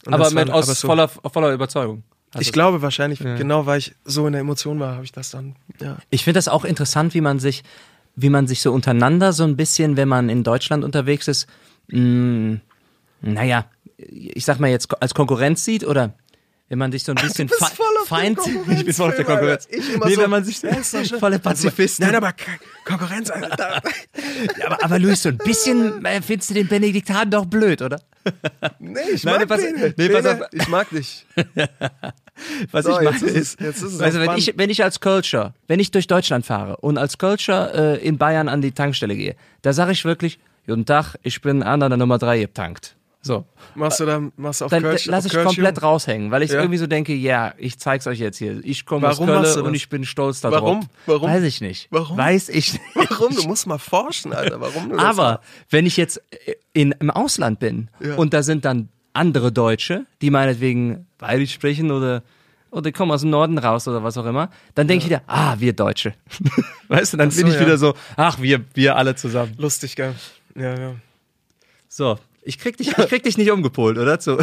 Und 0.06 0.14
aber 0.14 0.32
mit, 0.32 0.50
aus 0.50 0.66
aber 0.66 0.76
so, 0.76 0.88
voller, 0.88 1.08
voller 1.08 1.54
Überzeugung. 1.54 2.04
Also 2.32 2.42
ich 2.42 2.52
glaube 2.52 2.82
wahrscheinlich, 2.82 3.20
ja. 3.20 3.36
genau 3.36 3.66
weil 3.66 3.80
ich 3.80 3.96
so 4.04 4.28
in 4.28 4.34
der 4.34 4.42
Emotion 4.42 4.80
war, 4.80 4.96
habe 4.96 5.06
ich 5.06 5.12
das 5.12 5.32
dann, 5.32 5.56
ja. 5.80 5.98
Ich 6.10 6.24
finde 6.24 6.38
das 6.38 6.48
auch 6.48 6.66
interessant, 6.66 7.14
wie 7.14 7.22
man 7.22 7.40
sich, 7.40 7.64
wie 8.16 8.30
man 8.30 8.46
sich 8.48 8.62
so 8.62 8.74
untereinander 8.74 9.32
so 9.32 9.44
ein 9.44 9.56
bisschen, 9.56 9.96
wenn 9.96 10.10
man 10.10 10.30
in 10.30 10.44
Deutschland 10.44 10.84
unterwegs 10.84 11.28
ist, 11.28 11.48
mh, 11.88 12.00
mm, 12.00 12.62
naja, 13.22 13.66
ich 13.98 14.44
sag 14.44 14.60
mal 14.60 14.70
jetzt 14.70 15.02
als 15.02 15.14
Konkurrenz 15.14 15.64
sieht 15.64 15.86
oder 15.86 16.14
wenn 16.70 16.80
man 16.80 16.92
sich 16.92 17.04
so 17.04 17.12
ein 17.12 17.16
bisschen 17.22 17.48
fe 17.48 17.66
feind, 18.06 18.40
ich 18.70 18.86
bin 18.86 18.94
voll 18.94 19.10
auf 19.10 19.16
der 19.16 19.26
Konkurrenz. 19.26 19.68
nee, 19.72 20.16
so, 20.16 20.22
wenn 20.22 20.30
man 20.30 20.44
sich 20.44 20.62
ja, 20.62 20.74
voller 21.20 21.40
Pazifist. 21.40 22.00
Nein, 22.00 22.16
aber 22.16 22.34
Konkurrenz, 22.84 23.30
Alter. 23.30 23.82
ja, 24.60 24.66
aber, 24.66 24.84
aber 24.84 25.00
Luis, 25.00 25.24
so 25.24 25.30
ein 25.30 25.38
bisschen 25.38 26.04
äh, 26.06 26.22
findest 26.22 26.50
du 26.50 26.54
den 26.56 26.68
Benediktanen 26.68 27.32
doch 27.32 27.46
blöd, 27.46 27.82
oder? 27.82 28.02
Nee, 28.80 29.00
ich 29.14 29.24
Nein, 29.24 29.40
mag 29.40 29.48
pass. 29.48 29.62
Nee, 29.98 30.10
pass 30.10 30.26
auf. 30.26 30.40
Ich 30.52 30.68
mag 30.68 30.90
dich. 30.90 31.26
Was 32.72 32.86
so, 32.86 33.00
ich 33.00 33.06
mache 33.06 33.26
ist, 33.26 33.62
ist, 33.62 33.82
ist 33.82 34.02
also 34.02 34.20
wenn 34.20 34.36
ich, 34.36 34.54
wenn 34.58 34.70
ich 34.70 34.84
als 34.84 35.00
Culture, 35.00 35.54
wenn 35.68 35.80
ich 35.80 35.92
durch 35.92 36.08
Deutschland 36.08 36.46
fahre 36.46 36.78
und 36.78 36.98
als 36.98 37.18
Culture 37.18 37.98
äh, 38.02 38.06
in 38.06 38.18
Bayern 38.18 38.50
an 38.50 38.62
die 38.62 38.72
Tankstelle 38.72 39.16
gehe, 39.16 39.36
da 39.62 39.72
sage 39.72 39.94
ich 39.94 40.04
wirklich, 40.04 40.40
guten 40.68 40.86
Tag, 40.86 41.16
ich 41.24 41.42
bin 41.42 41.64
an 41.64 41.80
der 41.80 41.96
Nummer 41.96 42.18
drei 42.18 42.40
getankt. 42.40 42.96
So. 43.26 43.44
Machst 43.74 44.00
du 44.00 44.06
dann, 44.06 44.32
machst 44.38 44.62
du 44.62 44.66
auf 44.66 44.72
Dann 44.72 44.84
Kölsch, 44.84 45.08
lass 45.08 45.26
ich 45.26 45.34
komplett 45.34 45.82
raushängen, 45.82 46.30
weil 46.30 46.44
ich 46.44 46.52
ja. 46.52 46.60
irgendwie 46.60 46.78
so 46.78 46.86
denke, 46.86 47.12
ja, 47.16 47.56
ich 47.58 47.80
zeig's 47.80 48.06
euch 48.06 48.20
jetzt 48.20 48.38
hier. 48.38 48.64
Ich 48.64 48.86
komme 48.86 49.10
aus 49.10 49.18
Köln 49.18 49.62
und 49.62 49.74
ich 49.74 49.90
bin 49.90 50.06
stolz 50.06 50.42
darauf. 50.42 50.62
Warum? 50.62 50.90
Warum? 51.08 51.32
Weiß 51.32 51.42
ich 51.42 51.60
nicht. 51.60 51.88
Warum? 51.90 52.16
Weiß 52.16 52.50
ich 52.50 52.74
nicht. 52.96 53.10
Warum? 53.10 53.36
Du 53.36 53.48
musst 53.48 53.66
mal 53.66 53.80
forschen, 53.80 54.32
Alter. 54.32 54.62
Warum 54.62 54.90
du 54.90 55.00
Aber 55.00 55.42
wenn 55.72 55.88
ich 55.88 55.98
jetzt 55.98 56.22
in, 56.74 56.94
im 57.00 57.10
Ausland 57.10 57.58
bin 57.58 57.90
ja. 58.00 58.14
und 58.14 58.36
da 58.36 58.44
sind 58.44 58.64
dann 58.64 58.90
andere 59.14 59.52
Deutsche, 59.52 60.06
die 60.22 60.30
meinetwegen 60.30 61.08
bayerisch 61.18 61.54
sprechen 61.54 61.90
oder 61.90 62.22
oder 62.70 62.92
kommen 62.92 63.12
aus 63.12 63.22
dem 63.22 63.32
Norden 63.32 63.58
raus 63.58 63.88
oder 63.88 64.04
was 64.04 64.18
auch 64.18 64.26
immer, 64.26 64.50
dann 64.76 64.88
denke 64.88 65.08
ja. 65.08 65.18
ich 65.18 65.24
wieder, 65.24 65.24
ah, 65.26 65.56
wir 65.58 65.74
Deutsche. 65.74 66.14
weißt 66.90 67.14
du, 67.14 67.18
dann 67.18 67.32
so, 67.32 67.42
bin 67.42 67.52
ich 67.52 67.60
wieder 67.60 67.78
so, 67.80 67.96
ach, 68.18 68.40
wir, 68.40 68.66
wir 68.74 68.98
alle 68.98 69.16
zusammen. 69.16 69.56
Lustig, 69.58 69.96
gell? 69.96 70.14
Ja, 70.56 70.78
ja. 70.78 70.96
So, 71.88 72.20
ich 72.46 72.60
krieg 72.60 72.78
dich, 72.78 72.90
ich 72.90 73.08
krieg 73.08 73.24
dich 73.24 73.38
nicht 73.38 73.52
umgepolt, 73.52 73.98
oder? 73.98 74.20
Zu 74.20 74.38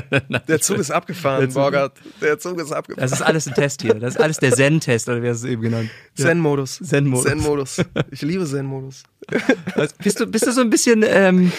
der 0.48 0.60
Zug 0.60 0.78
ist 0.78 0.90
abgefahren, 0.90 1.40
der 1.40 1.54
Borgert. 1.54 1.92
Der 2.20 2.38
Zug 2.38 2.58
ist 2.60 2.72
abgefahren. 2.72 3.02
Das 3.02 3.12
ist 3.12 3.22
alles 3.22 3.46
ein 3.46 3.54
Test 3.54 3.82
hier. 3.82 3.94
Das 3.94 4.14
ist 4.14 4.20
alles 4.20 4.38
der 4.38 4.52
Zen-Test, 4.52 5.08
oder 5.08 5.22
wie 5.22 5.28
hast 5.28 5.42
du 5.42 5.48
es 5.48 5.52
eben 5.52 5.62
genannt? 5.62 5.90
Zen-Modus. 6.14 6.80
Zen-Modus. 6.82 7.24
Zen-Modus. 7.24 7.80
Ich 8.10 8.22
liebe 8.22 8.46
Zen-Modus. 8.46 9.02
Bist 10.02 10.20
du, 10.20 10.26
bist 10.26 10.46
du 10.46 10.52
so 10.52 10.60
ein 10.60 10.70
bisschen, 10.70 11.04
ähm, 11.06 11.52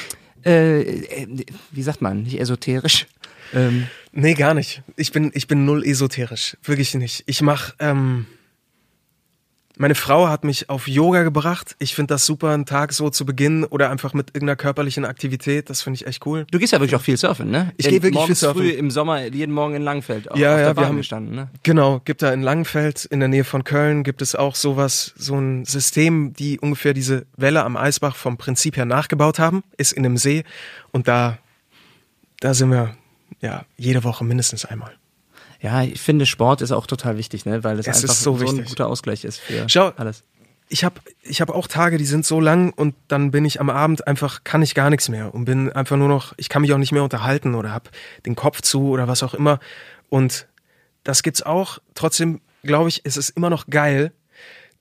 äh, 0.43 0.83
wie 1.71 1.83
sagt 1.83 2.01
man, 2.01 2.23
nicht 2.23 2.39
esoterisch? 2.39 3.07
Ähm, 3.53 3.87
nee, 4.11 4.33
gar 4.33 4.53
nicht. 4.53 4.81
Ich 4.95 5.11
bin, 5.11 5.31
ich 5.33 5.47
bin 5.47 5.65
null 5.65 5.85
esoterisch. 5.85 6.57
Wirklich 6.63 6.93
nicht. 6.95 7.23
Ich 7.27 7.41
mach, 7.41 7.75
ähm, 7.79 8.25
Meine 9.75 9.95
Frau 9.95 10.27
hat 10.29 10.43
mich 10.43 10.69
auf 10.69 10.87
Yoga 10.87 11.23
gebracht. 11.23 11.75
Ich 11.79 11.95
finde 11.95 12.13
das 12.13 12.27
super, 12.27 12.51
einen 12.51 12.67
Tag 12.67 12.93
so 12.93 13.09
zu 13.09 13.25
beginnen 13.25 13.63
oder 13.63 13.89
einfach 13.89 14.13
mit 14.13 14.29
irgendeiner 14.29 14.55
körperlichen 14.55 15.03
Aktivität. 15.03 15.67
Das 15.71 15.81
finde 15.81 15.95
ich 15.95 16.05
echt 16.05 16.23
cool. 16.27 16.45
Du 16.51 16.59
gehst 16.59 16.73
ja 16.73 16.79
wirklich 16.79 16.95
auch 16.95 17.01
viel 17.01 17.17
surfen, 17.17 17.49
ne? 17.49 17.71
Ich 17.77 17.87
gehe 17.89 18.03
wirklich 18.03 18.23
viel 18.23 18.35
surfen. 18.35 18.61
früh 18.61 18.69
im 18.69 18.91
Sommer 18.91 19.25
jeden 19.25 19.51
Morgen 19.51 19.73
in 19.73 19.81
Langenfeld 19.81 20.29
auf, 20.29 20.37
Ja, 20.37 20.53
auf 20.53 20.59
ja, 20.59 20.65
der 20.73 20.77
wir 20.77 20.85
haben- 20.87 20.97
gestanden, 20.97 21.33
ne? 21.35 21.49
Genau, 21.63 22.01
gibt 22.05 22.21
da 22.21 22.31
in 22.31 22.43
Langenfeld 22.43 23.05
in 23.05 23.19
der 23.19 23.29
Nähe 23.29 23.43
von 23.43 23.63
Köln 23.63 24.03
gibt 24.03 24.21
es 24.21 24.35
auch 24.35 24.53
sowas, 24.53 25.11
so 25.17 25.35
ein 25.39 25.65
System, 25.65 26.33
die 26.33 26.59
ungefähr 26.59 26.93
diese 26.93 27.25
Welle 27.35 27.63
am 27.63 27.75
Eisbach 27.75 28.15
vom 28.15 28.37
Prinzip 28.37 28.77
her 28.77 28.85
nachgebaut 28.85 29.39
haben, 29.39 29.63
ist 29.77 29.91
in 29.93 30.05
einem 30.05 30.17
See 30.17 30.43
und 30.91 31.07
da, 31.07 31.39
da 32.41 32.53
sind 32.53 32.69
wir 32.69 32.95
ja 33.41 33.65
jede 33.77 34.03
Woche 34.03 34.23
mindestens 34.23 34.65
einmal. 34.65 34.91
Ja, 35.63 35.81
ich 35.81 36.01
finde 36.01 36.25
Sport 36.25 36.61
ist 36.61 36.73
auch 36.73 36.85
total 36.85 37.17
wichtig, 37.17 37.45
ne? 37.45 37.63
Weil 37.63 37.79
es, 37.79 37.87
Es 37.87 38.03
einfach 38.03 38.13
so 38.13 38.37
so, 38.37 38.45
ein 38.45 38.65
guter 38.65 38.87
Ausgleich 38.87 39.23
ist 39.23 39.39
für 39.39 39.67
Schau, 39.69 39.93
alles. 39.95 40.23
ich 40.67 40.83
habe 40.83 40.99
ich 41.21 41.39
hab 41.39 41.49
auch 41.49 41.67
Tage, 41.67 41.97
die 41.97 42.05
sind 42.05 42.25
so 42.25 42.41
lang 42.41 42.73
und 42.73 42.95
dann 43.07 43.31
bin 43.31 43.45
ich 43.45 43.61
am 43.61 43.69
Abend 43.69 44.05
einfach, 44.05 44.43
kann 44.43 44.61
ich 44.61 44.75
gar 44.75 44.89
nichts 44.89 45.07
mehr 45.07 45.33
und 45.33 45.45
bin 45.45 45.71
einfach 45.71 45.95
nur 45.95 46.09
noch, 46.09 46.33
ich 46.35 46.49
kann 46.49 46.63
mich 46.63 46.73
auch 46.73 46.77
nicht 46.77 46.91
mehr 46.91 47.01
unterhalten 47.01 47.55
oder 47.55 47.71
habe 47.71 47.89
den 48.25 48.35
Kopf 48.35 48.61
zu 48.61 48.89
oder 48.89 49.07
was 49.07 49.23
auch 49.23 49.33
immer. 49.33 49.59
Und 50.09 50.47
das 51.05 51.23
gibt's 51.23 51.41
auch. 51.41 51.79
Trotzdem, 51.95 52.41
glaube 52.63 52.89
ich, 52.89 53.05
ist 53.05 53.15
es 53.15 53.29
immer 53.29 53.49
noch 53.49 53.67
geil, 53.67 54.11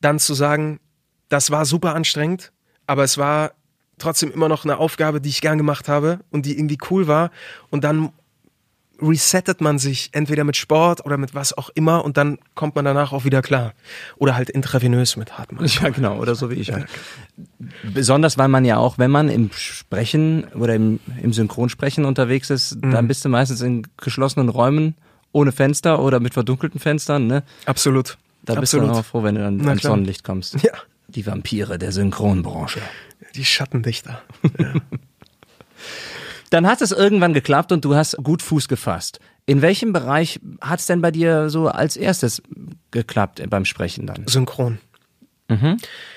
dann 0.01 0.19
zu 0.19 0.35
sagen, 0.35 0.81
das 1.29 1.53
war 1.53 1.65
super 1.65 1.95
anstrengend, 1.95 2.51
aber 2.89 3.05
es 3.05 3.19
war 3.19 3.53
trotzdem 3.99 4.33
immer 4.33 4.49
noch 4.49 4.65
eine 4.65 4.79
Aufgabe, 4.79 5.21
die 5.21 5.29
ich 5.29 5.41
gern 5.41 5.59
gemacht 5.59 5.89
habe 5.89 6.19
und 6.31 6.45
die 6.45 6.59
irgendwie 6.59 6.79
cool 6.91 7.07
war. 7.07 7.31
Und 7.71 7.85
dann 7.85 8.11
resettet 9.03 9.61
man 9.61 9.79
sich 9.79 10.11
entweder 10.13 10.45
mit 10.45 10.57
Sport 10.57 11.05
oder 11.05 11.17
mit 11.17 11.35
was 11.35 11.53
auch 11.57 11.69
immer 11.75 12.05
und 12.05 12.17
dann 12.17 12.39
kommt 12.55 12.77
man 12.77 12.85
danach 12.85 13.13
auch 13.13 13.25
wieder 13.25 13.43
klar. 13.43 13.73
Oder 14.17 14.37
halt 14.37 14.49
intravenös 14.49 15.17
mit 15.17 15.37
Hartmann. 15.39 15.67
Ja, 15.83 15.89
genau, 15.91 16.19
oder 16.19 16.35
so 16.35 16.51
wie 16.51 16.55
ich 16.55 16.73
halt. 16.73 16.87
Besonders, 17.93 18.39
weil 18.39 18.49
man 18.49 18.65
ja 18.65 18.77
auch, 18.77 18.99
wenn 18.99 19.11
man 19.11 19.29
im 19.29 19.51
Sprechen 19.53 20.45
oder 20.55 20.75
im, 20.75 21.01
im 21.23 21.33
Synchronsprechen 21.33 22.05
unterwegs 22.05 22.49
ist, 22.51 22.77
Mhm. 22.83 22.91
dann 22.93 23.09
bist 23.09 23.25
du 23.25 23.29
meistens 23.29 23.61
in 23.61 23.87
geschlossenen 23.97 24.49
Räumen 24.49 24.95
ohne 25.33 25.51
Fenster 25.53 26.01
oder 26.03 26.21
mit 26.21 26.35
verdunkelten 26.35 26.79
Fenstern, 26.81 27.27
ne? 27.27 27.43
Absolut. 27.67 28.19
Da 28.45 28.55
bist 28.61 28.75
Absolut. 28.75 28.95
du 28.97 29.01
auch 29.01 29.05
froh, 29.05 29.23
wenn 29.23 29.35
du 29.37 29.41
dann 29.41 29.57
Na 29.57 29.69
ans 29.69 29.81
klar. 29.81 29.93
Sonnenlicht 29.93 30.25
kommst. 30.25 30.63
Ja, 30.63 30.73
Die 31.09 31.25
Vampire 31.27 31.79
der 31.79 31.93
Synchronbranche. 31.93 32.81
die 33.35 33.45
Schattendichter. 33.45 34.21
Dann 36.53 36.67
hat 36.67 36.83
es 36.83 36.93
irgendwann 36.93 37.33
geklappt 37.33 37.73
und 37.73 37.83
du 37.83 37.95
hast 37.95 38.15
gut 38.19 38.43
Fuß 38.43 38.69
gefasst. 38.69 39.21
In 39.47 39.63
welchem 39.63 39.95
Bereich 39.95 40.39
hat 40.61 40.81
es 40.81 40.87
denn 40.87 41.01
bei 41.01 41.11
dir 41.11 41.49
so 41.49 41.69
als 41.69 41.97
erstes 41.97 42.43
geklappt 42.91 43.43
beim 43.49 43.65
Sprechen 43.65 44.07
dann? 44.07 44.27
Synchron. 44.27 44.79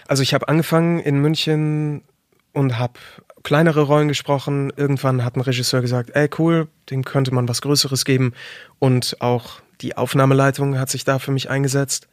Also 0.09 0.23
ich 0.23 0.33
habe 0.33 0.49
angefangen 0.49 0.99
in 0.99 1.19
München 1.19 2.03
und 2.51 2.77
habe 2.77 2.99
kleinere 3.43 3.83
Rollen 3.83 4.09
gesprochen. 4.09 4.73
Irgendwann 4.75 5.23
hat 5.23 5.37
ein 5.37 5.41
Regisseur 5.41 5.79
gesagt, 5.79 6.09
ey 6.13 6.29
cool, 6.37 6.67
dem 6.89 7.05
könnte 7.05 7.33
man 7.33 7.47
was 7.47 7.61
Größeres 7.61 8.03
geben. 8.03 8.33
Und 8.77 9.21
auch 9.21 9.61
die 9.79 9.95
Aufnahmeleitung 9.95 10.77
hat 10.77 10.89
sich 10.89 11.05
da 11.05 11.17
für 11.17 11.31
mich 11.31 11.49
eingesetzt. 11.49 12.09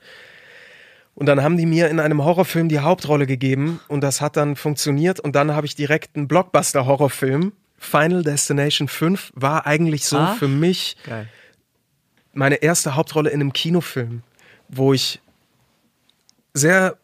Und 1.17 1.27
dann 1.27 1.43
haben 1.43 1.57
die 1.57 1.67
mir 1.67 1.89
in 1.91 1.99
einem 1.99 2.23
Horrorfilm 2.25 2.69
die 2.69 2.79
Hauptrolle 2.79 3.27
gegeben 3.27 3.81
und 3.89 4.01
das 4.01 4.21
hat 4.21 4.37
dann 4.37 4.55
funktioniert 4.55 5.19
und 5.19 5.35
dann 5.35 5.57
habe 5.57 5.67
ich 5.67 5.75
direkt 5.75 6.15
einen 6.15 6.29
Blockbuster-Horrorfilm. 6.29 7.53
Final 7.83 8.23
Destination 8.23 8.89
5 8.89 9.33
war 9.35 9.67
eigentlich 9.67 10.05
so 10.05 10.17
Ah. 10.19 10.35
für 10.35 10.49
mich 10.49 10.97
Geil. 11.05 11.29
meine 12.33 12.57
erste 12.57 12.95
Hauptrolle 12.95 13.31
in 13.31 13.41
einem 13.41 13.53
Kinofilm, 13.53 14.23
wo 14.69 14.93
ich 14.95 15.21
sehr 16.55 16.97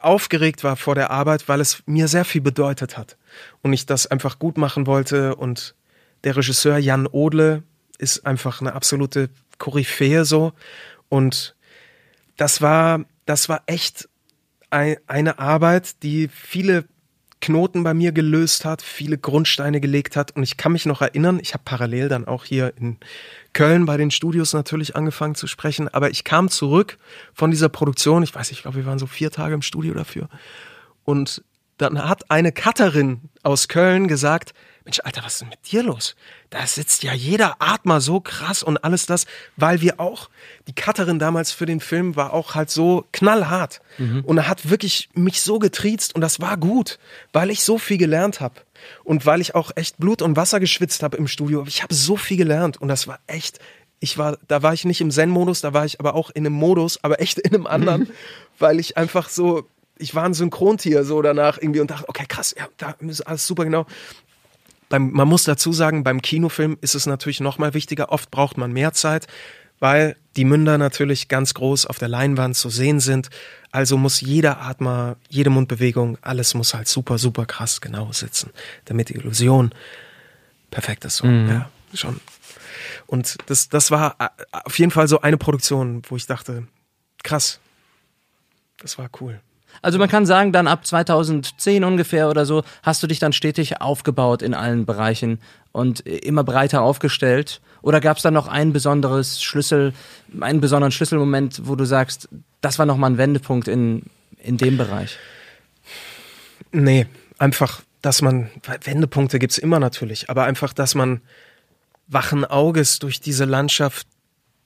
aufgeregt 0.00 0.64
war 0.64 0.76
vor 0.76 0.94
der 0.94 1.10
Arbeit, 1.10 1.48
weil 1.48 1.60
es 1.60 1.82
mir 1.86 2.08
sehr 2.08 2.24
viel 2.24 2.40
bedeutet 2.40 2.98
hat 2.98 3.16
und 3.62 3.72
ich 3.72 3.86
das 3.86 4.06
einfach 4.06 4.38
gut 4.38 4.58
machen 4.58 4.86
wollte 4.86 5.34
und 5.36 5.74
der 6.24 6.36
Regisseur 6.36 6.78
Jan 6.78 7.06
Odle 7.06 7.62
ist 7.98 8.26
einfach 8.26 8.60
eine 8.60 8.74
absolute 8.74 9.30
Koryphäe 9.58 10.24
so 10.24 10.52
und 11.08 11.54
das 12.36 12.60
war 12.60 13.04
das 13.24 13.48
war 13.48 13.62
echt 13.66 14.08
ein, 14.70 14.96
eine 15.06 15.38
Arbeit, 15.38 16.02
die 16.02 16.28
viele 16.28 16.84
Knoten 17.44 17.84
bei 17.84 17.92
mir 17.92 18.12
gelöst 18.12 18.64
hat, 18.64 18.80
viele 18.80 19.18
Grundsteine 19.18 19.78
gelegt 19.78 20.16
hat. 20.16 20.34
Und 20.34 20.44
ich 20.44 20.56
kann 20.56 20.72
mich 20.72 20.86
noch 20.86 21.02
erinnern, 21.02 21.38
ich 21.42 21.52
habe 21.52 21.62
parallel 21.62 22.08
dann 22.08 22.26
auch 22.26 22.46
hier 22.46 22.72
in 22.78 22.96
Köln 23.52 23.84
bei 23.84 23.98
den 23.98 24.10
Studios 24.10 24.54
natürlich 24.54 24.96
angefangen 24.96 25.34
zu 25.34 25.46
sprechen, 25.46 25.92
aber 25.92 26.08
ich 26.08 26.24
kam 26.24 26.48
zurück 26.48 26.96
von 27.34 27.50
dieser 27.50 27.68
Produktion, 27.68 28.22
ich 28.22 28.34
weiß 28.34 28.48
nicht, 28.48 28.60
ich 28.60 28.62
glaube, 28.62 28.78
wir 28.78 28.86
waren 28.86 28.98
so 28.98 29.06
vier 29.06 29.30
Tage 29.30 29.54
im 29.54 29.60
Studio 29.60 29.92
dafür. 29.92 30.30
Und 31.04 31.44
dann 31.84 32.08
hat 32.08 32.30
eine 32.30 32.52
Cutterin 32.52 33.28
aus 33.42 33.68
Köln 33.68 34.08
gesagt, 34.08 34.54
Mensch, 34.84 35.00
Alter, 35.02 35.22
was 35.24 35.34
ist 35.34 35.40
denn 35.40 35.48
mit 35.48 35.72
dir 35.72 35.82
los? 35.82 36.14
Da 36.50 36.66
sitzt 36.66 37.04
ja 37.04 37.14
jeder 37.14 37.56
Atmer 37.58 38.02
so 38.02 38.20
krass 38.20 38.62
und 38.62 38.84
alles 38.84 39.06
das, 39.06 39.24
weil 39.56 39.80
wir 39.80 39.98
auch, 39.98 40.28
die 40.68 40.74
Cutterin 40.74 41.18
damals 41.18 41.52
für 41.52 41.64
den 41.64 41.80
Film 41.80 42.16
war 42.16 42.34
auch 42.34 42.54
halt 42.54 42.70
so 42.70 43.06
knallhart. 43.12 43.80
Und 44.24 44.36
er 44.36 44.46
hat 44.46 44.68
wirklich 44.68 45.08
mich 45.14 45.40
so 45.40 45.58
getriezt 45.58 46.14
und 46.14 46.20
das 46.20 46.38
war 46.38 46.58
gut, 46.58 46.98
weil 47.32 47.48
ich 47.48 47.64
so 47.64 47.78
viel 47.78 47.96
gelernt 47.96 48.40
habe. 48.40 48.60
Und 49.04 49.24
weil 49.24 49.40
ich 49.40 49.54
auch 49.54 49.70
echt 49.74 49.96
Blut 49.96 50.20
und 50.20 50.36
Wasser 50.36 50.60
geschwitzt 50.60 51.02
habe 51.02 51.16
im 51.16 51.28
Studio. 51.28 51.64
Ich 51.66 51.82
habe 51.82 51.94
so 51.94 52.16
viel 52.16 52.36
gelernt 52.36 52.76
und 52.76 52.88
das 52.88 53.06
war 53.06 53.20
echt, 53.26 53.60
ich 54.00 54.18
war, 54.18 54.36
da 54.48 54.62
war 54.62 54.74
ich 54.74 54.84
nicht 54.84 55.00
im 55.00 55.10
Zen-Modus, 55.10 55.62
da 55.62 55.72
war 55.72 55.86
ich 55.86 55.98
aber 55.98 56.14
auch 56.14 56.28
in 56.28 56.44
einem 56.44 56.54
Modus, 56.54 57.02
aber 57.02 57.20
echt 57.22 57.38
in 57.38 57.54
einem 57.54 57.66
anderen, 57.66 58.10
weil 58.58 58.78
ich 58.78 58.98
einfach 58.98 59.30
so, 59.30 59.66
ich 59.98 60.14
war 60.14 60.24
ein 60.24 60.34
Synchrontier 60.34 61.04
so 61.04 61.22
danach 61.22 61.58
irgendwie 61.58 61.80
und 61.80 61.90
dachte, 61.90 62.08
okay, 62.08 62.24
krass, 62.26 62.54
ja, 62.58 62.68
da 62.76 62.96
ist 63.00 63.22
alles 63.22 63.46
super 63.46 63.64
genau. 63.64 63.86
Beim, 64.88 65.10
man 65.12 65.28
muss 65.28 65.44
dazu 65.44 65.72
sagen, 65.72 66.04
beim 66.04 66.20
Kinofilm 66.20 66.76
ist 66.80 66.94
es 66.94 67.06
natürlich 67.06 67.40
noch 67.40 67.58
mal 67.58 67.74
wichtiger. 67.74 68.10
Oft 68.10 68.30
braucht 68.30 68.58
man 68.58 68.72
mehr 68.72 68.92
Zeit, 68.92 69.26
weil 69.80 70.16
die 70.36 70.44
Münder 70.44 70.78
natürlich 70.78 71.28
ganz 71.28 71.54
groß 71.54 71.86
auf 71.86 71.98
der 71.98 72.08
Leinwand 72.08 72.56
zu 72.56 72.70
sehen 72.70 73.00
sind. 73.00 73.30
Also 73.70 73.96
muss 73.96 74.20
jeder 74.20 74.60
Atmer, 74.60 75.16
jede 75.28 75.50
Mundbewegung, 75.50 76.18
alles 76.22 76.54
muss 76.54 76.74
halt 76.74 76.88
super, 76.88 77.18
super 77.18 77.46
krass 77.46 77.80
genau 77.80 78.12
sitzen, 78.12 78.50
damit 78.84 79.08
die 79.08 79.14
Illusion 79.14 79.72
perfekt 80.70 81.04
ist. 81.04 81.16
So. 81.18 81.26
Ja, 81.26 81.70
schon. 81.92 82.20
Und 83.06 83.36
das, 83.46 83.68
das 83.68 83.90
war 83.90 84.16
äh, 84.18 84.28
auf 84.50 84.78
jeden 84.78 84.90
Fall 84.90 85.08
so 85.08 85.20
eine 85.20 85.36
Produktion, 85.36 86.02
wo 86.08 86.16
ich 86.16 86.26
dachte, 86.26 86.66
krass, 87.22 87.60
das 88.78 88.98
war 88.98 89.08
cool. 89.20 89.40
Also 89.82 89.98
man 89.98 90.08
kann 90.08 90.26
sagen, 90.26 90.52
dann 90.52 90.66
ab 90.66 90.86
2010 90.86 91.84
ungefähr 91.84 92.28
oder 92.28 92.46
so 92.46 92.62
hast 92.82 93.02
du 93.02 93.06
dich 93.06 93.18
dann 93.18 93.32
stetig 93.32 93.80
aufgebaut 93.80 94.42
in 94.42 94.54
allen 94.54 94.86
Bereichen 94.86 95.38
und 95.72 96.00
immer 96.00 96.44
breiter 96.44 96.82
aufgestellt. 96.82 97.60
Oder 97.82 98.00
gab 98.00 98.16
es 98.16 98.22
dann 98.22 98.34
noch 98.34 98.48
ein 98.48 98.72
besonderes 98.72 99.42
Schlüssel, 99.42 99.92
einen 100.40 100.60
besonderen 100.60 100.92
Schlüsselmoment, 100.92 101.62
wo 101.64 101.76
du 101.76 101.84
sagst, 101.84 102.28
das 102.60 102.78
war 102.78 102.86
nochmal 102.86 103.10
ein 103.10 103.18
Wendepunkt 103.18 103.68
in, 103.68 104.04
in 104.38 104.56
dem 104.56 104.78
Bereich? 104.78 105.18
Nee, 106.72 107.06
einfach, 107.38 107.82
dass 108.00 108.22
man, 108.22 108.50
Wendepunkte 108.84 109.38
gibt's 109.38 109.58
immer 109.58 109.78
natürlich, 109.78 110.30
aber 110.30 110.44
einfach, 110.44 110.72
dass 110.72 110.94
man 110.94 111.20
wachen 112.06 112.44
Auges 112.44 112.98
durch 112.98 113.20
diese 113.20 113.44
Landschaft 113.44 114.06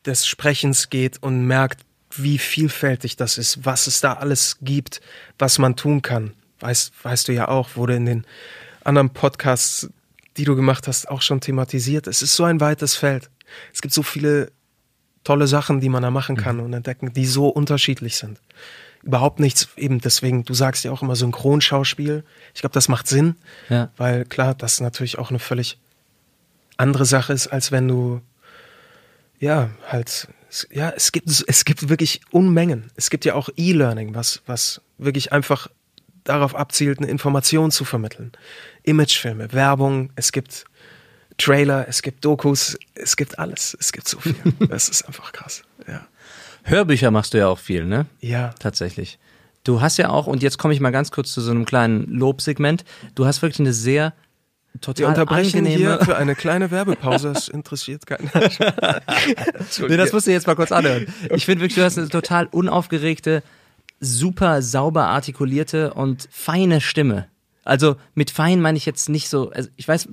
des 0.07 0.27
Sprechens 0.27 0.91
geht 0.91 1.23
und 1.23 1.47
merkt, 1.47 1.81
wie 2.17 2.39
vielfältig 2.39 3.17
das 3.17 3.39
ist, 3.39 3.65
was 3.65 3.87
es 3.87 4.01
da 4.01 4.15
alles 4.15 4.59
gibt, 4.63 5.01
was 5.39 5.59
man 5.59 5.77
tun 5.77 6.03
kann. 6.03 6.33
Weißt, 6.61 6.93
weißt 7.03 7.29
du 7.29 7.33
ja 7.33 7.49
auch, 7.49 7.77
wurde 7.77 7.95
in 7.97 8.07
den 8.07 8.25
anderen 8.85 9.11
Podcasts, 9.11 9.89
die 10.37 10.45
du 10.45 10.57
gemacht 10.57 10.89
hast, 10.89 11.09
auch 11.09 11.23
schon 11.23 11.41
thematisiert. 11.41 12.07
Es 12.07 12.23
ist 12.23 12.35
so 12.35 12.45
ein 12.45 12.61
weites 12.61 12.95
Feld. 12.95 13.31
Es 13.73 13.83
gibt 13.83 13.95
so 13.95 14.03
viele 14.03 14.51
tolle 15.25 15.47
Sachen, 15.47 15.81
die 15.81 15.89
man 15.89 16.03
da 16.03 16.11
machen 16.11 16.37
kann 16.37 16.61
und 16.61 16.73
entdecken, 16.73 17.13
die 17.13 17.27
so 17.27 17.49
unterschiedlich 17.49 18.17
sind. 18.17 18.41
Überhaupt 19.03 19.41
nichts, 19.41 19.69
eben 19.77 20.01
deswegen, 20.01 20.45
du 20.45 20.55
sagst 20.55 20.85
ja 20.85 20.91
auch 20.91 21.03
immer 21.03 21.17
Synchronschauspiel. 21.17 22.25
Ich 22.55 22.61
glaube, 22.63 22.73
das 22.75 22.89
macht 22.89 23.07
Sinn, 23.07 23.37
Ja. 23.69 23.91
weil 23.97 24.25
klar, 24.25 24.55
das 24.55 24.81
natürlich 24.81 25.19
auch 25.19 25.31
eine 25.31 25.39
völlig 25.39 25.79
andere 26.77 27.05
Sache 27.05 27.33
ist, 27.33 27.47
als 27.49 27.71
wenn 27.73 27.87
du, 27.89 28.21
ja, 29.39 29.71
halt, 29.87 30.29
ja, 30.71 30.91
es 30.91 31.13
gibt, 31.13 31.45
es 31.47 31.65
gibt 31.65 31.89
wirklich 31.89 32.21
Unmengen. 32.31 32.91
Es 32.97 33.11
gibt 33.11 33.25
ja 33.25 33.35
auch 33.35 33.49
E-Learning, 33.57 34.15
was, 34.15 34.43
was 34.47 34.81
wirklich 34.97 35.33
einfach 35.33 35.69
darauf 36.25 36.55
abzielt, 36.55 36.99
eine 36.99 37.09
Information 37.09 37.71
zu 37.71 37.85
vermitteln. 37.85 38.33
Imagefilme, 38.83 39.53
Werbung, 39.53 40.11
es 40.17 40.33
gibt 40.33 40.65
Trailer, 41.39 41.87
es 41.89 42.03
gibt 42.03 42.25
Dokus, 42.25 42.77
es 42.95 43.17
gibt 43.17 43.39
alles. 43.39 43.77
Es 43.79 43.93
gibt 43.93 44.09
so 44.09 44.19
viel. 44.19 44.35
Das 44.69 44.89
ist 44.89 45.07
einfach 45.07 45.33
krass. 45.33 45.63
Ja. 45.87 46.07
Hörbücher 46.65 47.11
machst 47.11 47.33
du 47.33 47.39
ja 47.39 47.49
auch 47.49 47.59
viel, 47.59 47.85
ne? 47.85 48.07
Ja. 48.21 48.51
Tatsächlich. 48.59 49.19
Du 49.65 49.81
hast 49.81 49.97
ja 49.97 50.11
auch, 50.11 50.27
und 50.27 50.43
jetzt 50.43 50.59
komme 50.59 50.75
ich 50.75 50.81
mal 50.81 50.91
ganz 50.91 51.11
kurz 51.11 51.33
zu 51.33 51.41
so 51.41 51.51
einem 51.51 51.65
kleinen 51.65 52.05
Lobsegment, 52.07 52.85
du 53.15 53.27
hast 53.27 53.43
wirklich 53.43 53.61
eine 53.61 53.73
sehr 53.73 54.13
Wir 54.87 54.95
total 54.95 55.07
unterbrechen 55.07 55.59
angenehme... 55.59 55.97
hier 55.97 56.05
für 56.05 56.17
eine 56.17 56.35
kleine 56.35 56.71
Werbepause. 56.71 57.33
Das 57.33 57.49
interessiert 57.49 58.07
keinen. 58.07 58.31
Nee, 59.89 59.97
das 59.97 60.13
musst 60.13 60.27
du 60.27 60.31
jetzt 60.31 60.47
mal 60.47 60.57
kurz 60.57 60.73
anhören. 60.73 61.07
Ich 61.31 61.45
finde 61.45 61.63
wirklich, 61.63 61.77
du 61.77 61.85
hast 61.85 61.99
eine 61.99 62.09
total 62.09 62.47
unaufgeregte, 62.47 63.43
super 64.01 64.63
sauber 64.63 65.07
artikulierte 65.07 65.95
und 65.95 66.29
feine 66.31 66.81
Stimme. 66.81 67.29
Also 67.65 67.97
mit 68.15 68.31
fein 68.31 68.61
meine 68.61 68.79
ich 68.79 68.87
jetzt 68.87 69.09
nicht 69.09 69.29
so, 69.29 69.51
also 69.51 69.69
ich 69.77 69.87
weiß, 69.87 70.09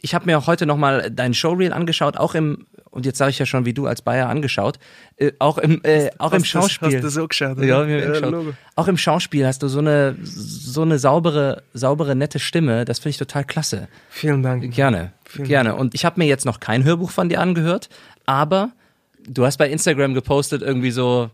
ich 0.00 0.14
habe 0.14 0.26
mir 0.26 0.38
auch 0.38 0.46
heute 0.46 0.66
nochmal 0.66 1.10
dein 1.10 1.34
Showreel 1.34 1.72
angeschaut, 1.72 2.16
auch 2.16 2.34
im, 2.34 2.66
und 2.96 3.06
jetzt 3.06 3.18
sage 3.18 3.30
ich 3.30 3.38
ja 3.38 3.46
schon, 3.46 3.64
wie 3.64 3.74
du 3.74 3.86
als 3.86 4.02
Bayer 4.02 4.28
angeschaut, 4.28 4.78
äh, 5.16 5.32
auch 5.38 5.58
im, 5.58 5.80
äh, 5.84 6.10
auch 6.18 6.32
im 6.32 6.44
Schauspiel. 6.44 6.88
Das, 6.88 6.94
hast 6.96 7.04
du 7.04 7.10
so 7.10 7.28
geschaut? 7.28 7.58
Ja, 7.62 7.76
haben 7.78 7.88
geschaut. 7.88 8.54
Auch 8.74 8.88
im 8.88 8.96
Schauspiel 8.96 9.46
hast 9.46 9.62
du 9.62 9.68
so 9.68 9.78
eine, 9.78 10.16
so 10.22 10.82
eine 10.82 10.98
saubere, 10.98 11.62
saubere, 11.74 12.16
nette 12.16 12.38
Stimme. 12.38 12.84
Das 12.84 12.98
finde 12.98 13.10
ich 13.10 13.18
total 13.18 13.44
klasse. 13.44 13.88
Vielen 14.10 14.42
Dank. 14.42 14.74
Gerne, 14.74 15.12
Vielen 15.24 15.46
gerne. 15.46 15.76
Und 15.76 15.94
ich 15.94 16.04
habe 16.04 16.18
mir 16.20 16.26
jetzt 16.26 16.44
noch 16.46 16.58
kein 16.58 16.82
Hörbuch 16.84 17.10
von 17.10 17.28
dir 17.28 17.40
angehört, 17.40 17.88
aber 18.24 18.72
du 19.28 19.44
hast 19.46 19.58
bei 19.58 19.68
Instagram 19.68 20.14
gepostet 20.14 20.62
irgendwie 20.62 20.90
so, 20.90 21.30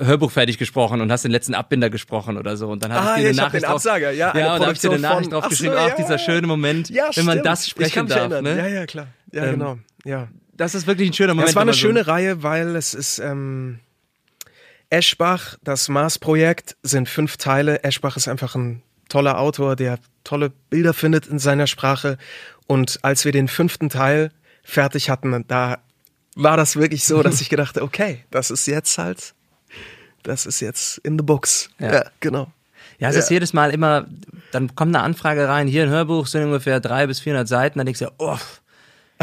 Hörbuch 0.00 0.30
fertig 0.30 0.58
gesprochen 0.58 1.00
und 1.00 1.10
hast 1.10 1.24
den 1.24 1.30
letzten 1.32 1.54
Abbinder 1.54 1.90
gesprochen 1.90 2.36
oder 2.38 2.56
so 2.56 2.68
und 2.68 2.82
dann 2.84 2.92
habe 2.92 3.08
Ah, 3.08 3.10
ich 3.16 3.16
dir 3.16 3.22
ja, 3.22 3.28
eine 3.30 3.36
Nachricht 3.36 3.64
den 3.64 3.70
Absager, 3.70 4.10
ja, 4.12 4.30
drauf, 4.30 4.40
ja 4.40 4.54
und 4.54 4.60
habe 4.62 4.72
ich 4.72 4.78
dir 4.78 4.90
eine 4.90 5.00
Nachricht 5.00 5.32
drauf 5.32 5.44
so, 5.44 5.50
geschrieben, 5.50 5.74
ja. 5.74 5.88
ach 5.90 5.96
dieser 5.96 6.18
schöne 6.18 6.46
Moment, 6.46 6.90
Ja, 6.90 7.10
wenn 7.14 7.24
man 7.24 7.42
das 7.42 7.68
sprechen 7.68 8.06
darf, 8.06 8.18
erinnern. 8.30 8.44
ne? 8.44 8.56
Ja, 8.56 8.66
ja, 8.68 8.86
klar. 8.86 9.08
Ja, 9.32 9.44
Ähm, 9.44 9.50
genau. 9.52 9.78
Ja. 10.04 10.28
Das 10.56 10.74
ist 10.74 10.86
wirklich 10.86 11.10
ein 11.10 11.12
schöner 11.12 11.30
Ja, 11.30 11.34
Moment. 11.34 11.48
es 11.50 11.54
war 11.56 11.62
eine 11.62 11.72
so- 11.72 11.78
schöne 11.78 12.06
Reihe, 12.06 12.42
weil 12.42 12.76
es 12.76 12.94
ist 12.94 13.18
ähm, 13.18 13.80
Eschbach, 14.90 15.56
das 15.62 15.88
Mars-Projekt, 15.88 16.76
sind 16.82 17.08
fünf 17.08 17.36
Teile. 17.36 17.82
Eschbach 17.82 18.16
ist 18.16 18.28
einfach 18.28 18.54
ein 18.54 18.82
toller 19.08 19.38
Autor, 19.38 19.76
der 19.76 19.98
tolle 20.22 20.50
Bilder 20.70 20.94
findet 20.94 21.26
in 21.26 21.38
seiner 21.38 21.66
Sprache. 21.66 22.18
Und 22.66 22.98
als 23.02 23.24
wir 23.24 23.32
den 23.32 23.48
fünften 23.48 23.88
Teil 23.90 24.30
fertig 24.62 25.10
hatten, 25.10 25.44
da 25.48 25.78
war 26.36 26.56
das 26.56 26.76
wirklich 26.76 27.04
so, 27.04 27.22
dass 27.22 27.40
ich 27.40 27.48
gedachte, 27.50 27.82
okay, 27.82 28.24
das 28.30 28.50
ist 28.50 28.66
jetzt 28.66 28.96
halt, 28.98 29.34
das 30.22 30.46
ist 30.46 30.60
jetzt 30.60 30.98
in 30.98 31.18
the 31.18 31.24
books. 31.24 31.70
Ja. 31.78 31.92
Ja, 31.92 32.04
genau. 32.20 32.50
Ja, 32.98 33.08
es 33.10 33.16
ist 33.16 33.30
jedes 33.30 33.52
Mal 33.52 33.70
immer, 33.72 34.06
dann 34.52 34.74
kommt 34.76 34.94
eine 34.94 35.04
Anfrage 35.04 35.48
rein, 35.48 35.66
hier 35.66 35.82
ein 35.82 35.88
Hörbuch 35.90 36.28
sind 36.28 36.44
ungefähr 36.44 36.78
drei 36.78 37.06
bis 37.08 37.18
400 37.20 37.48
Seiten, 37.48 37.78
dann 37.78 37.86
denkst 37.86 37.98
du, 37.98 38.10
oh, 38.18 38.38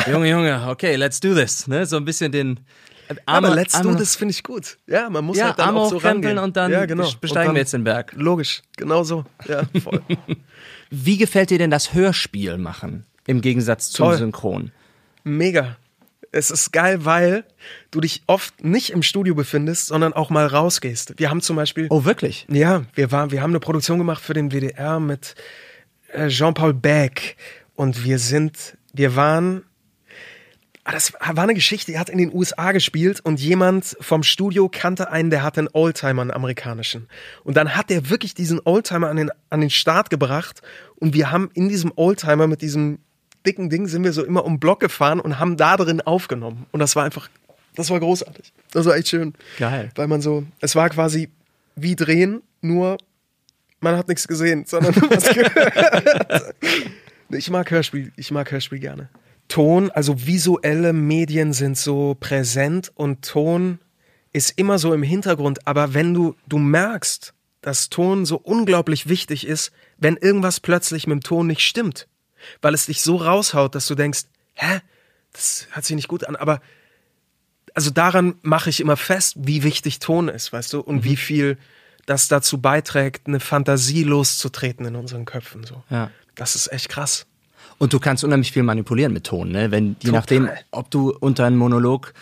Junge, 0.09 0.29
Junge, 0.29 0.67
okay, 0.69 0.95
let's 0.95 1.19
do 1.19 1.33
this, 1.33 1.67
ne? 1.67 1.85
So 1.85 1.97
ein 1.97 2.05
bisschen 2.05 2.31
den 2.31 2.59
Arme, 3.25 3.47
Aber 3.49 3.55
let's 3.55 3.75
Arme, 3.75 3.91
do 3.91 3.97
this 3.97 4.15
finde 4.15 4.31
ich 4.31 4.41
gut. 4.43 4.77
Ja, 4.87 5.09
man 5.09 5.25
muss 5.25 5.37
Ja, 5.37 5.47
halt 5.47 5.59
dann 5.59 5.67
Arme 5.69 5.79
auch 5.81 5.89
so 5.89 5.97
rangehen. 5.97 6.37
und 6.37 6.55
dann 6.55 6.71
ja, 6.71 6.85
genau. 6.85 7.03
besteigen 7.03 7.21
Und 7.29 7.35
dann, 7.47 7.55
wir 7.55 7.59
jetzt 7.61 7.73
den 7.73 7.83
Berg. 7.83 8.13
Logisch, 8.15 8.61
genau 8.77 9.03
so. 9.03 9.25
Ja, 9.47 9.63
voll. 9.83 10.01
Wie 10.89 11.17
gefällt 11.17 11.49
dir 11.49 11.57
denn 11.57 11.71
das 11.71 11.93
Hörspiel 11.93 12.57
machen 12.57 13.05
im 13.27 13.41
Gegensatz 13.41 13.91
zum 13.91 14.07
Toll. 14.07 14.17
Synchron? 14.17 14.71
Mega. 15.23 15.77
Es 16.33 16.49
ist 16.49 16.71
geil, 16.71 17.03
weil 17.03 17.43
du 17.91 17.99
dich 17.99 18.23
oft 18.27 18.63
nicht 18.63 18.91
im 18.91 19.03
Studio 19.03 19.35
befindest, 19.35 19.87
sondern 19.87 20.13
auch 20.13 20.29
mal 20.29 20.47
rausgehst. 20.47 21.15
Wir 21.17 21.29
haben 21.29 21.41
zum 21.41 21.57
Beispiel, 21.57 21.87
Oh, 21.89 22.05
wirklich? 22.05 22.47
ja, 22.49 22.83
wir 22.95 23.11
waren, 23.11 23.31
wir 23.31 23.41
haben 23.41 23.51
eine 23.51 23.59
Produktion 23.59 23.97
gemacht 23.97 24.23
für 24.23 24.33
den 24.33 24.51
WDR 24.51 25.01
mit 25.01 25.35
äh, 26.13 26.29
Jean-Paul 26.29 26.73
Beck 26.73 27.35
und 27.75 28.05
wir 28.05 28.17
sind, 28.17 28.77
wir 28.93 29.17
waren, 29.17 29.63
das 30.83 31.13
war 31.13 31.43
eine 31.43 31.53
Geschichte, 31.53 31.91
die 31.91 31.99
hat 31.99 32.09
in 32.09 32.17
den 32.17 32.33
USA 32.33 32.71
gespielt 32.71 33.19
und 33.19 33.39
jemand 33.39 33.95
vom 33.99 34.23
Studio 34.23 34.67
kannte 34.69 35.11
einen, 35.11 35.29
der 35.29 35.43
hatte 35.43 35.61
einen 35.61 35.69
Oldtimer, 35.73 36.21
einen 36.23 36.31
amerikanischen. 36.31 37.07
Und 37.43 37.55
dann 37.55 37.75
hat 37.75 37.89
der 37.89 38.09
wirklich 38.09 38.33
diesen 38.33 38.59
Oldtimer 38.63 39.09
an 39.09 39.17
den, 39.17 39.29
an 39.49 39.61
den 39.61 39.69
Start 39.69 40.09
gebracht 40.09 40.61
und 40.95 41.13
wir 41.13 41.31
haben 41.31 41.49
in 41.53 41.69
diesem 41.69 41.91
Oldtimer 41.95 42.47
mit 42.47 42.61
diesem 42.61 42.99
dicken 43.45 43.69
Ding 43.69 43.87
sind 43.87 44.03
wir 44.03 44.13
so 44.13 44.23
immer 44.23 44.45
um 44.45 44.53
den 44.53 44.59
Block 44.59 44.79
gefahren 44.79 45.19
und 45.19 45.39
haben 45.39 45.57
da 45.57 45.77
drin 45.77 46.01
aufgenommen. 46.01 46.65
Und 46.71 46.79
das 46.79 46.95
war 46.95 47.03
einfach, 47.03 47.29
das 47.75 47.89
war 47.89 47.99
großartig. 47.99 48.51
Das 48.71 48.85
war 48.85 48.95
echt 48.95 49.07
schön. 49.07 49.33
Geil. 49.57 49.91
Weil 49.95 50.07
man 50.07 50.21
so, 50.21 50.45
es 50.59 50.75
war 50.75 50.89
quasi 50.89 51.29
wie 51.75 51.95
drehen, 51.95 52.41
nur 52.61 52.97
man 53.79 53.97
hat 53.97 54.07
nichts 54.07 54.27
gesehen, 54.27 54.65
sondern 54.65 54.95
was 54.95 55.29
gehört. 55.29 56.55
Ich 57.33 57.49
mag 57.49 57.71
Hörspiel, 57.71 58.11
ich 58.17 58.29
mag 58.31 58.51
Hörspiel 58.51 58.79
gerne. 58.79 59.07
Ton, 59.51 59.91
also 59.91 60.25
visuelle 60.25 60.93
Medien 60.93 61.51
sind 61.51 61.77
so 61.77 62.15
präsent 62.17 62.89
und 62.95 63.21
Ton 63.25 63.79
ist 64.31 64.57
immer 64.57 64.79
so 64.79 64.93
im 64.93 65.03
Hintergrund, 65.03 65.67
aber 65.67 65.93
wenn 65.93 66.13
du, 66.13 66.37
du 66.47 66.57
merkst, 66.57 67.33
dass 67.59 67.89
Ton 67.89 68.25
so 68.25 68.37
unglaublich 68.37 69.09
wichtig 69.09 69.45
ist, 69.45 69.73
wenn 69.97 70.15
irgendwas 70.15 70.61
plötzlich 70.61 71.05
mit 71.05 71.15
dem 71.15 71.23
Ton 71.23 71.47
nicht 71.47 71.67
stimmt, 71.67 72.07
weil 72.61 72.73
es 72.73 72.85
dich 72.85 73.01
so 73.01 73.17
raushaut, 73.17 73.75
dass 73.75 73.87
du 73.87 73.95
denkst, 73.95 74.21
hä, 74.53 74.79
das 75.33 75.67
hört 75.71 75.83
sich 75.83 75.97
nicht 75.97 76.07
gut 76.07 76.23
an, 76.23 76.37
aber 76.37 76.61
also 77.73 77.89
daran 77.89 78.35
mache 78.43 78.69
ich 78.69 78.79
immer 78.79 78.95
fest, 78.95 79.35
wie 79.37 79.63
wichtig 79.63 79.99
Ton 79.99 80.29
ist, 80.29 80.53
weißt 80.53 80.71
du, 80.71 80.79
und 80.79 81.03
wie 81.03 81.17
viel 81.17 81.57
das 82.05 82.29
dazu 82.29 82.61
beiträgt, 82.61 83.27
eine 83.27 83.41
Fantasie 83.41 84.03
loszutreten 84.03 84.85
in 84.85 84.95
unseren 84.95 85.25
Köpfen, 85.25 85.65
so. 85.65 85.83
Ja. 85.89 86.09
Das 86.35 86.55
ist 86.55 86.71
echt 86.71 86.87
krass. 86.87 87.25
Und 87.77 87.93
du 87.93 87.99
kannst 87.99 88.23
unheimlich 88.23 88.51
viel 88.51 88.63
manipulieren 88.63 89.13
mit 89.13 89.25
Ton, 89.25 89.51
ne? 89.51 89.71
Wenn, 89.71 89.95
je 90.01 90.11
nachdem, 90.11 90.49
ob 90.71 90.91
du 90.91 91.11
unter 91.19 91.45
einen 91.45 91.57
Monolog 91.57 92.13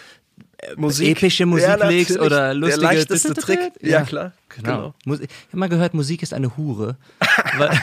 epische 0.57 1.45
Musik 1.45 1.67
Ja, 1.67 1.87
legst 1.87 2.19
oder 2.19 2.53
lustige... 2.53 2.81
Der 2.81 2.93
leichteste 2.93 3.33
Trick. 3.33 3.59
Ja, 3.81 4.01
klar. 4.03 4.33
Genau. 4.49 4.93
Genau. 5.03 5.19
Ich 5.21 5.29
habe 5.47 5.57
mal 5.57 5.69
gehört, 5.69 5.93
Musik 5.93 6.23
ist 6.23 6.33
eine 6.33 6.55
Hure. 6.57 6.97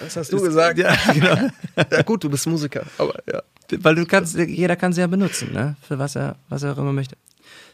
Das 0.00 0.16
hast 0.16 0.32
du 0.32 0.40
gesagt. 0.40 0.78
ja, 0.78 0.96
genau. 1.14 1.36
Ja, 1.76 2.02
gut, 2.02 2.24
du 2.24 2.30
bist 2.30 2.46
Musiker, 2.46 2.84
aber 2.98 3.14
ja. 3.30 3.42
Weil 3.78 3.94
du 3.94 4.06
kannst, 4.06 4.36
jeder 4.36 4.76
kann 4.76 4.92
sie 4.92 5.00
ja 5.00 5.06
benutzen, 5.06 5.52
ne? 5.52 5.76
Für 5.86 5.98
was 5.98 6.16
er, 6.16 6.36
was 6.48 6.62
er 6.62 6.72
auch 6.72 6.78
immer 6.78 6.92
möchte. 6.92 7.16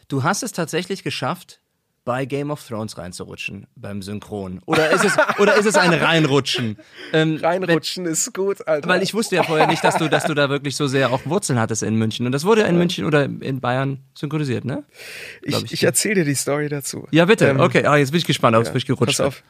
Du 0.07 0.23
hast 0.23 0.43
es 0.43 0.51
tatsächlich 0.51 1.03
geschafft, 1.03 1.59
bei 2.03 2.25
Game 2.25 2.49
of 2.49 2.65
Thrones 2.67 2.97
reinzurutschen 2.97 3.67
beim 3.75 4.01
Synchron. 4.01 4.61
Oder 4.65 4.89
ist 4.89 5.05
es, 5.05 5.13
oder 5.39 5.55
ist 5.55 5.67
es 5.67 5.75
ein 5.75 5.93
Reinrutschen? 5.93 6.77
Ähm, 7.13 7.37
Reinrutschen 7.37 8.05
ist 8.05 8.33
gut, 8.33 8.67
Alter. 8.67 8.89
Weil 8.89 9.03
ich 9.03 9.13
wusste 9.13 9.35
ja 9.35 9.43
vorher 9.43 9.67
nicht, 9.67 9.83
dass 9.83 9.97
du, 9.97 10.09
dass 10.09 10.25
du 10.25 10.33
da 10.33 10.49
wirklich 10.49 10.75
so 10.75 10.87
sehr 10.87 11.11
auch 11.11 11.25
Wurzeln 11.25 11.59
hattest 11.59 11.83
in 11.83 11.95
München. 11.95 12.25
Und 12.25 12.31
das 12.31 12.43
wurde 12.43 12.61
ja 12.61 12.67
in 12.67 12.77
München 12.77 13.05
oder 13.05 13.25
in 13.25 13.59
Bayern 13.61 13.99
synchronisiert, 14.15 14.65
ne? 14.65 14.83
glaub 15.43 15.63
ich, 15.63 15.65
ich. 15.65 15.73
ich 15.73 15.83
erzähle 15.83 16.15
dir 16.15 16.25
die 16.25 16.35
Story 16.35 16.69
dazu. 16.69 17.07
Ja, 17.11 17.25
bitte. 17.25 17.49
Ähm, 17.49 17.59
okay, 17.59 17.85
ah, 17.85 17.97
jetzt 17.97 18.11
bin 18.11 18.17
ich 18.17 18.25
gespannt, 18.25 18.55
ob 18.55 18.63
es 18.63 18.69
Ja, 18.69 18.73
wirklich 18.73 18.87
gerutscht 18.87 19.17
Pass 19.17 19.27
auf. 19.27 19.43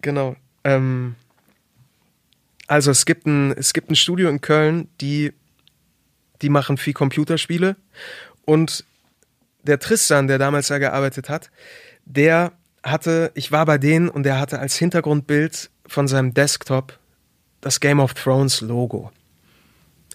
Genau. 0.00 0.36
Ähm, 0.64 1.16
also 2.66 2.90
es 2.90 3.04
gibt 3.04 3.26
ein, 3.26 3.52
es 3.52 3.74
gibt 3.74 3.90
ein 3.90 3.96
Studio 3.96 4.30
in 4.30 4.40
Köln, 4.40 4.88
die, 5.02 5.32
die 6.40 6.48
machen 6.48 6.78
viel 6.78 6.94
Computerspiele. 6.94 7.76
Und 8.46 8.84
der 9.64 9.78
Tristan, 9.78 10.28
der 10.28 10.38
damals 10.38 10.68
da 10.68 10.78
gearbeitet 10.78 11.28
hat, 11.28 11.50
der 12.04 12.52
hatte, 12.82 13.32
ich 13.34 13.50
war 13.50 13.64
bei 13.66 13.78
denen 13.78 14.08
und 14.08 14.24
der 14.24 14.38
hatte 14.38 14.58
als 14.58 14.76
Hintergrundbild 14.76 15.70
von 15.86 16.06
seinem 16.06 16.34
Desktop 16.34 16.98
das 17.60 17.80
Game 17.80 18.00
of 18.00 18.14
Thrones 18.14 18.60
Logo. 18.60 19.10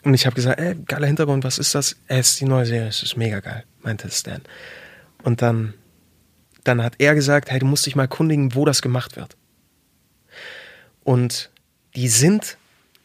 Und 0.04 0.14
ich 0.14 0.26
habe 0.26 0.36
gesagt, 0.36 0.60
ey, 0.60 0.76
geiler 0.86 1.08
Hintergrund, 1.08 1.44
was 1.44 1.58
ist 1.58 1.76
das? 1.76 1.96
Es 2.08 2.32
ist 2.32 2.40
die 2.40 2.46
neue 2.46 2.66
Serie, 2.66 2.88
es 2.88 3.04
ist 3.04 3.18
mega 3.18 3.40
geil, 3.40 3.64
meinte 3.82 4.10
Stan. 4.10 4.42
Und 5.24 5.42
dann, 5.42 5.74
dann 6.64 6.82
hat 6.82 6.94
er 7.00 7.16
gesagt, 7.16 7.52
hey, 7.52 7.60
du 7.60 7.66
musst 7.66 7.86
dich 7.86 7.96
mal 7.96 8.08
kundigen, 8.08 8.56
wo 8.56 8.66
das 8.66 8.82
gemacht 8.82 9.18
wird. 9.18 9.36
Und 11.04 11.50
die 11.96 12.08
sind, 12.08 12.58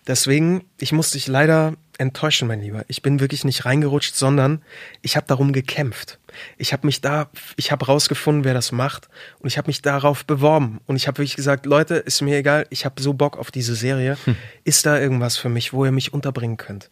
deswegen, 0.07 0.65
ich 0.79 0.93
musste 0.93 1.17
dich 1.19 1.27
leider 1.27 1.75
enttäuschen, 1.99 2.49
mein 2.49 2.61
Lieber. 2.61 2.85
Ich 2.89 3.03
bin 3.03 3.21
wirklich 3.21 3.45
nicht 3.45 3.65
reingerutscht, 3.65 4.15
sondern 4.15 4.63
ich 5.03 5.17
habe 5.17 5.27
darum 5.27 5.53
gekämpft. 5.53 6.19
Ich 6.59 6.73
habe 6.73 6.87
mich 6.87 7.01
da, 7.01 7.31
ich 7.57 7.71
habe 7.71 7.87
rausgefunden, 7.87 8.45
wer 8.45 8.55
das 8.55 8.73
macht 8.73 9.09
und 9.39 9.47
ich 9.47 9.59
habe 9.59 9.69
mich 9.69 9.83
darauf 9.83 10.25
beworben 10.25 10.81
und 10.87 10.97
ich 10.97 11.07
habe 11.07 11.19
wirklich 11.19 11.37
gesagt, 11.37 11.67
Leute, 11.67 11.95
ist 11.95 12.23
mir 12.23 12.39
egal, 12.39 12.67
ich 12.71 12.85
habe 12.85 13.01
so 13.01 13.13
Bock 13.15 13.39
auf 13.39 13.51
diese 13.51 13.75
Serie. 13.75 14.17
Ist 14.65 14.87
da 14.87 14.99
irgendwas 14.99 15.37
für 15.37 15.49
mich, 15.49 15.73
wo 15.73 15.85
ihr 15.85 15.93
mich 15.93 16.13
unterbringen 16.13 16.57
könnt? 16.57 16.91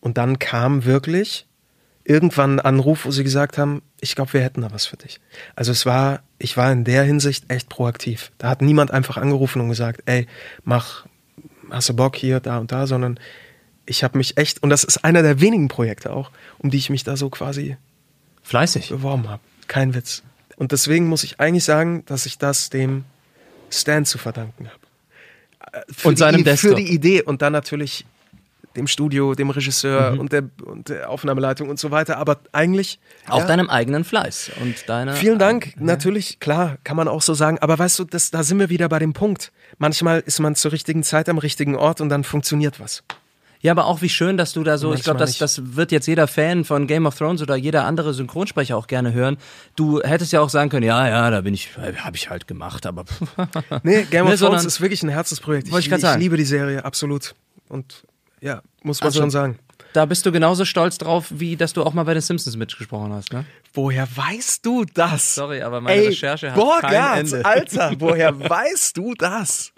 Und 0.00 0.18
dann 0.18 0.38
kam 0.38 0.84
wirklich 0.84 1.46
irgendwann 2.04 2.58
ein 2.58 2.60
Anruf, 2.60 3.06
wo 3.06 3.10
sie 3.10 3.24
gesagt 3.24 3.58
haben, 3.58 3.82
ich 4.00 4.14
glaube, 4.14 4.34
wir 4.34 4.42
hätten 4.42 4.60
da 4.60 4.70
was 4.70 4.86
für 4.86 4.96
dich. 4.96 5.20
Also 5.56 5.72
es 5.72 5.86
war, 5.86 6.22
ich 6.38 6.56
war 6.56 6.70
in 6.70 6.84
der 6.84 7.02
Hinsicht 7.02 7.50
echt 7.50 7.68
proaktiv. 7.68 8.30
Da 8.38 8.50
hat 8.50 8.62
niemand 8.62 8.90
einfach 8.90 9.16
angerufen 9.16 9.60
und 9.62 9.70
gesagt, 9.70 10.02
ey, 10.04 10.26
mach, 10.62 11.06
hast 11.70 11.88
du 11.88 11.94
Bock 11.94 12.16
hier, 12.16 12.40
da 12.40 12.58
und 12.58 12.72
da, 12.72 12.86
sondern 12.86 13.18
ich 13.86 14.02
habe 14.04 14.18
mich 14.18 14.36
echt, 14.38 14.62
und 14.62 14.70
das 14.70 14.84
ist 14.84 15.04
einer 15.04 15.22
der 15.22 15.40
wenigen 15.40 15.68
Projekte 15.68 16.12
auch, 16.12 16.30
um 16.58 16.70
die 16.70 16.78
ich 16.78 16.90
mich 16.90 17.04
da 17.04 17.16
so 17.16 17.28
quasi 17.30 17.76
Fleißig. 18.42 18.88
beworben 18.90 19.28
habe. 19.28 19.42
Kein 19.68 19.94
Witz. 19.94 20.22
Und 20.56 20.72
deswegen 20.72 21.06
muss 21.08 21.24
ich 21.24 21.40
eigentlich 21.40 21.64
sagen, 21.64 22.04
dass 22.06 22.26
ich 22.26 22.38
das 22.38 22.70
dem 22.70 23.04
Stan 23.70 24.04
zu 24.04 24.18
verdanken 24.18 24.68
habe. 24.68 25.78
Äh, 25.78 25.92
Für 25.92 26.08
Und 26.08 26.18
seinem 26.18 26.38
die, 26.38 26.44
Desktop. 26.44 26.70
Für 26.70 26.76
die 26.76 26.92
Idee 26.92 27.22
und 27.22 27.42
dann 27.42 27.52
natürlich 27.52 28.04
dem 28.76 28.86
Studio, 28.88 29.34
dem 29.34 29.50
Regisseur 29.50 30.12
Mhm. 30.12 30.20
und, 30.20 30.32
der, 30.32 30.44
und 30.64 30.88
der 30.88 31.08
Aufnahmeleitung 31.08 31.68
und 31.68 31.78
so 31.78 31.90
weiter. 31.90 32.18
Aber 32.18 32.40
eigentlich. 32.52 32.98
Auch 33.28 33.38
ja, 33.40 33.46
deinem 33.46 33.70
eigenen 33.70 34.04
Fleiß 34.04 34.50
und 34.60 34.88
deiner. 34.88 35.12
Vielen 35.14 35.38
Dank. 35.38 35.74
Natürlich, 35.78 36.40
klar, 36.40 36.78
kann 36.84 36.96
man 36.96 37.06
auch 37.08 37.22
so 37.22 37.34
sagen. 37.34 37.58
Aber 37.60 37.78
weißt 37.78 37.98
du, 38.00 38.04
das, 38.04 38.30
da 38.30 38.42
sind 38.42 38.58
wir 38.58 38.70
wieder 38.70 38.88
bei 38.88 38.98
dem 38.98 39.12
Punkt. 39.12 39.52
Manchmal 39.78 40.20
ist 40.20 40.40
man 40.40 40.54
zur 40.56 40.72
richtigen 40.72 41.02
Zeit 41.04 41.28
am 41.28 41.38
richtigen 41.38 41.76
Ort 41.76 42.00
und 42.00 42.08
dann 42.08 42.24
funktioniert 42.24 42.80
was. 42.80 43.02
Ja, 43.64 43.72
aber 43.72 43.86
auch 43.86 44.02
wie 44.02 44.10
schön, 44.10 44.36
dass 44.36 44.52
du 44.52 44.62
da 44.62 44.76
so, 44.76 44.92
ich 44.92 45.02
glaube, 45.04 45.18
das, 45.18 45.38
das 45.38 45.74
wird 45.74 45.90
jetzt 45.90 46.06
jeder 46.06 46.26
Fan 46.28 46.64
von 46.66 46.86
Game 46.86 47.06
of 47.06 47.16
Thrones 47.16 47.40
oder 47.40 47.56
jeder 47.56 47.86
andere 47.86 48.12
Synchronsprecher 48.12 48.76
auch 48.76 48.86
gerne 48.86 49.14
hören. 49.14 49.38
Du 49.74 50.02
hättest 50.02 50.32
ja 50.32 50.42
auch 50.42 50.50
sagen 50.50 50.68
können, 50.68 50.84
ja, 50.84 51.08
ja, 51.08 51.30
da 51.30 51.40
bin 51.40 51.54
ich, 51.54 51.70
habe 51.78 52.14
ich 52.16 52.28
halt 52.28 52.46
gemacht, 52.46 52.84
aber 52.84 53.06
Nee, 53.82 54.02
Game 54.04 54.26
Ne, 54.26 54.34
of 54.34 54.38
Thrones 54.38 54.40
sondern- 54.40 54.66
ist 54.66 54.80
wirklich 54.82 55.02
ein 55.02 55.08
Herzensprojekt. 55.08 55.68
Ich 55.68 55.74
Ich, 55.74 55.90
ich 55.90 56.14
liebe 56.16 56.36
die 56.36 56.44
Serie, 56.44 56.84
absolut. 56.84 57.34
Und 57.70 58.04
ja, 58.42 58.60
muss 58.82 59.00
man 59.00 59.06
Also- 59.06 59.20
schon 59.20 59.30
sagen. 59.30 59.58
da 59.94 60.04
bist 60.04 60.26
du 60.26 60.30
genauso 60.32 60.66
stolz 60.66 60.98
drauf, 60.98 61.28
wie 61.30 61.56
dass 61.56 61.72
du 61.72 61.84
auch 61.84 61.94
mal 61.94 62.02
bei 62.04 62.12
den 62.12 62.20
Simpsons 62.20 62.56
mitgesprochen 62.56 63.14
hast, 63.14 63.32
ne? 63.32 63.46
Woher 63.72 64.06
weißt 64.14 64.64
du 64.66 64.84
das? 64.84 65.36
Sorry, 65.36 65.62
aber 65.62 65.80
meine 65.80 66.00
Ey, 66.02 66.08
Recherche 66.08 66.50
hat 66.50 66.56
Borgart, 66.56 66.92
kein 66.92 67.20
Ende. 67.24 67.44
Alter, 67.46 67.92
woher 67.98 68.38
weißt 68.50 68.94
du 68.98 69.14
das? 69.14 69.72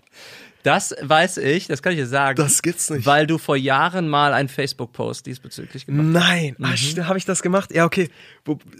Das 0.66 0.96
weiß 1.00 1.36
ich, 1.36 1.68
das 1.68 1.80
kann 1.80 1.92
ich 1.92 1.98
dir 2.00 2.08
sagen. 2.08 2.34
Das 2.36 2.60
gibt's 2.60 2.90
nicht. 2.90 3.06
Weil 3.06 3.28
du 3.28 3.38
vor 3.38 3.56
Jahren 3.56 4.08
mal 4.08 4.32
einen 4.32 4.48
Facebook-Post 4.48 5.24
diesbezüglich 5.26 5.86
gemacht 5.86 6.06
Nein, 6.08 6.56
Mhm. 6.58 6.64
ah, 6.64 7.04
habe 7.06 7.18
ich 7.18 7.24
das 7.24 7.40
gemacht? 7.40 7.72
Ja, 7.72 7.84
okay. 7.84 8.10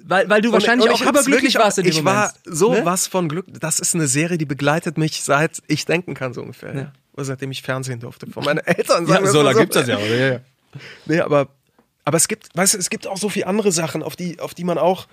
Weil, 0.05 0.29
weil 0.29 0.43
du 0.43 0.51
wahrscheinlich 0.51 0.89
und 0.89 0.95
auch 0.95 1.01
ich 1.01 1.07
überglücklich 1.09 1.55
warst 1.55 1.79
in 1.79 1.85
dem 1.85 1.91
Ich 1.91 1.99
Moment. 1.99 2.17
war 2.17 2.33
so 2.45 2.73
ne? 2.73 2.85
was 2.85 3.07
von 3.07 3.29
Glück. 3.29 3.47
Das 3.61 3.79
ist 3.79 3.95
eine 3.95 4.09
Serie, 4.09 4.37
die 4.37 4.47
begleitet 4.47 4.99
mich 4.99 5.23
seit 5.23 5.63
ich 5.69 5.85
denken 5.85 6.15
kann, 6.15 6.35
so 6.35 6.43
ungefähr. 6.43 6.75
Ja. 6.75 6.93
Oder 7.13 7.25
seitdem 7.25 7.53
ich 7.53 7.63
Fernsehen 7.63 8.01
durfte. 8.01 8.27
Von 8.27 8.43
meinen 8.45 8.59
Eltern. 8.67 9.07
sagen 9.07 9.23
wir 9.23 9.29
es 9.29 9.35
mal 9.35 9.87
ja, 9.89 9.97
oder? 9.97 10.17
Ja, 10.17 10.29
ja. 10.33 10.41
Nee, 11.07 11.21
aber, 11.21 11.47
aber 12.05 12.17
es 12.17 12.27
gibt, 12.27 12.49
weißt 12.57 12.75
du, 12.75 12.79
es 12.79 12.91
gibt 12.91 13.07
auch 13.07 13.17
so 13.17 13.29
viele 13.29 13.47
andere 13.47 13.71
Sachen, 13.71 14.03
auf 14.03 14.17
die, 14.17 14.41
auf 14.41 14.55
die 14.55 14.65
man 14.65 14.77
auch 14.77 15.07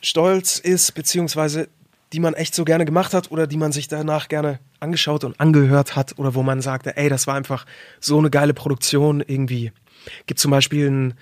stolz 0.00 0.58
ist, 0.58 0.94
beziehungsweise 0.94 1.68
die 2.12 2.20
man 2.20 2.34
echt 2.34 2.54
so 2.54 2.64
gerne 2.64 2.84
gemacht 2.84 3.14
hat 3.14 3.30
oder 3.30 3.46
die 3.46 3.56
man 3.56 3.72
sich 3.72 3.88
danach 3.88 4.28
gerne 4.28 4.60
angeschaut 4.80 5.24
und 5.24 5.38
angehört 5.40 5.96
hat 5.96 6.18
oder 6.18 6.34
wo 6.34 6.42
man 6.42 6.60
sagte, 6.60 6.96
ey, 6.96 7.08
das 7.08 7.26
war 7.26 7.34
einfach 7.34 7.66
so 8.00 8.18
eine 8.18 8.30
geile 8.30 8.54
Produktion 8.54 9.22
irgendwie. 9.26 9.72
Gibt 10.26 10.40
zum 10.40 10.50
Beispiel 10.50 10.86
einen 10.86 11.14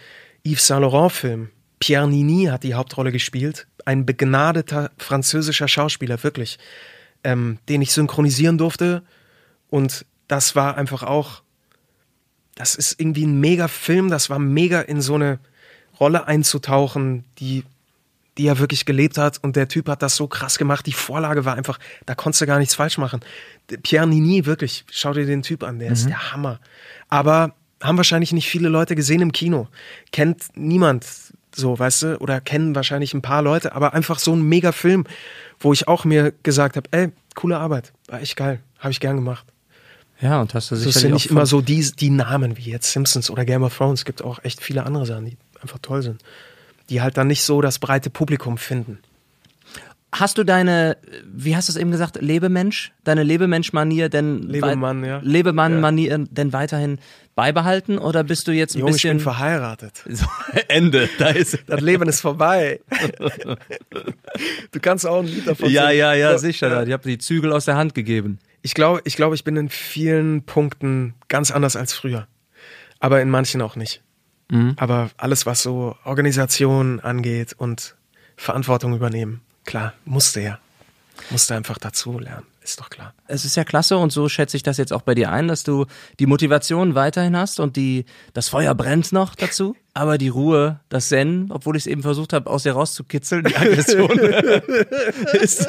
Yves 0.45 0.67
Saint 0.67 0.83
Laurent 0.83 1.13
Film. 1.13 1.51
Pierre 1.79 2.09
Nini 2.09 2.45
hat 2.45 2.63
die 2.63 2.75
Hauptrolle 2.75 3.13
gespielt. 3.13 3.67
Ein 3.85 4.07
begnadeter 4.07 4.91
französischer 4.99 5.69
Schauspieler, 5.69 6.23
wirklich, 6.23 6.59
ähm, 7.25 7.59
den 7.69 7.83
ich 7.83 7.93
synchronisieren 7.93 8.59
durfte. 8.59 9.03
Und 9.69 10.07
das 10.29 10.57
war 10.57 10.77
einfach 10.77 11.03
auch 11.03 11.43
das 12.57 12.75
ist 12.75 12.99
irgendwie 12.99 13.27
ein 13.27 13.39
mega 13.39 13.69
Film, 13.69 14.11
das 14.11 14.29
war 14.29 14.41
mega 14.41 14.81
in 14.81 15.01
so 15.01 15.15
eine 15.15 15.39
Rolle 16.01 16.27
einzutauchen, 16.27 17.25
die, 17.39 17.65
die 18.39 18.47
er 18.47 18.59
wirklich 18.59 18.85
gelebt 18.85 19.19
hat 19.19 19.39
und 19.43 19.57
der 19.57 19.69
Typ 19.69 19.89
hat 19.89 20.03
das 20.03 20.17
so 20.17 20.27
krass 20.27 20.59
gemacht, 20.59 20.87
die 20.87 20.93
Vorlage 20.93 21.45
war 21.45 21.55
einfach, 21.55 21.79
da 22.05 22.15
konntest 22.15 22.43
du 22.43 22.47
gar 22.47 22.59
nichts 22.59 22.75
falsch 22.75 22.99
machen. 22.99 23.21
Pierre 23.83 24.07
Nini, 24.07 24.47
wirklich, 24.47 24.85
schau 24.91 25.13
dir 25.13 25.27
den 25.27 25.43
Typ 25.43 25.63
an, 25.63 25.79
der 25.79 25.93
ist 25.93 26.07
der 26.07 26.33
Hammer. 26.33 26.61
Aber 27.09 27.55
haben 27.83 27.97
wahrscheinlich 27.97 28.33
nicht 28.33 28.49
viele 28.49 28.69
Leute 28.69 28.95
gesehen 28.95 29.21
im 29.21 29.33
Kino. 29.33 29.69
Kennt 30.13 30.45
niemand 30.55 31.07
so, 31.55 31.79
weißt 31.79 32.03
du, 32.03 32.19
oder 32.19 32.41
kennen 32.41 32.75
wahrscheinlich 32.75 33.15
ein 33.15 33.23
paar 33.23 33.43
Leute, 33.43 33.75
aber 33.75 33.95
einfach 33.95 34.19
so 34.19 34.35
ein 34.35 34.43
mega 34.43 34.73
Film, 34.73 35.05
wo 35.59 35.73
ich 35.73 35.89
auch 35.89 36.05
mir 36.05 36.33
gesagt 36.43 36.77
habe, 36.77 36.89
ey, 36.93 37.13
coole 37.35 37.59
Arbeit, 37.59 37.93
war 38.09 38.21
echt 38.21 38.37
geil, 38.37 38.61
habe 38.79 38.91
ich 38.91 39.01
gern 39.01 39.17
gemacht. 39.17 39.47
Ja, 40.21 40.41
und 40.41 40.55
hast 40.55 40.71
du 40.71 40.75
Das 40.75 40.85
sicherlich 40.85 41.03
sind 41.03 41.13
nicht 41.13 41.31
immer 41.31 41.47
so 41.47 41.61
die, 41.61 41.91
die 41.93 42.11
Namen 42.11 42.57
wie 42.57 42.71
jetzt 42.71 42.91
Simpsons 42.93 43.31
oder 43.31 43.45
Game 43.45 43.63
of 43.63 43.77
Thrones. 43.77 44.01
Es 44.01 44.05
gibt 44.05 44.23
auch 44.23 44.43
echt 44.45 44.63
viele 44.63 44.85
andere 44.85 45.05
Sachen, 45.05 45.27
die 45.27 45.37
einfach 45.61 45.79
toll 45.81 46.03
sind. 46.03 46.23
Die 46.91 47.03
halt 47.03 47.17
dann 47.17 47.27
nicht 47.27 47.43
so 47.43 47.61
das 47.61 47.79
breite 47.79 48.11
Publikum 48.11 48.59
finden. 48.59 48.99
Hast 50.13 50.39
du 50.39 50.45
deine, 50.45 50.97
wie 51.27 51.57
hast 51.57 51.69
du 51.69 51.73
es 51.73 51.77
eben 51.77 51.91
gesagt, 51.91 52.21
Lebemensch, 52.23 52.93
deine 53.05 53.23
Lebemensch-Manier 53.23 54.09
denn 54.09 54.43
Lebemann, 54.45 55.05
ja. 55.05 55.21
Lebemann-Manier 55.23 56.27
denn 56.31 56.53
weiterhin 56.53 56.99
beibehalten 57.35 57.99
oder 57.99 58.25
bist 58.25 58.49
du 58.49 58.53
jetzt 58.53 58.77
ein 58.77 58.79
Junge, 58.79 58.97
ich 58.97 59.03
bin 59.03 59.19
bisschen 59.19 59.21
verheiratet. 59.21 60.03
so, 60.09 60.25
Ende? 60.69 61.09
Da 61.19 61.29
ist 61.29 61.59
Das 61.67 61.81
Leben 61.83 62.09
ist 62.09 62.21
vorbei. 62.21 62.81
du 64.71 64.81
kannst 64.81 65.07
auch 65.07 65.19
ein 65.19 65.27
Lied 65.27 65.47
davon 65.47 65.71
ja, 65.71 65.89
singen. 65.89 65.99
ja, 65.99 66.15
ja, 66.15 66.39
sicher. 66.39 66.87
Ich 66.87 66.93
habe 66.93 67.09
die 67.09 67.19
Zügel 67.19 67.53
aus 67.53 67.67
der 67.67 67.77
Hand 67.77 67.95
gegeben. 67.95 68.39
Ich 68.63 68.75
glaube, 68.75 69.03
ich, 69.05 69.17
glaube, 69.17 69.35
ich 69.35 69.45
bin 69.45 69.57
in 69.57 69.69
vielen 69.69 70.45
Punkten 70.45 71.15
ganz 71.29 71.51
anders 71.51 71.77
als 71.77 71.93
früher. 71.93 72.27
Aber 73.01 73.21
in 73.21 73.29
manchen 73.29 73.61
auch 73.61 73.77
nicht. 73.77 74.03
Mhm. 74.49 74.75
Aber 74.77 75.11
alles, 75.17 75.47
was 75.47 75.63
so 75.63 75.97
Organisation 76.05 77.01
angeht 77.01 77.55
und 77.57 77.97
Verantwortung 78.37 78.95
übernehmen, 78.95 79.41
klar, 79.65 79.93
musste 80.05 80.41
ja. 80.41 80.59
Musste 81.31 81.55
einfach 81.55 81.79
dazu 81.79 82.19
lernen, 82.19 82.47
ist 82.63 82.79
doch 82.79 82.91
klar. 82.91 83.15
Es 83.27 83.47
ist 83.47 83.57
ja 83.57 83.65
klasse 83.65 83.97
und 83.97 84.13
so 84.13 84.29
schätze 84.29 84.57
ich 84.57 84.63
das 84.63 84.77
jetzt 84.77 84.93
auch 84.93 85.01
bei 85.01 85.15
dir 85.15 85.33
ein, 85.33 85.49
dass 85.49 85.65
du 85.65 85.87
die 86.19 86.27
Motivation 86.27 86.95
weiterhin 86.95 87.35
hast 87.35 87.59
und 87.59 87.77
die 87.77 88.05
das 88.35 88.51
Feuer 88.51 88.75
brennt 88.75 89.13
noch 89.13 89.35
dazu, 89.35 89.75
aber 89.95 90.19
die 90.19 90.29
Ruhe, 90.29 90.81
das 90.91 91.09
Zen, 91.09 91.51
obwohl 91.51 91.77
ich 91.77 91.85
es 91.85 91.87
eben 91.87 92.03
versucht 92.03 92.35
habe, 92.35 92.51
aus 92.51 92.65
dir 92.65 92.73
rauszukitzeln, 92.73 93.45
die 93.45 93.57
Aggression 93.57 94.11
ist. 95.41 95.67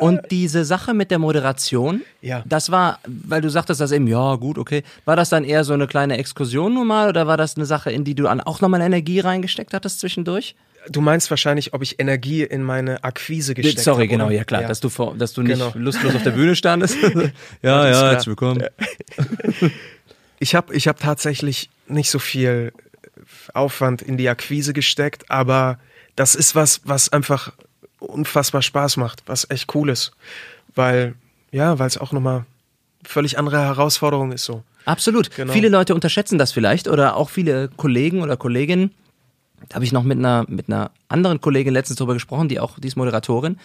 Und 0.00 0.20
diese 0.30 0.64
Sache 0.64 0.92
mit 0.94 1.10
der 1.10 1.18
Moderation, 1.18 2.02
Ja. 2.20 2.42
das 2.46 2.70
war, 2.70 2.98
weil 3.06 3.40
du 3.40 3.48
sagtest 3.48 3.80
das 3.80 3.92
eben, 3.92 4.06
ja 4.06 4.34
gut, 4.36 4.58
okay, 4.58 4.82
war 5.06 5.16
das 5.16 5.30
dann 5.30 5.42
eher 5.44 5.64
so 5.64 5.72
eine 5.72 5.86
kleine 5.86 6.18
Exkursion 6.18 6.74
nun 6.74 6.86
mal 6.86 7.08
oder 7.08 7.26
war 7.26 7.36
das 7.38 7.56
eine 7.56 7.64
Sache, 7.66 7.90
in 7.90 8.04
die 8.04 8.14
du 8.14 8.24
dann 8.24 8.40
auch 8.42 8.60
nochmal 8.60 8.82
Energie 8.82 9.20
reingesteckt 9.20 9.72
hattest 9.72 10.00
zwischendurch? 10.00 10.54
Du 10.88 11.00
meinst 11.00 11.28
wahrscheinlich, 11.30 11.74
ob 11.74 11.82
ich 11.82 11.98
Energie 12.00 12.42
in 12.42 12.62
meine 12.62 13.04
Akquise 13.04 13.54
gesteckt 13.54 13.80
Sorry, 13.80 14.04
habe. 14.04 14.08
genau, 14.08 14.26
oder? 14.26 14.34
ja 14.34 14.44
klar, 14.44 14.62
dass 14.62 14.80
du 14.80 14.88
vor, 14.88 15.14
dass 15.16 15.32
du 15.34 15.42
nicht 15.42 15.52
Genau. 15.58 15.72
lustlos 15.74 16.14
auf 16.14 16.22
der 16.22 16.30
Bühne 16.30 16.56
standest. 16.56 16.96
ja, 17.62 17.88
ja, 17.88 18.10
herzlich 18.10 18.28
willkommen. 18.28 18.62
Ich 20.42 20.54
habe 20.54 20.74
ich 20.74 20.88
hab 20.88 20.98
tatsächlich 20.98 21.68
nicht 21.86 22.10
so 22.10 22.18
viel 22.18 22.72
Aufwand 23.52 24.00
in 24.00 24.16
die 24.16 24.28
Akquise 24.28 24.72
gesteckt, 24.72 25.30
aber 25.30 25.78
das 26.16 26.34
ist 26.34 26.54
was, 26.54 26.80
was 26.84 27.12
einfach 27.12 27.52
unfassbar 28.00 28.62
Spaß 28.62 28.96
macht, 28.96 29.22
was 29.26 29.48
echt 29.50 29.74
cool 29.74 29.88
ist. 29.88 30.12
Weil, 30.74 31.14
ja, 31.52 31.78
weil 31.78 31.86
es 31.86 31.98
auch 31.98 32.12
nochmal 32.12 32.44
völlig 33.04 33.38
andere 33.38 33.58
Herausforderung 33.60 34.32
ist 34.32 34.44
so. 34.44 34.62
Absolut. 34.84 35.30
Genau. 35.34 35.52
Viele 35.52 35.68
Leute 35.68 35.94
unterschätzen 35.94 36.38
das 36.38 36.52
vielleicht 36.52 36.88
oder 36.88 37.16
auch 37.16 37.30
viele 37.30 37.68
Kollegen 37.76 38.22
oder 38.22 38.36
Kolleginnen. 38.36 38.92
Da 39.68 39.74
habe 39.76 39.84
ich 39.84 39.92
noch 39.92 40.04
mit 40.04 40.18
einer, 40.18 40.44
mit 40.48 40.68
einer 40.68 40.90
anderen 41.08 41.40
Kollegin 41.40 41.74
letztens 41.74 41.98
drüber 41.98 42.14
gesprochen, 42.14 42.48
die 42.48 42.60
auch, 42.60 42.78
die 42.78 42.88
ist 42.88 42.96
Moderatorin. 42.96 43.58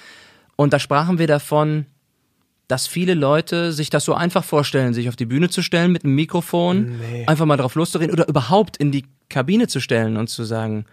Und 0.55 0.73
da 0.73 0.79
sprachen 0.79 1.17
wir 1.19 1.27
davon, 1.27 1.85
dass 2.67 2.87
viele 2.87 3.13
Leute 3.13 3.71
sich 3.71 3.89
das 3.89 4.03
so 4.05 4.13
einfach 4.13 4.43
vorstellen, 4.43 4.93
sich 4.93 5.07
auf 5.07 5.15
die 5.15 5.25
Bühne 5.25 5.49
zu 5.49 5.61
stellen 5.61 5.91
mit 5.91 6.03
einem 6.03 6.15
Mikrofon, 6.15 6.97
Nee. 6.99 7.25
einfach 7.27 7.45
mal 7.45 7.57
drauf 7.57 7.75
loszureden 7.75 8.13
oder 8.13 8.27
überhaupt 8.27 8.77
in 8.77 8.91
die 8.91 9.05
Kabine 9.29 9.67
zu 9.67 9.79
stellen 9.79 10.17
und 10.17 10.29
zu 10.29 10.43
sagen, 10.43 10.85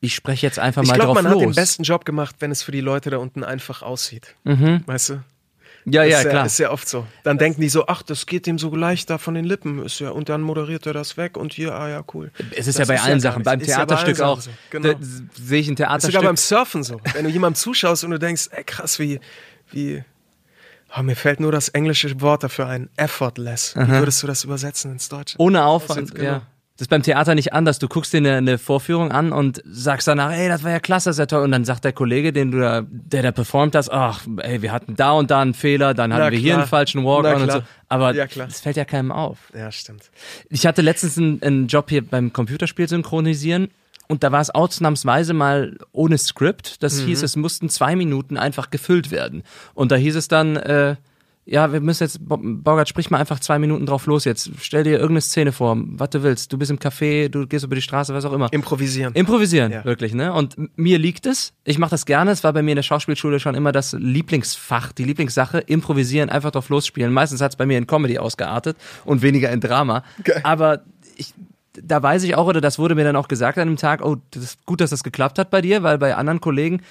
ich 0.00 0.14
spreche 0.14 0.46
jetzt 0.46 0.58
einfach 0.58 0.82
Ich 0.82 0.88
mal 0.88 0.94
glaube, 0.94 1.14
drauf 1.14 1.22
man 1.22 1.32
los. 1.32 1.42
hat 1.42 1.48
den 1.48 1.54
besten 1.54 1.82
Job 1.82 2.04
gemacht, 2.04 2.36
wenn 2.40 2.50
es 2.50 2.62
für 2.62 2.72
die 2.72 2.80
Leute 2.80 3.10
da 3.10 3.18
unten 3.18 3.42
einfach 3.44 3.82
aussieht. 3.82 4.34
Weißt 4.44 5.10
du? 5.10 5.14
ja, 5.84 6.02
ja, 6.04 6.18
ist 6.18 6.24
ja, 6.24 6.30
klar. 6.30 6.46
Ist 6.46 6.58
ja 6.58 6.70
oft 6.70 6.88
so. 6.88 7.06
Dann 7.24 7.38
denken 7.38 7.60
die 7.62 7.68
so, 7.68 7.86
ach, 7.86 8.02
das 8.02 8.26
geht 8.26 8.46
dem 8.46 8.58
so 8.58 8.74
leicht 8.74 9.08
da 9.10 9.16
von 9.18 9.34
den 9.34 9.44
Lippen. 9.44 9.82
Ist 9.84 9.98
ja, 10.00 10.10
und 10.10 10.28
dann 10.28 10.42
moderiert 10.42 10.86
er 10.86 10.92
das 10.92 11.16
weg 11.16 11.36
und 11.36 11.52
hier, 11.54 11.74
ah 11.74 11.88
ja, 11.88 12.04
cool. 12.14 12.30
es 12.52 12.66
ist 12.66 12.78
Das 12.78 12.88
ja 12.88 12.94
bei 12.94 13.00
allen 13.00 13.20
gar 13.20 13.32
Sachen, 13.32 13.42
beim 13.42 13.60
Ist 13.60 13.68
ja 13.68 13.78
bei 13.78 13.86
Theaterstück 13.86 14.20
auch. 14.20 14.40
So. 14.40 14.50
Genau. 14.70 14.94
Sehe 15.34 15.60
ich 15.60 15.68
ein 15.68 15.72
Ist 15.72 15.78
sogar 15.78 15.98
Theaterstück. 15.98 16.22
beim 16.22 16.36
Surfen 16.36 16.82
so. 16.84 17.00
Wenn 17.14 17.24
du 17.24 17.30
jemandem 17.30 17.56
zuschaust 17.56 18.04
und 18.04 18.10
du 18.10 18.18
denkst, 18.18 18.48
ey, 18.52 18.64
krass, 18.64 18.98
wie, 18.98 19.18
wie, 19.70 20.04
oh, 20.96 21.02
mir 21.02 21.16
fällt 21.16 21.40
nur 21.40 21.52
das 21.52 21.70
englische 21.70 22.20
Wort 22.20 22.42
dafür 22.44 22.66
ein, 22.66 22.90
effortless. 22.96 23.74
Wie 23.74 23.88
würdest 23.88 24.22
du 24.22 24.26
das 24.26 24.44
übersetzen 24.44 24.92
ins 24.92 25.08
Deutsche? 25.08 25.36
Ohne 25.40 25.64
Aufwand, 25.64 26.14
genau. 26.14 26.24
ja. 26.28 26.42
Das 26.78 26.84
ist 26.84 26.90
beim 26.90 27.02
Theater 27.02 27.34
nicht 27.34 27.52
anders. 27.52 27.80
Du 27.80 27.88
guckst 27.88 28.12
dir 28.12 28.18
eine, 28.18 28.36
eine 28.36 28.56
Vorführung 28.56 29.10
an 29.10 29.32
und 29.32 29.60
sagst 29.68 30.06
danach, 30.06 30.30
ey, 30.30 30.48
das 30.48 30.62
war 30.62 30.70
ja 30.70 30.78
klasse, 30.78 31.08
das 31.10 31.16
ist 31.16 31.18
ja 31.18 31.26
toll. 31.26 31.42
Und 31.42 31.50
dann 31.50 31.64
sagt 31.64 31.84
der 31.84 31.92
Kollege, 31.92 32.32
den 32.32 32.52
du 32.52 32.60
da, 32.60 32.82
der 32.88 33.22
da 33.24 33.32
performt 33.32 33.74
hast, 33.74 33.90
ach, 33.90 34.24
ey, 34.36 34.62
wir 34.62 34.70
hatten 34.70 34.94
da 34.94 35.10
und 35.10 35.28
da 35.32 35.40
einen 35.42 35.54
Fehler, 35.54 35.92
dann 35.92 36.12
hatten 36.12 36.22
Na 36.22 36.30
wir 36.30 36.38
hier 36.38 36.50
klar. 36.52 36.58
einen 36.60 36.68
falschen 36.68 37.04
Walk-on 37.04 37.42
und 37.42 37.50
so. 37.50 37.62
Aber 37.88 38.14
Ja, 38.14 38.26
das 38.26 38.60
fällt 38.60 38.76
ja 38.76 38.84
keinem 38.84 39.10
auf. 39.10 39.38
Ja, 39.56 39.72
stimmt. 39.72 40.10
Ich 40.50 40.66
hatte 40.68 40.82
letztens 40.82 41.18
einen, 41.18 41.42
einen 41.42 41.66
Job 41.66 41.90
hier 41.90 42.06
beim 42.06 42.32
Computerspiel 42.32 42.88
synchronisieren 42.88 43.70
und 44.06 44.22
da 44.22 44.30
war 44.30 44.40
es 44.40 44.50
ausnahmsweise 44.50 45.34
mal 45.34 45.78
ohne 45.90 46.16
Skript. 46.16 46.80
Das 46.84 47.00
Mhm. 47.02 47.06
hieß, 47.06 47.22
es 47.24 47.34
mussten 47.34 47.68
zwei 47.70 47.96
Minuten 47.96 48.36
einfach 48.36 48.70
gefüllt 48.70 49.10
werden. 49.10 49.42
Und 49.74 49.90
da 49.90 49.96
hieß 49.96 50.14
es 50.14 50.28
dann, 50.28 50.54
äh, 50.54 50.94
ja, 51.50 51.72
wir 51.72 51.80
müssen 51.80 52.02
jetzt, 52.04 52.28
Bo- 52.28 52.38
Borgert, 52.42 52.88
sprich 52.90 53.10
mal 53.10 53.16
einfach 53.18 53.40
zwei 53.40 53.58
Minuten 53.58 53.86
drauf 53.86 54.04
los 54.06 54.26
jetzt. 54.26 54.50
Stell 54.60 54.84
dir 54.84 54.92
irgendeine 54.92 55.22
Szene 55.22 55.52
vor, 55.52 55.76
was 55.78 56.10
du 56.10 56.22
willst. 56.22 56.52
Du 56.52 56.58
bist 56.58 56.70
im 56.70 56.78
Café, 56.78 57.28
du 57.30 57.46
gehst 57.46 57.64
über 57.64 57.74
die 57.74 57.80
Straße, 57.80 58.12
was 58.12 58.24
auch 58.26 58.32
immer. 58.34 58.52
Improvisieren. 58.52 59.14
Improvisieren, 59.14 59.72
Ja. 59.72 59.84
wirklich, 59.84 60.12
ne? 60.12 60.32
Und 60.32 60.56
mir 60.76 60.98
liegt 60.98 61.24
es. 61.24 61.54
Ich 61.64 61.78
mache 61.78 61.90
das 61.92 62.04
gerne. 62.04 62.30
Es 62.32 62.44
war 62.44 62.52
bei 62.52 62.62
mir 62.62 62.72
in 62.72 62.76
der 62.76 62.82
Schauspielschule 62.82 63.40
schon 63.40 63.54
immer 63.54 63.72
das 63.72 63.94
Lieblingsfach, 63.98 64.92
die 64.92 65.04
Lieblingssache. 65.04 65.58
Improvisieren, 65.60 66.28
einfach 66.28 66.50
drauf 66.50 66.68
losspielen. 66.68 67.12
Meistens 67.12 67.40
hat 67.40 67.52
es 67.52 67.56
bei 67.56 67.64
mir 67.66 67.78
in 67.78 67.86
Comedy 67.86 68.18
ausgeartet 68.18 68.76
und 69.06 69.22
weniger 69.22 69.50
in 69.50 69.60
Drama. 69.60 70.04
Geil. 70.24 70.40
Aber 70.44 70.80
ich, 71.16 71.32
da 71.80 72.02
weiß 72.02 72.24
ich 72.24 72.34
auch, 72.34 72.46
oder 72.46 72.60
das 72.60 72.78
wurde 72.78 72.94
mir 72.94 73.04
dann 73.04 73.16
auch 73.16 73.28
gesagt 73.28 73.56
an 73.56 73.68
dem 73.68 73.76
Tag, 73.76 74.04
oh, 74.04 74.16
das 74.32 74.42
ist 74.42 74.66
gut, 74.66 74.80
dass 74.80 74.90
das 74.90 75.04
geklappt 75.04 75.38
hat 75.38 75.48
bei 75.50 75.60
dir, 75.62 75.82
weil 75.82 75.96
bei 75.96 76.14
anderen 76.16 76.40
Kollegen, 76.40 76.82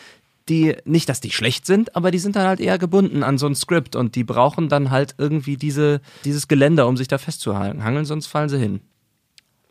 die, 0.50 0.78
nicht, 0.86 1.10
dass 1.10 1.20
die 1.20 1.32
schlecht 1.32 1.66
sind, 1.66 1.96
aber 1.96 2.12
die 2.12 2.20
sind 2.20 2.36
dann 2.36 2.48
halt 2.48 2.60
eher 2.60 2.78
gebunden 2.78 3.24
an 3.24 3.38
so 3.38 3.48
ein 3.48 3.56
Skript 3.56 3.96
und 3.96 4.16
die 4.16 4.24
brauchen 4.24 4.70
dann 4.70 4.92
halt 4.92 5.16
irgendwie 5.18 5.58
diese, 5.58 6.02
dieses 6.26 6.48
Geländer, 6.48 6.88
um 6.88 6.98
sich 6.98 7.08
da 7.08 7.18
festzuhangeln, 7.18 8.06
sonst 8.06 8.28
fallen 8.28 8.50
sie 8.50 8.60
hin. 8.60 8.82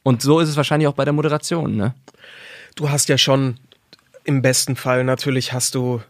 Und 0.03 0.23
so 0.23 0.41
ist 0.41 0.49
es 0.49 0.57
wahrscheinlich 0.57 0.89
auch 0.89 0.95
bei 0.95 1.05
der 1.05 1.13
Moderation, 1.13 1.77
ne? 1.77 1.95
Du 2.75 2.91
hast 2.91 3.09
ja 3.09 3.17
schon 3.17 3.57
im 4.25 4.43
besten 4.43 4.77
Fall 4.77 5.05
natürlich 5.05 5.53
hast 5.53 5.75
du 5.75 6.03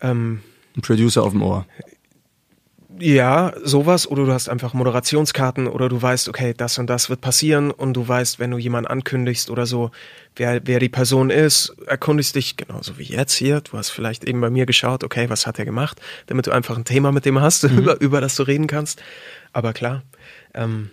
ähm, 0.00 0.42
ein 0.76 0.82
Producer 0.82 1.22
auf 1.22 1.32
dem 1.32 1.42
Ohr. 1.42 1.66
Ja, 3.02 3.54
sowas 3.64 4.06
oder 4.06 4.26
du 4.26 4.32
hast 4.32 4.50
einfach 4.50 4.74
Moderationskarten 4.74 5.68
oder 5.68 5.88
du 5.88 6.02
weißt, 6.02 6.28
okay, 6.28 6.52
das 6.54 6.76
und 6.76 6.88
das 6.88 7.08
wird 7.08 7.22
passieren 7.22 7.70
und 7.70 7.94
du 7.94 8.06
weißt, 8.06 8.38
wenn 8.38 8.50
du 8.50 8.58
jemanden 8.58 8.88
ankündigst 8.88 9.48
oder 9.48 9.64
so, 9.64 9.90
wer, 10.36 10.60
wer 10.66 10.80
die 10.80 10.90
Person 10.90 11.30
ist, 11.30 11.74
erkundigst 11.86 12.34
dich 12.34 12.58
genauso 12.58 12.98
wie 12.98 13.04
jetzt 13.04 13.32
hier. 13.32 13.62
Du 13.62 13.78
hast 13.78 13.88
vielleicht 13.88 14.24
eben 14.24 14.42
bei 14.42 14.50
mir 14.50 14.66
geschaut, 14.66 15.02
okay, 15.02 15.30
was 15.30 15.46
hat 15.46 15.58
er 15.58 15.64
gemacht, 15.64 15.98
damit 16.26 16.46
du 16.46 16.50
einfach 16.50 16.76
ein 16.76 16.84
Thema 16.84 17.10
mit 17.10 17.24
dem 17.24 17.40
hast, 17.40 17.62
mhm. 17.70 17.78
über, 17.78 18.00
über 18.02 18.20
das 18.20 18.36
du 18.36 18.42
reden 18.42 18.66
kannst. 18.66 19.02
Aber 19.54 19.72
klar, 19.72 20.02
ähm, 20.52 20.90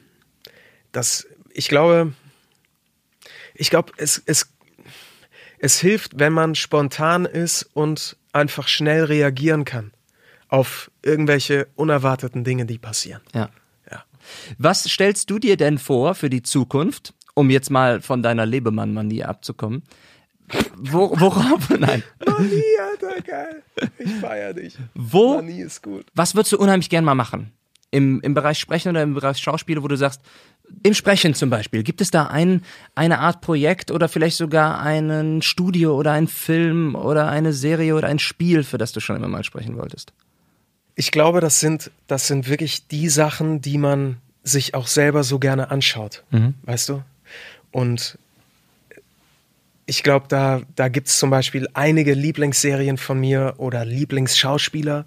das, 0.94 1.28
ich 1.52 1.68
glaube, 1.68 2.14
ich 3.54 3.70
glaube, 3.70 3.92
es, 3.98 4.22
es, 4.26 4.48
es 5.60 5.78
hilft, 5.82 6.18
wenn 6.18 6.32
man 6.32 6.56
spontan 6.56 7.26
ist 7.26 7.64
und 7.74 8.16
einfach 8.32 8.70
schnell 8.70 9.04
reagieren 9.04 9.66
kann 9.66 9.92
auf 10.50 10.92
irgendwelche 11.02 11.68
unerwarteten 11.76 12.44
Dinge, 12.44 12.66
die 12.66 12.78
passieren. 12.78 13.22
Ja. 13.34 13.50
ja. 13.92 14.04
Was 14.58 14.84
stellst 14.84 15.30
du 15.30 15.40
dir 15.40 15.58
denn 15.58 15.78
vor 15.78 16.16
für 16.16 16.30
die 16.30 16.42
Zukunft, 16.42 17.14
um 17.34 17.50
jetzt 17.50 17.70
mal 17.70 18.02
von 18.02 18.24
deiner 18.24 18.46
Lebemann-Manie 18.46 19.24
abzukommen? 19.24 19.84
Wo, 20.78 21.12
worauf? 21.20 21.70
Nein. 21.80 22.04
Manie, 22.26 22.64
Alter, 22.92 23.22
geil. 23.22 23.64
Ich 23.98 24.12
feier 24.16 24.54
dich. 24.54 24.78
Wo? 24.94 25.36
Manie 25.36 25.62
ist 25.62 25.84
gut. 25.84 26.06
Was 26.14 26.36
würdest 26.36 26.54
du 26.54 26.58
unheimlich 26.58 26.90
gern 26.90 27.04
mal 27.04 27.16
machen? 27.16 27.52
Im, 27.92 28.22
Im 28.22 28.34
Bereich 28.34 28.60
Sprechen 28.60 28.90
oder 28.90 29.02
im 29.02 29.14
Bereich 29.14 29.38
Schauspiel, 29.38 29.82
wo 29.82 29.88
du 29.88 29.96
sagst, 29.96 30.22
im 30.84 30.94
Sprechen 30.94 31.34
zum 31.34 31.50
Beispiel, 31.50 31.84
gibt 31.84 32.02
es 32.02 32.12
da 32.12 32.28
ein, 32.28 32.62
eine 32.96 33.20
Art 33.20 33.42
Projekt 33.42 33.92
oder 33.92 34.10
vielleicht 34.10 34.38
sogar 34.38 34.82
ein 34.82 35.42
Studio 35.42 35.98
oder 35.98 36.12
ein 36.12 36.28
Film 36.28 36.96
oder 36.96 37.30
eine 37.30 37.54
Serie 37.54 37.96
oder 37.96 38.08
ein 38.08 38.20
Spiel, 38.20 38.64
für 38.64 38.78
das 38.78 38.92
du 38.92 39.00
schon 39.00 39.16
immer 39.16 39.30
mal 39.30 39.46
sprechen 39.46 39.78
wolltest? 39.78 40.14
Ich 40.98 41.12
glaube, 41.12 41.40
das 41.40 41.62
sind, 41.62 41.92
das 42.08 42.28
sind 42.28 42.50
wirklich 42.50 42.88
die 42.88 43.08
Sachen, 43.08 43.62
die 43.62 43.78
man 43.78 44.18
sich 44.44 44.74
auch 44.74 44.88
selber 44.88 45.24
so 45.24 45.40
gerne 45.40 45.72
anschaut. 45.72 46.24
Mhm. 46.32 46.56
Weißt 46.64 46.90
du? 46.90 47.04
Und 47.72 48.18
ich 49.86 50.04
glaube, 50.04 50.26
da, 50.28 50.62
da 50.76 50.90
gibt 50.90 51.08
es 51.08 51.18
zum 51.18 51.30
Beispiel 51.30 51.70
einige 51.74 52.14
Lieblingsserien 52.14 52.98
von 52.98 53.20
mir 53.20 53.54
oder 53.58 53.86
Lieblingsschauspieler, 53.86 55.06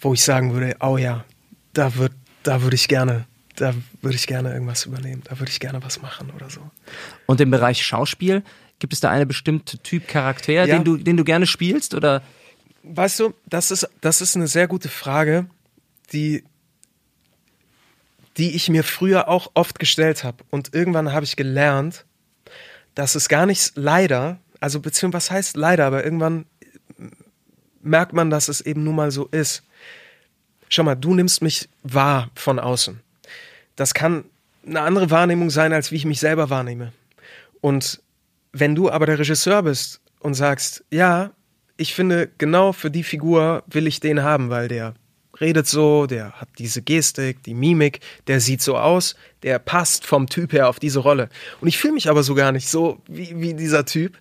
wo 0.00 0.14
ich 0.14 0.22
sagen 0.22 0.54
würde, 0.54 0.76
oh 0.80 0.96
ja, 0.96 1.24
da 1.74 1.96
würde 1.96 2.14
da 2.48 2.62
würd 2.62 2.74
ich 2.74 2.88
gerne, 2.88 3.26
da 3.56 3.74
würde 4.00 4.16
ich 4.16 4.26
gerne 4.26 4.52
irgendwas 4.52 4.86
übernehmen, 4.86 5.22
da 5.24 5.38
würde 5.38 5.50
ich 5.50 5.60
gerne 5.60 5.82
was 5.82 6.00
machen 6.00 6.30
oder 6.34 6.48
so. 6.48 6.60
Und 7.26 7.40
im 7.40 7.50
Bereich 7.50 7.84
Schauspiel, 7.84 8.42
gibt 8.78 8.92
es 8.92 9.00
da 9.00 9.10
eine 9.10 9.26
bestimmte 9.26 9.78
Typ 9.78 10.08
Charakter, 10.08 10.52
ja. 10.52 10.66
den, 10.66 10.84
du, 10.84 10.96
den 10.96 11.16
du 11.16 11.24
gerne 11.24 11.46
spielst? 11.46 11.94
Oder? 11.94 12.22
Weißt 12.90 13.20
du, 13.20 13.34
das 13.46 13.70
ist, 13.70 13.88
das 14.00 14.20
ist 14.20 14.34
eine 14.34 14.48
sehr 14.48 14.66
gute 14.66 14.88
Frage, 14.88 15.46
die, 16.12 16.44
die 18.38 18.56
ich 18.56 18.70
mir 18.70 18.82
früher 18.82 19.28
auch 19.28 19.50
oft 19.54 19.78
gestellt 19.78 20.24
habe. 20.24 20.42
Und 20.50 20.74
irgendwann 20.74 21.12
habe 21.12 21.24
ich 21.24 21.36
gelernt, 21.36 22.06
dass 22.94 23.14
es 23.14 23.28
gar 23.28 23.44
nicht 23.44 23.72
leider, 23.76 24.38
also 24.58 24.80
beziehungsweise 24.80 25.26
was 25.26 25.30
heißt 25.30 25.56
leider, 25.56 25.84
aber 25.84 26.02
irgendwann 26.02 26.46
merkt 27.82 28.14
man, 28.14 28.30
dass 28.30 28.48
es 28.48 28.60
eben 28.62 28.84
nun 28.84 28.96
mal 28.96 29.10
so 29.10 29.26
ist. 29.26 29.62
Schau 30.68 30.82
mal, 30.82 30.94
du 30.94 31.14
nimmst 31.14 31.42
mich 31.42 31.68
wahr 31.82 32.30
von 32.34 32.58
außen. 32.58 33.00
Das 33.76 33.94
kann 33.94 34.24
eine 34.66 34.80
andere 34.80 35.10
Wahrnehmung 35.10 35.50
sein, 35.50 35.72
als 35.72 35.92
wie 35.92 35.96
ich 35.96 36.04
mich 36.04 36.20
selber 36.20 36.50
wahrnehme. 36.50 36.92
Und 37.60 38.00
wenn 38.52 38.74
du 38.74 38.90
aber 38.90 39.06
der 39.06 39.18
Regisseur 39.18 39.62
bist 39.62 40.00
und 40.20 40.34
sagst, 40.34 40.84
ja, 40.90 41.30
ich 41.78 41.94
finde, 41.94 42.28
genau 42.36 42.72
für 42.72 42.90
die 42.90 43.04
Figur 43.04 43.62
will 43.68 43.86
ich 43.86 44.00
den 44.00 44.22
haben, 44.22 44.50
weil 44.50 44.68
der 44.68 44.94
redet 45.40 45.68
so, 45.68 46.06
der 46.06 46.32
hat 46.32 46.48
diese 46.58 46.82
Gestik, 46.82 47.44
die 47.44 47.54
Mimik, 47.54 48.00
der 48.26 48.40
sieht 48.40 48.60
so 48.60 48.76
aus, 48.76 49.14
der 49.44 49.60
passt 49.60 50.04
vom 50.04 50.28
Typ 50.28 50.52
her 50.52 50.68
auf 50.68 50.80
diese 50.80 50.98
Rolle. 50.98 51.28
Und 51.60 51.68
ich 51.68 51.78
fühle 51.78 51.94
mich 51.94 52.10
aber 52.10 52.24
so 52.24 52.34
gar 52.34 52.50
nicht 52.50 52.68
so 52.68 53.00
wie, 53.08 53.40
wie 53.40 53.54
dieser 53.54 53.86
Typ. 53.86 54.18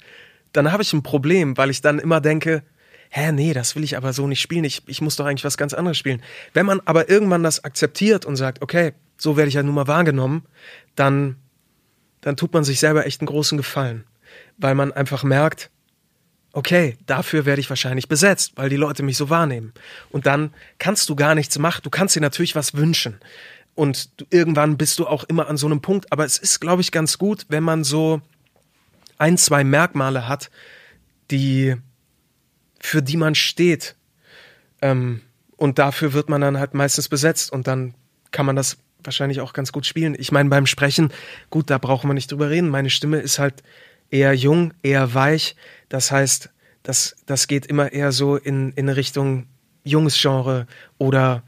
Dann 0.53 0.71
habe 0.71 0.83
ich 0.83 0.93
ein 0.93 1.01
Problem, 1.01 1.57
weil 1.57 1.71
ich 1.71 1.81
dann 1.81 1.97
immer 1.97 2.21
denke, 2.21 2.61
hä, 3.09 3.31
nee, 3.31 3.53
das 3.53 3.75
will 3.75 3.83
ich 3.83 3.97
aber 3.97 4.13
so 4.13 4.27
nicht 4.27 4.41
spielen. 4.41 4.63
Ich, 4.63 4.83
ich 4.85 5.01
muss 5.01 5.15
doch 5.15 5.25
eigentlich 5.25 5.43
was 5.43 5.57
ganz 5.57 5.73
anderes 5.73 5.97
spielen. 5.97 6.21
Wenn 6.53 6.67
man 6.67 6.79
aber 6.85 7.09
irgendwann 7.09 7.41
das 7.41 7.63
akzeptiert 7.63 8.25
und 8.25 8.35
sagt, 8.35 8.61
okay, 8.61 8.93
so 9.17 9.35
werde 9.35 9.49
ich 9.49 9.55
ja 9.55 9.63
nun 9.63 9.73
mal 9.73 9.87
wahrgenommen, 9.87 10.43
dann, 10.95 11.37
dann 12.21 12.37
tut 12.37 12.53
man 12.53 12.63
sich 12.63 12.79
selber 12.79 13.07
echt 13.07 13.21
einen 13.21 13.27
großen 13.27 13.57
Gefallen. 13.57 14.03
Weil 14.57 14.75
man 14.75 14.91
einfach 14.91 15.23
merkt, 15.23 15.71
okay, 16.53 16.97
dafür 17.05 17.45
werde 17.45 17.59
ich 17.59 17.69
wahrscheinlich 17.69 18.07
besetzt, 18.07 18.53
weil 18.55 18.69
die 18.69 18.77
Leute 18.77 19.03
mich 19.03 19.17
so 19.17 19.29
wahrnehmen. 19.29 19.73
Und 20.09 20.25
dann 20.25 20.53
kannst 20.79 21.09
du 21.09 21.15
gar 21.15 21.35
nichts 21.35 21.57
machen. 21.59 21.81
Du 21.83 21.89
kannst 21.89 22.15
dir 22.15 22.21
natürlich 22.21 22.55
was 22.55 22.73
wünschen. 22.73 23.19
Und 23.75 24.19
du, 24.19 24.25
irgendwann 24.31 24.77
bist 24.77 24.97
du 24.97 25.05
auch 25.05 25.23
immer 25.25 25.47
an 25.49 25.57
so 25.57 25.67
einem 25.67 25.81
Punkt. 25.81 26.11
Aber 26.11 26.25
es 26.25 26.37
ist, 26.37 26.59
glaube 26.59 26.81
ich, 26.81 26.91
ganz 26.91 27.17
gut, 27.17 27.45
wenn 27.49 27.63
man 27.63 27.83
so 27.83 28.21
ein, 29.19 29.37
zwei 29.37 29.63
Merkmale 29.63 30.27
hat, 30.27 30.49
die, 31.29 31.75
für 32.79 33.03
die 33.03 33.17
man 33.17 33.35
steht. 33.35 33.95
Ähm, 34.81 35.21
und 35.57 35.77
dafür 35.79 36.13
wird 36.13 36.29
man 36.29 36.41
dann 36.41 36.57
halt 36.57 36.73
meistens 36.73 37.07
besetzt. 37.07 37.51
Und 37.51 37.67
dann 37.67 37.93
kann 38.31 38.45
man 38.45 38.55
das 38.55 38.77
wahrscheinlich 39.03 39.41
auch 39.41 39.53
ganz 39.53 39.71
gut 39.71 39.85
spielen. 39.85 40.15
Ich 40.17 40.31
meine, 40.31 40.49
beim 40.49 40.65
Sprechen, 40.65 41.13
gut, 41.49 41.69
da 41.69 41.77
brauchen 41.77 42.09
wir 42.09 42.13
nicht 42.13 42.31
drüber 42.31 42.49
reden. 42.49 42.69
Meine 42.69 42.89
Stimme 42.89 43.19
ist 43.19 43.37
halt 43.37 43.63
eher 44.09 44.33
jung, 44.33 44.73
eher 44.83 45.13
weich. 45.13 45.55
Das 45.89 46.11
heißt, 46.11 46.49
das, 46.83 47.15
das 47.25 47.47
geht 47.47 47.65
immer 47.65 47.91
eher 47.91 48.11
so 48.11 48.37
in, 48.37 48.71
in 48.71 48.89
Richtung 48.89 49.47
junges 49.83 50.19
Genre 50.19 50.67
oder 50.97 51.43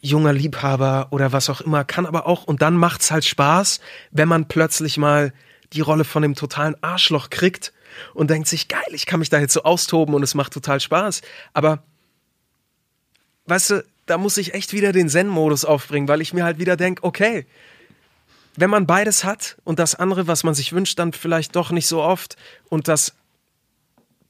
junger 0.00 0.32
Liebhaber 0.32 1.08
oder 1.10 1.32
was 1.32 1.48
auch 1.48 1.60
immer. 1.60 1.84
Kann 1.84 2.06
aber 2.06 2.26
auch, 2.26 2.44
und 2.44 2.62
dann 2.62 2.76
macht's 2.76 3.10
halt 3.10 3.24
Spaß, 3.24 3.80
wenn 4.10 4.28
man 4.28 4.48
plötzlich 4.48 4.98
mal 4.98 5.32
die 5.72 5.80
Rolle 5.80 6.04
von 6.04 6.22
dem 6.22 6.34
totalen 6.34 6.76
Arschloch 6.82 7.30
kriegt 7.30 7.72
und 8.14 8.30
denkt 8.30 8.48
sich, 8.48 8.68
geil, 8.68 8.80
ich 8.92 9.06
kann 9.06 9.20
mich 9.20 9.30
da 9.30 9.38
jetzt 9.38 9.54
so 9.54 9.62
austoben 9.62 10.14
und 10.14 10.22
es 10.22 10.34
macht 10.34 10.52
total 10.52 10.80
Spaß. 10.80 11.22
Aber, 11.52 11.82
weißt 13.46 13.70
du, 13.70 13.84
da 14.06 14.18
muss 14.18 14.36
ich 14.36 14.54
echt 14.54 14.72
wieder 14.72 14.92
den 14.92 15.08
Zen-Modus 15.08 15.64
aufbringen, 15.64 16.08
weil 16.08 16.20
ich 16.20 16.34
mir 16.34 16.44
halt 16.44 16.58
wieder 16.58 16.76
denke, 16.76 17.04
okay, 17.04 17.46
wenn 18.56 18.70
man 18.70 18.86
beides 18.86 19.24
hat 19.24 19.56
und 19.64 19.78
das 19.78 19.94
andere, 19.94 20.26
was 20.26 20.44
man 20.44 20.54
sich 20.54 20.72
wünscht, 20.72 20.98
dann 20.98 21.12
vielleicht 21.12 21.56
doch 21.56 21.70
nicht 21.70 21.86
so 21.86 22.02
oft 22.02 22.36
und 22.68 22.88
das, 22.88 23.14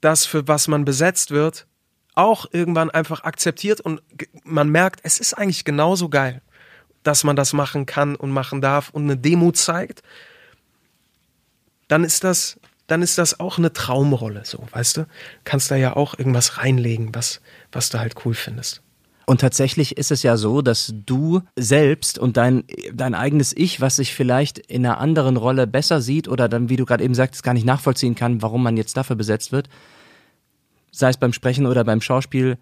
das 0.01 0.25
für 0.25 0.47
was 0.47 0.67
man 0.67 0.85
besetzt 0.85 1.31
wird, 1.31 1.67
auch 2.15 2.45
irgendwann 2.51 2.91
einfach 2.91 3.23
akzeptiert 3.23 3.81
und 3.81 4.01
man 4.43 4.69
merkt, 4.69 5.01
es 5.03 5.19
ist 5.19 5.33
eigentlich 5.33 5.65
genauso 5.65 6.09
geil, 6.09 6.41
dass 7.03 7.23
man 7.23 7.35
das 7.35 7.53
machen 7.53 7.85
kann 7.85 8.15
und 8.15 8.31
machen 8.31 8.61
darf 8.61 8.89
und 8.91 9.03
eine 9.03 9.17
Demut 9.17 9.57
zeigt, 9.57 10.03
dann 11.87 12.03
ist 12.03 12.23
das, 12.23 12.59
dann 12.87 13.01
ist 13.01 13.17
das 13.17 13.39
auch 13.39 13.57
eine 13.57 13.73
Traumrolle, 13.73 14.45
so, 14.45 14.65
weißt 14.71 14.97
du? 14.97 15.07
Kannst 15.43 15.69
da 15.69 15.75
ja 15.75 15.95
auch 15.95 16.17
irgendwas 16.17 16.57
reinlegen, 16.57 17.13
was, 17.13 17.41
was 17.71 17.89
du 17.89 17.99
halt 17.99 18.25
cool 18.25 18.33
findest. 18.33 18.81
Und 19.25 19.41
tatsächlich 19.41 19.97
ist 19.97 20.11
es 20.11 20.23
ja 20.23 20.37
so, 20.37 20.61
dass 20.61 20.93
du 21.05 21.41
selbst 21.55 22.19
und 22.19 22.37
dein, 22.37 22.63
dein 22.93 23.15
eigenes 23.15 23.55
Ich, 23.55 23.79
was 23.79 23.97
sich 23.97 24.13
vielleicht 24.13 24.57
in 24.57 24.85
einer 24.85 24.97
anderen 24.97 25.37
Rolle 25.37 25.67
besser 25.67 26.01
sieht 26.01 26.27
oder 26.27 26.49
dann, 26.49 26.69
wie 26.69 26.75
du 26.75 26.85
gerade 26.85 27.03
eben 27.03 27.15
sagtest, 27.15 27.43
gar 27.43 27.53
nicht 27.53 27.65
nachvollziehen 27.65 28.15
kann, 28.15 28.41
warum 28.41 28.63
man 28.63 28.77
jetzt 28.77 28.97
dafür 28.97 29.15
besetzt 29.15 29.51
wird, 29.51 29.69
sei 30.91 31.09
es 31.09 31.17
beim 31.17 31.33
Sprechen 31.33 31.65
oder 31.65 31.83
beim 31.83 32.01
Schauspiel, 32.01 32.57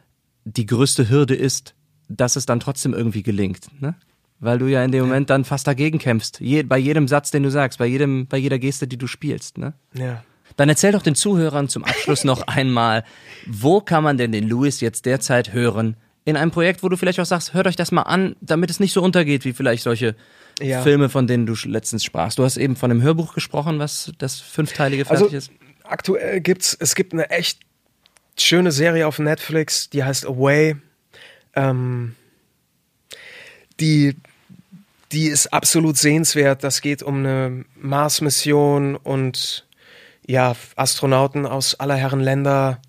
die 0.45 0.65
größte 0.65 1.09
Hürde 1.09 1.35
ist, 1.35 1.75
dass 2.07 2.35
es 2.35 2.45
dann 2.45 2.59
trotzdem 2.59 2.93
irgendwie 2.93 3.23
gelingt. 3.23 3.67
Ne? 3.81 3.95
Weil 4.39 4.59
du 4.59 4.67
ja 4.67 4.83
in 4.83 4.91
dem 4.91 5.05
Moment 5.05 5.29
dann 5.29 5.45
fast 5.45 5.67
dagegen 5.67 5.99
kämpfst. 5.99 6.39
Je, 6.39 6.63
bei 6.63 6.77
jedem 6.77 7.07
Satz, 7.07 7.31
den 7.31 7.43
du 7.43 7.51
sagst, 7.51 7.79
bei, 7.79 7.85
jedem, 7.85 8.27
bei 8.27 8.37
jeder 8.37 8.59
Geste, 8.59 8.87
die 8.87 8.97
du 8.97 9.07
spielst. 9.07 9.57
Ne? 9.57 9.73
Ja. 9.93 10.23
Dann 10.57 10.69
erzähl 10.69 10.91
doch 10.91 11.03
den 11.03 11.15
Zuhörern 11.15 11.69
zum 11.69 11.83
Abschluss 11.83 12.23
noch 12.23 12.41
einmal, 12.47 13.03
wo 13.45 13.81
kann 13.81 14.03
man 14.03 14.17
denn 14.17 14.31
den 14.31 14.47
Louis 14.47 14.81
jetzt 14.81 15.05
derzeit 15.05 15.53
hören, 15.53 15.95
in 16.31 16.37
einem 16.37 16.51
Projekt, 16.51 16.81
wo 16.81 16.89
du 16.89 16.97
vielleicht 16.97 17.19
auch 17.19 17.25
sagst, 17.25 17.53
hört 17.53 17.67
euch 17.67 17.75
das 17.75 17.91
mal 17.91 18.03
an, 18.03 18.35
damit 18.41 18.71
es 18.71 18.79
nicht 18.79 18.93
so 18.93 19.03
untergeht 19.03 19.45
wie 19.45 19.53
vielleicht 19.53 19.83
solche 19.83 20.15
ja. 20.59 20.81
Filme, 20.81 21.09
von 21.09 21.27
denen 21.27 21.45
du 21.45 21.53
letztens 21.65 22.03
sprachst. 22.03 22.39
Du 22.39 22.43
hast 22.43 22.57
eben 22.57 22.75
von 22.75 22.89
einem 22.89 23.01
Hörbuch 23.01 23.33
gesprochen, 23.33 23.79
was 23.79 24.11
das 24.17 24.39
fünfteilige 24.39 25.05
fertig 25.05 25.25
also, 25.25 25.37
ist. 25.37 25.51
Aktuell 25.83 26.41
gibt's, 26.41 26.75
es 26.79 26.95
gibt 26.95 27.13
eine 27.13 27.29
echt 27.29 27.59
schöne 28.39 28.71
Serie 28.71 29.07
auf 29.07 29.19
Netflix, 29.19 29.89
die 29.89 30.03
heißt 30.03 30.25
Away. 30.25 30.77
Ähm, 31.55 32.15
die, 33.79 34.15
die 35.11 35.27
ist 35.27 35.53
absolut 35.53 35.97
sehenswert. 35.97 36.63
Das 36.63 36.81
geht 36.81 37.03
um 37.03 37.17
eine 37.17 37.65
Mars-Mission 37.75 38.95
und 38.95 39.67
ja, 40.25 40.55
Astronauten 40.75 41.45
aus 41.45 41.79
aller 41.79 41.95
Herren 41.95 42.21
Länder 42.21 42.81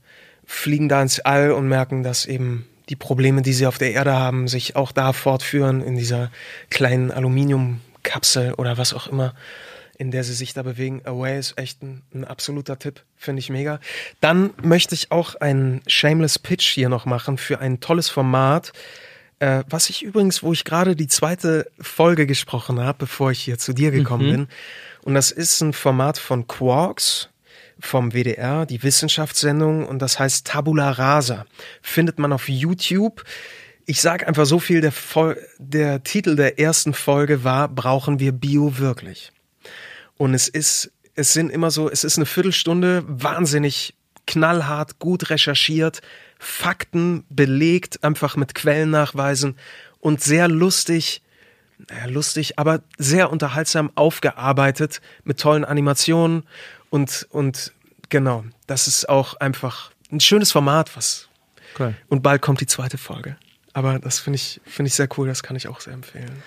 fliegen 0.44 0.88
da 0.88 1.02
ins 1.02 1.18
All 1.20 1.50
und 1.50 1.66
merken, 1.66 2.02
dass 2.02 2.26
eben 2.26 2.66
die 2.92 2.96
Probleme, 2.96 3.40
die 3.40 3.54
sie 3.54 3.66
auf 3.66 3.78
der 3.78 3.92
Erde 3.94 4.12
haben, 4.12 4.48
sich 4.48 4.76
auch 4.76 4.92
da 4.92 5.14
fortführen 5.14 5.80
in 5.80 5.96
dieser 5.96 6.30
kleinen 6.68 7.10
Aluminiumkapsel 7.10 8.52
oder 8.52 8.76
was 8.76 8.92
auch 8.92 9.06
immer, 9.06 9.34
in 9.96 10.10
der 10.10 10.24
sie 10.24 10.34
sich 10.34 10.52
da 10.52 10.62
bewegen. 10.62 11.00
Away 11.06 11.38
ist 11.38 11.56
echt 11.56 11.82
ein, 11.82 12.02
ein 12.12 12.26
absoluter 12.26 12.78
Tipp, 12.78 13.02
finde 13.16 13.40
ich 13.40 13.48
mega. 13.48 13.80
Dann 14.20 14.50
möchte 14.62 14.94
ich 14.94 15.10
auch 15.10 15.36
einen 15.36 15.80
Shameless 15.86 16.38
Pitch 16.38 16.66
hier 16.68 16.90
noch 16.90 17.06
machen 17.06 17.38
für 17.38 17.60
ein 17.60 17.80
tolles 17.80 18.10
Format, 18.10 18.72
äh, 19.38 19.64
was 19.70 19.88
ich 19.88 20.02
übrigens, 20.02 20.42
wo 20.42 20.52
ich 20.52 20.64
gerade 20.64 20.94
die 20.94 21.08
zweite 21.08 21.70
Folge 21.80 22.26
gesprochen 22.26 22.78
habe, 22.78 22.98
bevor 22.98 23.30
ich 23.30 23.40
hier 23.40 23.56
zu 23.56 23.72
dir 23.72 23.90
gekommen 23.90 24.26
Mhm. 24.26 24.32
bin. 24.32 24.48
Und 25.02 25.14
das 25.14 25.30
ist 25.30 25.62
ein 25.62 25.72
Format 25.72 26.18
von 26.18 26.46
Quarks 26.46 27.30
vom 27.82 28.12
WDR, 28.12 28.64
die 28.64 28.82
Wissenschaftssendung, 28.82 29.84
und 29.86 30.00
das 30.00 30.18
heißt 30.18 30.46
Tabula 30.46 30.90
Rasa. 30.92 31.44
Findet 31.82 32.18
man 32.18 32.32
auf 32.32 32.48
YouTube. 32.48 33.24
Ich 33.86 34.00
sage 34.00 34.26
einfach 34.26 34.46
so 34.46 34.60
viel, 34.60 34.80
der, 34.80 34.92
der 35.58 36.02
Titel 36.04 36.36
der 36.36 36.58
ersten 36.58 36.94
Folge 36.94 37.42
war, 37.44 37.68
brauchen 37.68 38.20
wir 38.20 38.32
Bio 38.32 38.78
wirklich? 38.78 39.32
Und 40.16 40.32
es 40.34 40.46
ist, 40.46 40.92
es 41.16 41.32
sind 41.32 41.50
immer 41.50 41.70
so, 41.70 41.90
es 41.90 42.04
ist 42.04 42.16
eine 42.16 42.26
Viertelstunde, 42.26 43.02
wahnsinnig 43.06 43.94
knallhart, 44.26 45.00
gut 45.00 45.30
recherchiert, 45.30 46.00
Fakten 46.38 47.24
belegt, 47.28 48.04
einfach 48.04 48.36
mit 48.36 48.54
Quellennachweisen 48.54 49.56
und 49.98 50.22
sehr 50.22 50.46
lustig, 50.46 51.22
naja, 51.90 52.06
lustig, 52.06 52.60
aber 52.60 52.82
sehr 52.96 53.32
unterhaltsam 53.32 53.90
aufgearbeitet 53.96 55.00
mit 55.24 55.40
tollen 55.40 55.64
Animationen 55.64 56.44
und, 56.92 57.26
und 57.30 57.72
genau, 58.10 58.44
das 58.66 58.86
ist 58.86 59.08
auch 59.08 59.34
einfach 59.40 59.90
ein 60.12 60.20
schönes 60.20 60.52
Format, 60.52 60.94
was, 60.94 61.28
Cool. 61.78 61.94
und 62.08 62.22
bald 62.22 62.42
kommt 62.42 62.60
die 62.60 62.66
zweite 62.66 62.98
Folge. 62.98 63.36
Aber 63.72 63.98
das 63.98 64.18
finde 64.18 64.36
ich, 64.36 64.60
finde 64.66 64.88
ich 64.88 64.94
sehr 64.94 65.08
cool, 65.16 65.26
das 65.26 65.42
kann 65.42 65.56
ich 65.56 65.68
auch 65.68 65.80
sehr 65.80 65.94
empfehlen. 65.94 66.42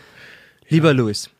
Lieber 0.70 0.94
Luis, 0.94 1.32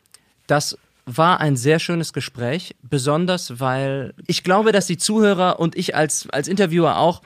das 0.48 0.76
war 1.04 1.38
ein 1.38 1.56
sehr 1.56 1.78
schönes 1.78 2.12
Gespräch, 2.12 2.74
besonders 2.82 3.60
weil 3.60 4.12
ich 4.26 4.42
glaube, 4.42 4.72
dass 4.72 4.88
die 4.88 4.98
Zuhörer 4.98 5.60
und 5.60 5.76
ich 5.76 5.94
als, 5.94 6.28
als 6.30 6.48
Interviewer 6.48 6.98
auch 6.98 7.22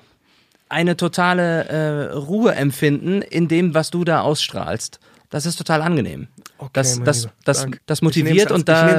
eine 0.68 0.98
totale 0.98 1.64
äh, 1.64 2.12
Ruhe 2.12 2.54
empfinden 2.54 3.22
in 3.22 3.48
dem, 3.48 3.72
was 3.72 3.90
du 3.90 4.04
da 4.04 4.20
ausstrahlst. 4.20 5.00
Das 5.30 5.46
ist 5.46 5.56
total 5.56 5.80
angenehm. 5.80 6.28
Okay, 6.62 6.70
das, 6.74 7.00
das, 7.02 7.28
das, 7.44 7.66
das 7.86 8.02
motiviert 8.02 8.50
als, 8.52 8.60
und 8.60 8.68
da, 8.68 8.94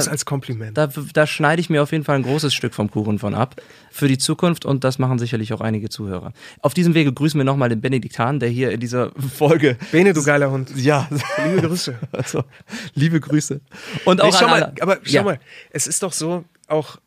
da, 0.74 0.88
da 1.12 1.26
schneide 1.28 1.60
ich 1.60 1.70
mir 1.70 1.80
auf 1.80 1.92
jeden 1.92 2.02
Fall 2.02 2.16
ein 2.16 2.24
großes 2.24 2.52
Stück 2.52 2.74
vom 2.74 2.90
Kuchen 2.90 3.20
von 3.20 3.34
ab 3.36 3.54
für 3.92 4.08
die 4.08 4.18
Zukunft 4.18 4.64
und 4.64 4.82
das 4.82 4.98
machen 4.98 5.20
sicherlich 5.20 5.52
auch 5.52 5.60
einige 5.60 5.88
Zuhörer. 5.88 6.32
Auf 6.60 6.74
diesem 6.74 6.94
Wege 6.94 7.12
grüßen 7.12 7.38
wir 7.38 7.44
nochmal 7.44 7.68
den 7.68 7.80
Benedikt 7.80 8.18
Hahn, 8.18 8.40
der 8.40 8.48
hier 8.48 8.72
in 8.72 8.80
dieser 8.80 9.12
Folge 9.36 9.76
Bene, 9.92 10.12
du 10.12 10.24
geiler 10.24 10.50
Hund. 10.50 10.72
ja, 10.74 11.08
Liebe 11.46 11.68
Grüße. 11.68 11.94
also, 12.12 12.42
liebe 12.94 13.20
Grüße. 13.20 13.60
Und 14.06 14.20
auch 14.20 14.32
Nee, 14.32 14.36
schau 14.40 14.48
mal, 14.48 14.72
aber 14.80 14.98
schau 15.04 15.12
Ja. 15.12 15.22
mal, 15.22 15.38
es 15.70 15.86
ist 15.86 16.02
doch 16.02 16.12
so, 16.12 16.44
auch, 16.66 16.98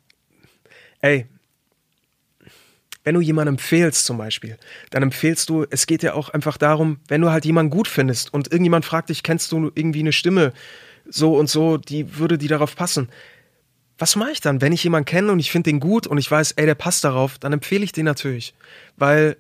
ey, 1.02 1.28
wenn 3.06 3.16
du 3.16 3.22
jemanden 3.22 3.54
empfehlst 3.54 4.06
zum 4.06 4.18
Beispiel, 4.18 4.58
dann 4.90 5.04
empfehlst 5.04 5.48
du, 5.48 5.66
es 5.70 5.88
geht 5.88 6.04
ja 6.04 6.16
auch 6.16 6.30
einfach 6.30 6.58
darum, 6.58 6.98
wenn 7.08 7.22
du 7.22 7.30
halt 7.30 7.46
jemanden 7.46 7.70
gut 7.70 7.88
findest 7.88 8.34
und 8.34 8.52
irgendjemand 8.52 8.84
fragt 8.84 9.10
dich, 9.10 9.24
kennst 9.24 9.52
du 9.52 9.72
irgendwie 9.74 10.00
eine 10.00 10.12
Stimme 10.12 10.52
so 11.08 11.38
und 11.38 11.48
so, 11.48 11.78
die 11.78 12.18
würde 12.18 12.38
die 12.38 12.48
darauf 12.48 12.76
passen. 12.76 13.10
Was 13.98 14.16
mache 14.16 14.32
ich 14.32 14.42
dann, 14.42 14.60
wenn 14.60 14.74
ich 14.74 14.84
jemanden 14.84 15.06
kenne 15.06 15.32
und 15.32 15.40
ich 15.40 15.52
finde 15.52 15.70
den 15.70 15.80
gut 15.80 16.08
und 16.08 16.18
ich 16.18 16.30
weiß, 16.30 16.54
ey, 16.54 16.66
der 16.66 16.76
passt 16.76 17.04
darauf, 17.04 17.38
dann 17.38 17.54
empfehle 17.54 17.84
ich 17.86 17.94
den 17.94 18.06
natürlich, 18.06 18.56
weil 18.98 19.38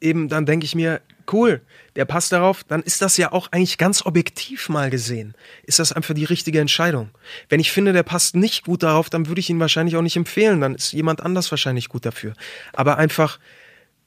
eben 0.00 0.28
dann 0.28 0.46
denke 0.46 0.64
ich 0.64 0.74
mir, 0.74 1.02
cool, 1.32 1.62
der 1.96 2.04
passt 2.04 2.32
darauf, 2.32 2.64
dann 2.64 2.82
ist 2.82 3.02
das 3.02 3.16
ja 3.16 3.32
auch 3.32 3.50
eigentlich 3.52 3.78
ganz 3.78 4.04
objektiv 4.04 4.68
mal 4.68 4.90
gesehen. 4.90 5.34
Ist 5.64 5.78
das 5.78 5.92
einfach 5.92 6.14
die 6.14 6.24
richtige 6.24 6.60
Entscheidung. 6.60 7.10
Wenn 7.48 7.60
ich 7.60 7.72
finde, 7.72 7.92
der 7.92 8.02
passt 8.02 8.36
nicht 8.36 8.64
gut 8.64 8.82
darauf, 8.82 9.10
dann 9.10 9.26
würde 9.26 9.40
ich 9.40 9.50
ihn 9.50 9.60
wahrscheinlich 9.60 9.96
auch 9.96 10.02
nicht 10.02 10.16
empfehlen, 10.16 10.60
dann 10.60 10.74
ist 10.74 10.92
jemand 10.92 11.22
anders 11.22 11.50
wahrscheinlich 11.50 11.88
gut 11.88 12.06
dafür. 12.06 12.34
Aber 12.72 12.98
einfach, 12.98 13.38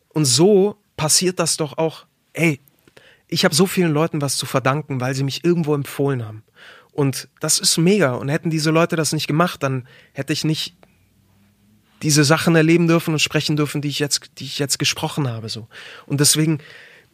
und 0.10 0.26
so 0.26 0.78
passiert 0.98 1.40
das 1.40 1.58
doch 1.58 1.78
auch, 1.78 2.06
ey, 2.34 2.60
ich 3.28 3.46
habe 3.46 3.56
so 3.56 3.66
vielen 3.66 3.94
Leuten 3.94 4.22
was 4.22 4.38
zu 4.38 4.46
verdanken, 4.46 5.02
weil 5.02 5.16
sie 5.16 5.24
mich 5.24 5.44
irgendwo 5.44 5.74
empfohlen 5.74 6.26
haben. 6.26 6.44
Und 6.92 7.28
das 7.40 7.58
ist 7.58 7.78
mega. 7.78 8.14
Und 8.14 8.30
hätten 8.30 8.52
diese 8.52 8.70
Leute 8.70 8.96
das 8.96 9.14
nicht 9.14 9.28
gemacht, 9.28 9.64
dann 9.64 9.88
hätte 10.14 10.34
ich 10.34 10.44
nicht 10.44 10.76
diese 12.04 12.24
Sachen 12.24 12.56
erleben 12.56 12.88
dürfen 12.88 13.14
und 13.14 13.20
sprechen 13.20 13.56
dürfen, 13.56 13.82
die 13.82 13.88
ich 13.88 14.00
jetzt, 14.00 14.32
die 14.38 14.44
ich 14.44 14.60
jetzt 14.60 14.78
gesprochen 14.78 15.28
habe, 15.28 15.50
so. 15.50 15.68
Und 16.06 16.20
deswegen 16.20 16.60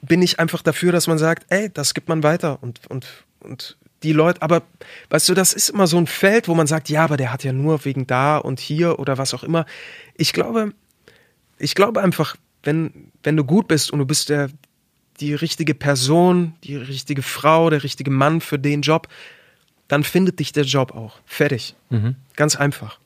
bin 0.01 0.21
ich 0.21 0.39
einfach 0.39 0.61
dafür, 0.61 0.91
dass 0.91 1.07
man 1.07 1.17
sagt, 1.17 1.45
ey, 1.49 1.69
das 1.69 1.93
gibt 1.93 2.09
man 2.09 2.23
weiter 2.23 2.59
und, 2.61 2.87
und, 2.87 3.07
und 3.41 3.77
die 4.03 4.13
Leute, 4.13 4.41
aber 4.41 4.63
weißt 5.09 5.29
du, 5.29 5.33
das 5.33 5.53
ist 5.53 5.69
immer 5.69 5.87
so 5.87 5.97
ein 5.97 6.07
Feld, 6.07 6.47
wo 6.47 6.55
man 6.55 6.67
sagt, 6.67 6.89
ja, 6.89 7.03
aber 7.03 7.17
der 7.17 7.33
hat 7.33 7.43
ja 7.43 7.51
nur 7.51 7.83
wegen 7.85 8.07
da 8.07 8.37
und 8.37 8.59
hier 8.59 8.99
oder 8.99 9.17
was 9.17 9.33
auch 9.33 9.43
immer. 9.43 9.65
Ich 10.15 10.31
glaube, 10.31 10.73
ich 11.57 11.75
glaube 11.75 12.01
einfach, 12.01 12.35
wenn, 12.63 13.11
wenn 13.23 13.35
du 13.35 13.43
gut 13.43 13.67
bist 13.67 13.91
und 13.91 13.99
du 13.99 14.05
bist 14.05 14.29
der, 14.29 14.49
die 15.19 15.33
richtige 15.33 15.73
Person, 15.73 16.53
die 16.63 16.77
richtige 16.77 17.21
Frau, 17.21 17.69
der 17.69 17.83
richtige 17.83 18.11
Mann 18.11 18.39
für 18.41 18.57
den 18.57 18.81
Job, 18.81 19.07
dann 19.89 20.03
findet 20.03 20.39
dich 20.39 20.53
der 20.53 20.63
Job 20.63 20.95
auch. 20.95 21.19
Fertig. 21.25 21.75
Ganz 22.35 22.55
einfach. 22.55 22.98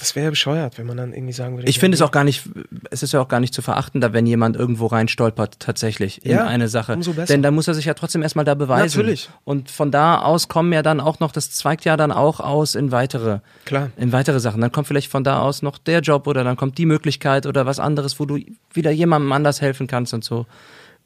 Das 0.00 0.16
wäre 0.16 0.24
ja 0.24 0.30
bescheuert, 0.30 0.78
wenn 0.78 0.86
man 0.86 0.96
dann 0.96 1.12
irgendwie 1.12 1.32
sagen 1.32 1.56
würde. 1.56 1.68
Ich 1.68 1.78
finde 1.78 1.94
es 1.94 2.02
auch 2.02 2.10
gar 2.10 2.24
nicht, 2.24 2.42
es 2.90 3.02
ist 3.02 3.12
ja 3.12 3.20
auch 3.20 3.28
gar 3.28 3.38
nicht 3.38 3.54
zu 3.54 3.60
verachten, 3.62 4.00
da 4.00 4.12
wenn 4.12 4.26
jemand 4.26 4.56
irgendwo 4.56 4.86
rein 4.86 5.08
stolpert, 5.08 5.60
tatsächlich 5.60 6.24
in 6.24 6.32
Ja, 6.32 6.46
eine 6.46 6.68
Sache. 6.68 6.94
umso 6.94 7.12
besser. 7.12 7.32
Denn 7.32 7.42
da 7.42 7.50
muss 7.50 7.68
er 7.68 7.74
sich 7.74 7.84
ja 7.84 7.94
trotzdem 7.94 8.22
erstmal 8.22 8.44
da 8.44 8.54
beweisen. 8.54 8.98
Natürlich. 8.98 9.28
Und 9.44 9.70
von 9.70 9.90
da 9.90 10.18
aus 10.22 10.48
kommen 10.48 10.72
ja 10.72 10.82
dann 10.82 11.00
auch 11.00 11.20
noch, 11.20 11.30
das 11.32 11.50
zweigt 11.50 11.84
ja 11.84 11.96
dann 11.96 12.10
auch 12.12 12.40
aus 12.40 12.74
in 12.74 12.90
weitere, 12.92 13.40
Klar. 13.66 13.90
in 13.96 14.10
weitere 14.12 14.40
Sachen. 14.40 14.60
Dann 14.60 14.72
kommt 14.72 14.88
vielleicht 14.88 15.10
von 15.10 15.22
da 15.22 15.40
aus 15.40 15.62
noch 15.62 15.78
der 15.78 16.00
Job 16.00 16.26
oder 16.26 16.42
dann 16.44 16.56
kommt 16.56 16.78
die 16.78 16.86
Möglichkeit 16.86 17.44
oder 17.46 17.66
was 17.66 17.78
anderes, 17.78 18.18
wo 18.18 18.24
du 18.24 18.38
wieder 18.72 18.90
jemandem 18.90 19.30
anders 19.32 19.60
helfen 19.60 19.86
kannst 19.86 20.14
und 20.14 20.24
so. 20.24 20.46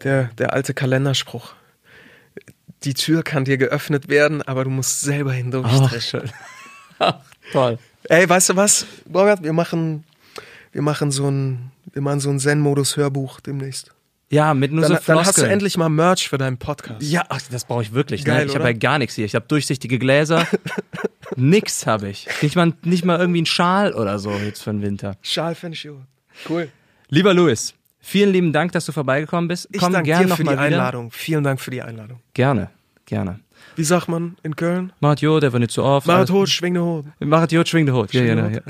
Der, 0.04 0.30
der 0.38 0.52
alte 0.52 0.72
Kalenderspruch. 0.72 1.52
Die 2.84 2.94
Tür 2.94 3.22
kann 3.22 3.44
dir 3.44 3.56
geöffnet 3.56 4.08
werden, 4.08 4.42
aber 4.42 4.64
du 4.64 4.70
musst 4.70 5.00
selber 5.00 5.32
hindurchstrechen. 5.32 6.00
schön. 6.20 6.30
Toll. 7.52 7.78
Ey, 8.08 8.28
weißt 8.28 8.50
du 8.50 8.56
was, 8.56 8.86
Borgert, 9.06 9.42
wir 9.42 9.52
machen, 9.52 10.04
wir 10.72 10.82
machen 10.82 11.10
so 11.10 11.28
ein, 11.30 11.70
wir 11.92 12.02
machen 12.02 12.20
so 12.20 12.30
ein 12.30 12.38
Zen-Modus-Hörbuch 12.38 13.40
demnächst. 13.40 13.90
Ja, 14.30 14.52
mit 14.54 14.72
nur 14.72 14.82
Dann, 14.82 14.92
so 14.92 14.94
dann 15.06 15.18
hast 15.18 15.28
du 15.28 15.32
Floskeln. 15.32 15.50
endlich 15.52 15.76
mal 15.76 15.88
Merch 15.88 16.28
für 16.28 16.38
deinen 16.38 16.56
Podcast. 16.58 17.02
Ja, 17.02 17.24
ach, 17.28 17.40
das 17.50 17.64
brauche 17.66 17.82
ich 17.82 17.92
wirklich. 17.92 18.24
Geil, 18.24 18.44
ne? 18.46 18.50
Ich 18.50 18.54
habe 18.54 18.64
ja 18.64 18.72
gar 18.72 18.98
nichts 18.98 19.14
hier. 19.14 19.24
Ich 19.26 19.34
habe 19.34 19.46
durchsichtige 19.46 19.98
Gläser. 19.98 20.46
Nix 21.36 21.86
habe 21.86 22.08
ich. 22.08 22.26
Nicht 22.42 22.56
mal, 22.56 22.72
nicht 22.82 23.04
mal 23.04 23.18
irgendwie 23.18 23.40
einen 23.40 23.46
Schal 23.46 23.92
oder 23.92 24.18
so 24.18 24.32
jetzt 24.32 24.62
für 24.62 24.70
den 24.70 24.82
Winter. 24.82 25.16
Schal 25.22 25.54
finde 25.54 25.76
ich 25.76 25.84
gut. 25.84 26.00
Cool. 26.48 26.68
Lieber 27.10 27.32
Louis, 27.32 27.74
vielen 28.00 28.32
lieben 28.32 28.52
Dank, 28.52 28.72
dass 28.72 28.86
du 28.86 28.92
vorbeigekommen 28.92 29.46
bist. 29.46 29.68
Ich 29.70 29.78
Komm 29.78 29.92
danke 29.92 30.06
gern 30.08 30.26
dir 30.26 30.34
für 30.36 30.42
die 30.42 30.50
wieder. 30.50 30.60
Einladung. 30.60 31.10
Vielen 31.12 31.44
Dank 31.44 31.60
für 31.60 31.70
die 31.70 31.82
Einladung. 31.82 32.20
Gerne, 32.32 32.70
gerne. 33.06 33.40
Wie 33.76 33.84
sagt 33.84 34.08
man 34.08 34.36
in 34.42 34.54
Köln? 34.56 34.92
Macht 35.00 35.20
jo, 35.20 35.40
der 35.40 35.52
war 35.52 35.60
nicht 35.60 35.72
so 35.72 35.82
oft. 35.82 36.06
Macht 36.06 36.30
hot, 36.30 36.48
schwing 36.48 36.74
den 36.74 36.82
Hut. 36.84 37.06
Macht 37.20 37.52
jo, 37.52 37.64
schwing 37.64 37.86
den 37.86 37.94
Hut. 37.94 38.12
Ja, 38.12 38.22
den 38.22 38.54
Ja. 38.54 38.60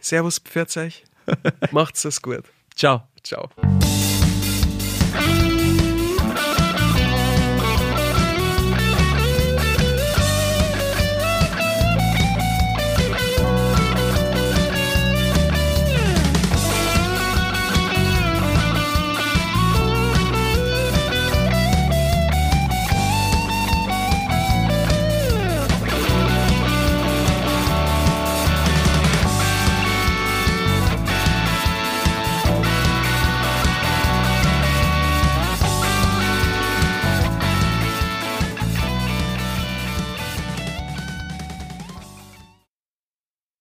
Servus, 0.00 0.40
40. 0.44 1.04
Macht's 1.72 2.04
es 2.04 2.22
gut. 2.22 2.44
Ciao. 2.74 3.02
Ciao. 3.22 3.50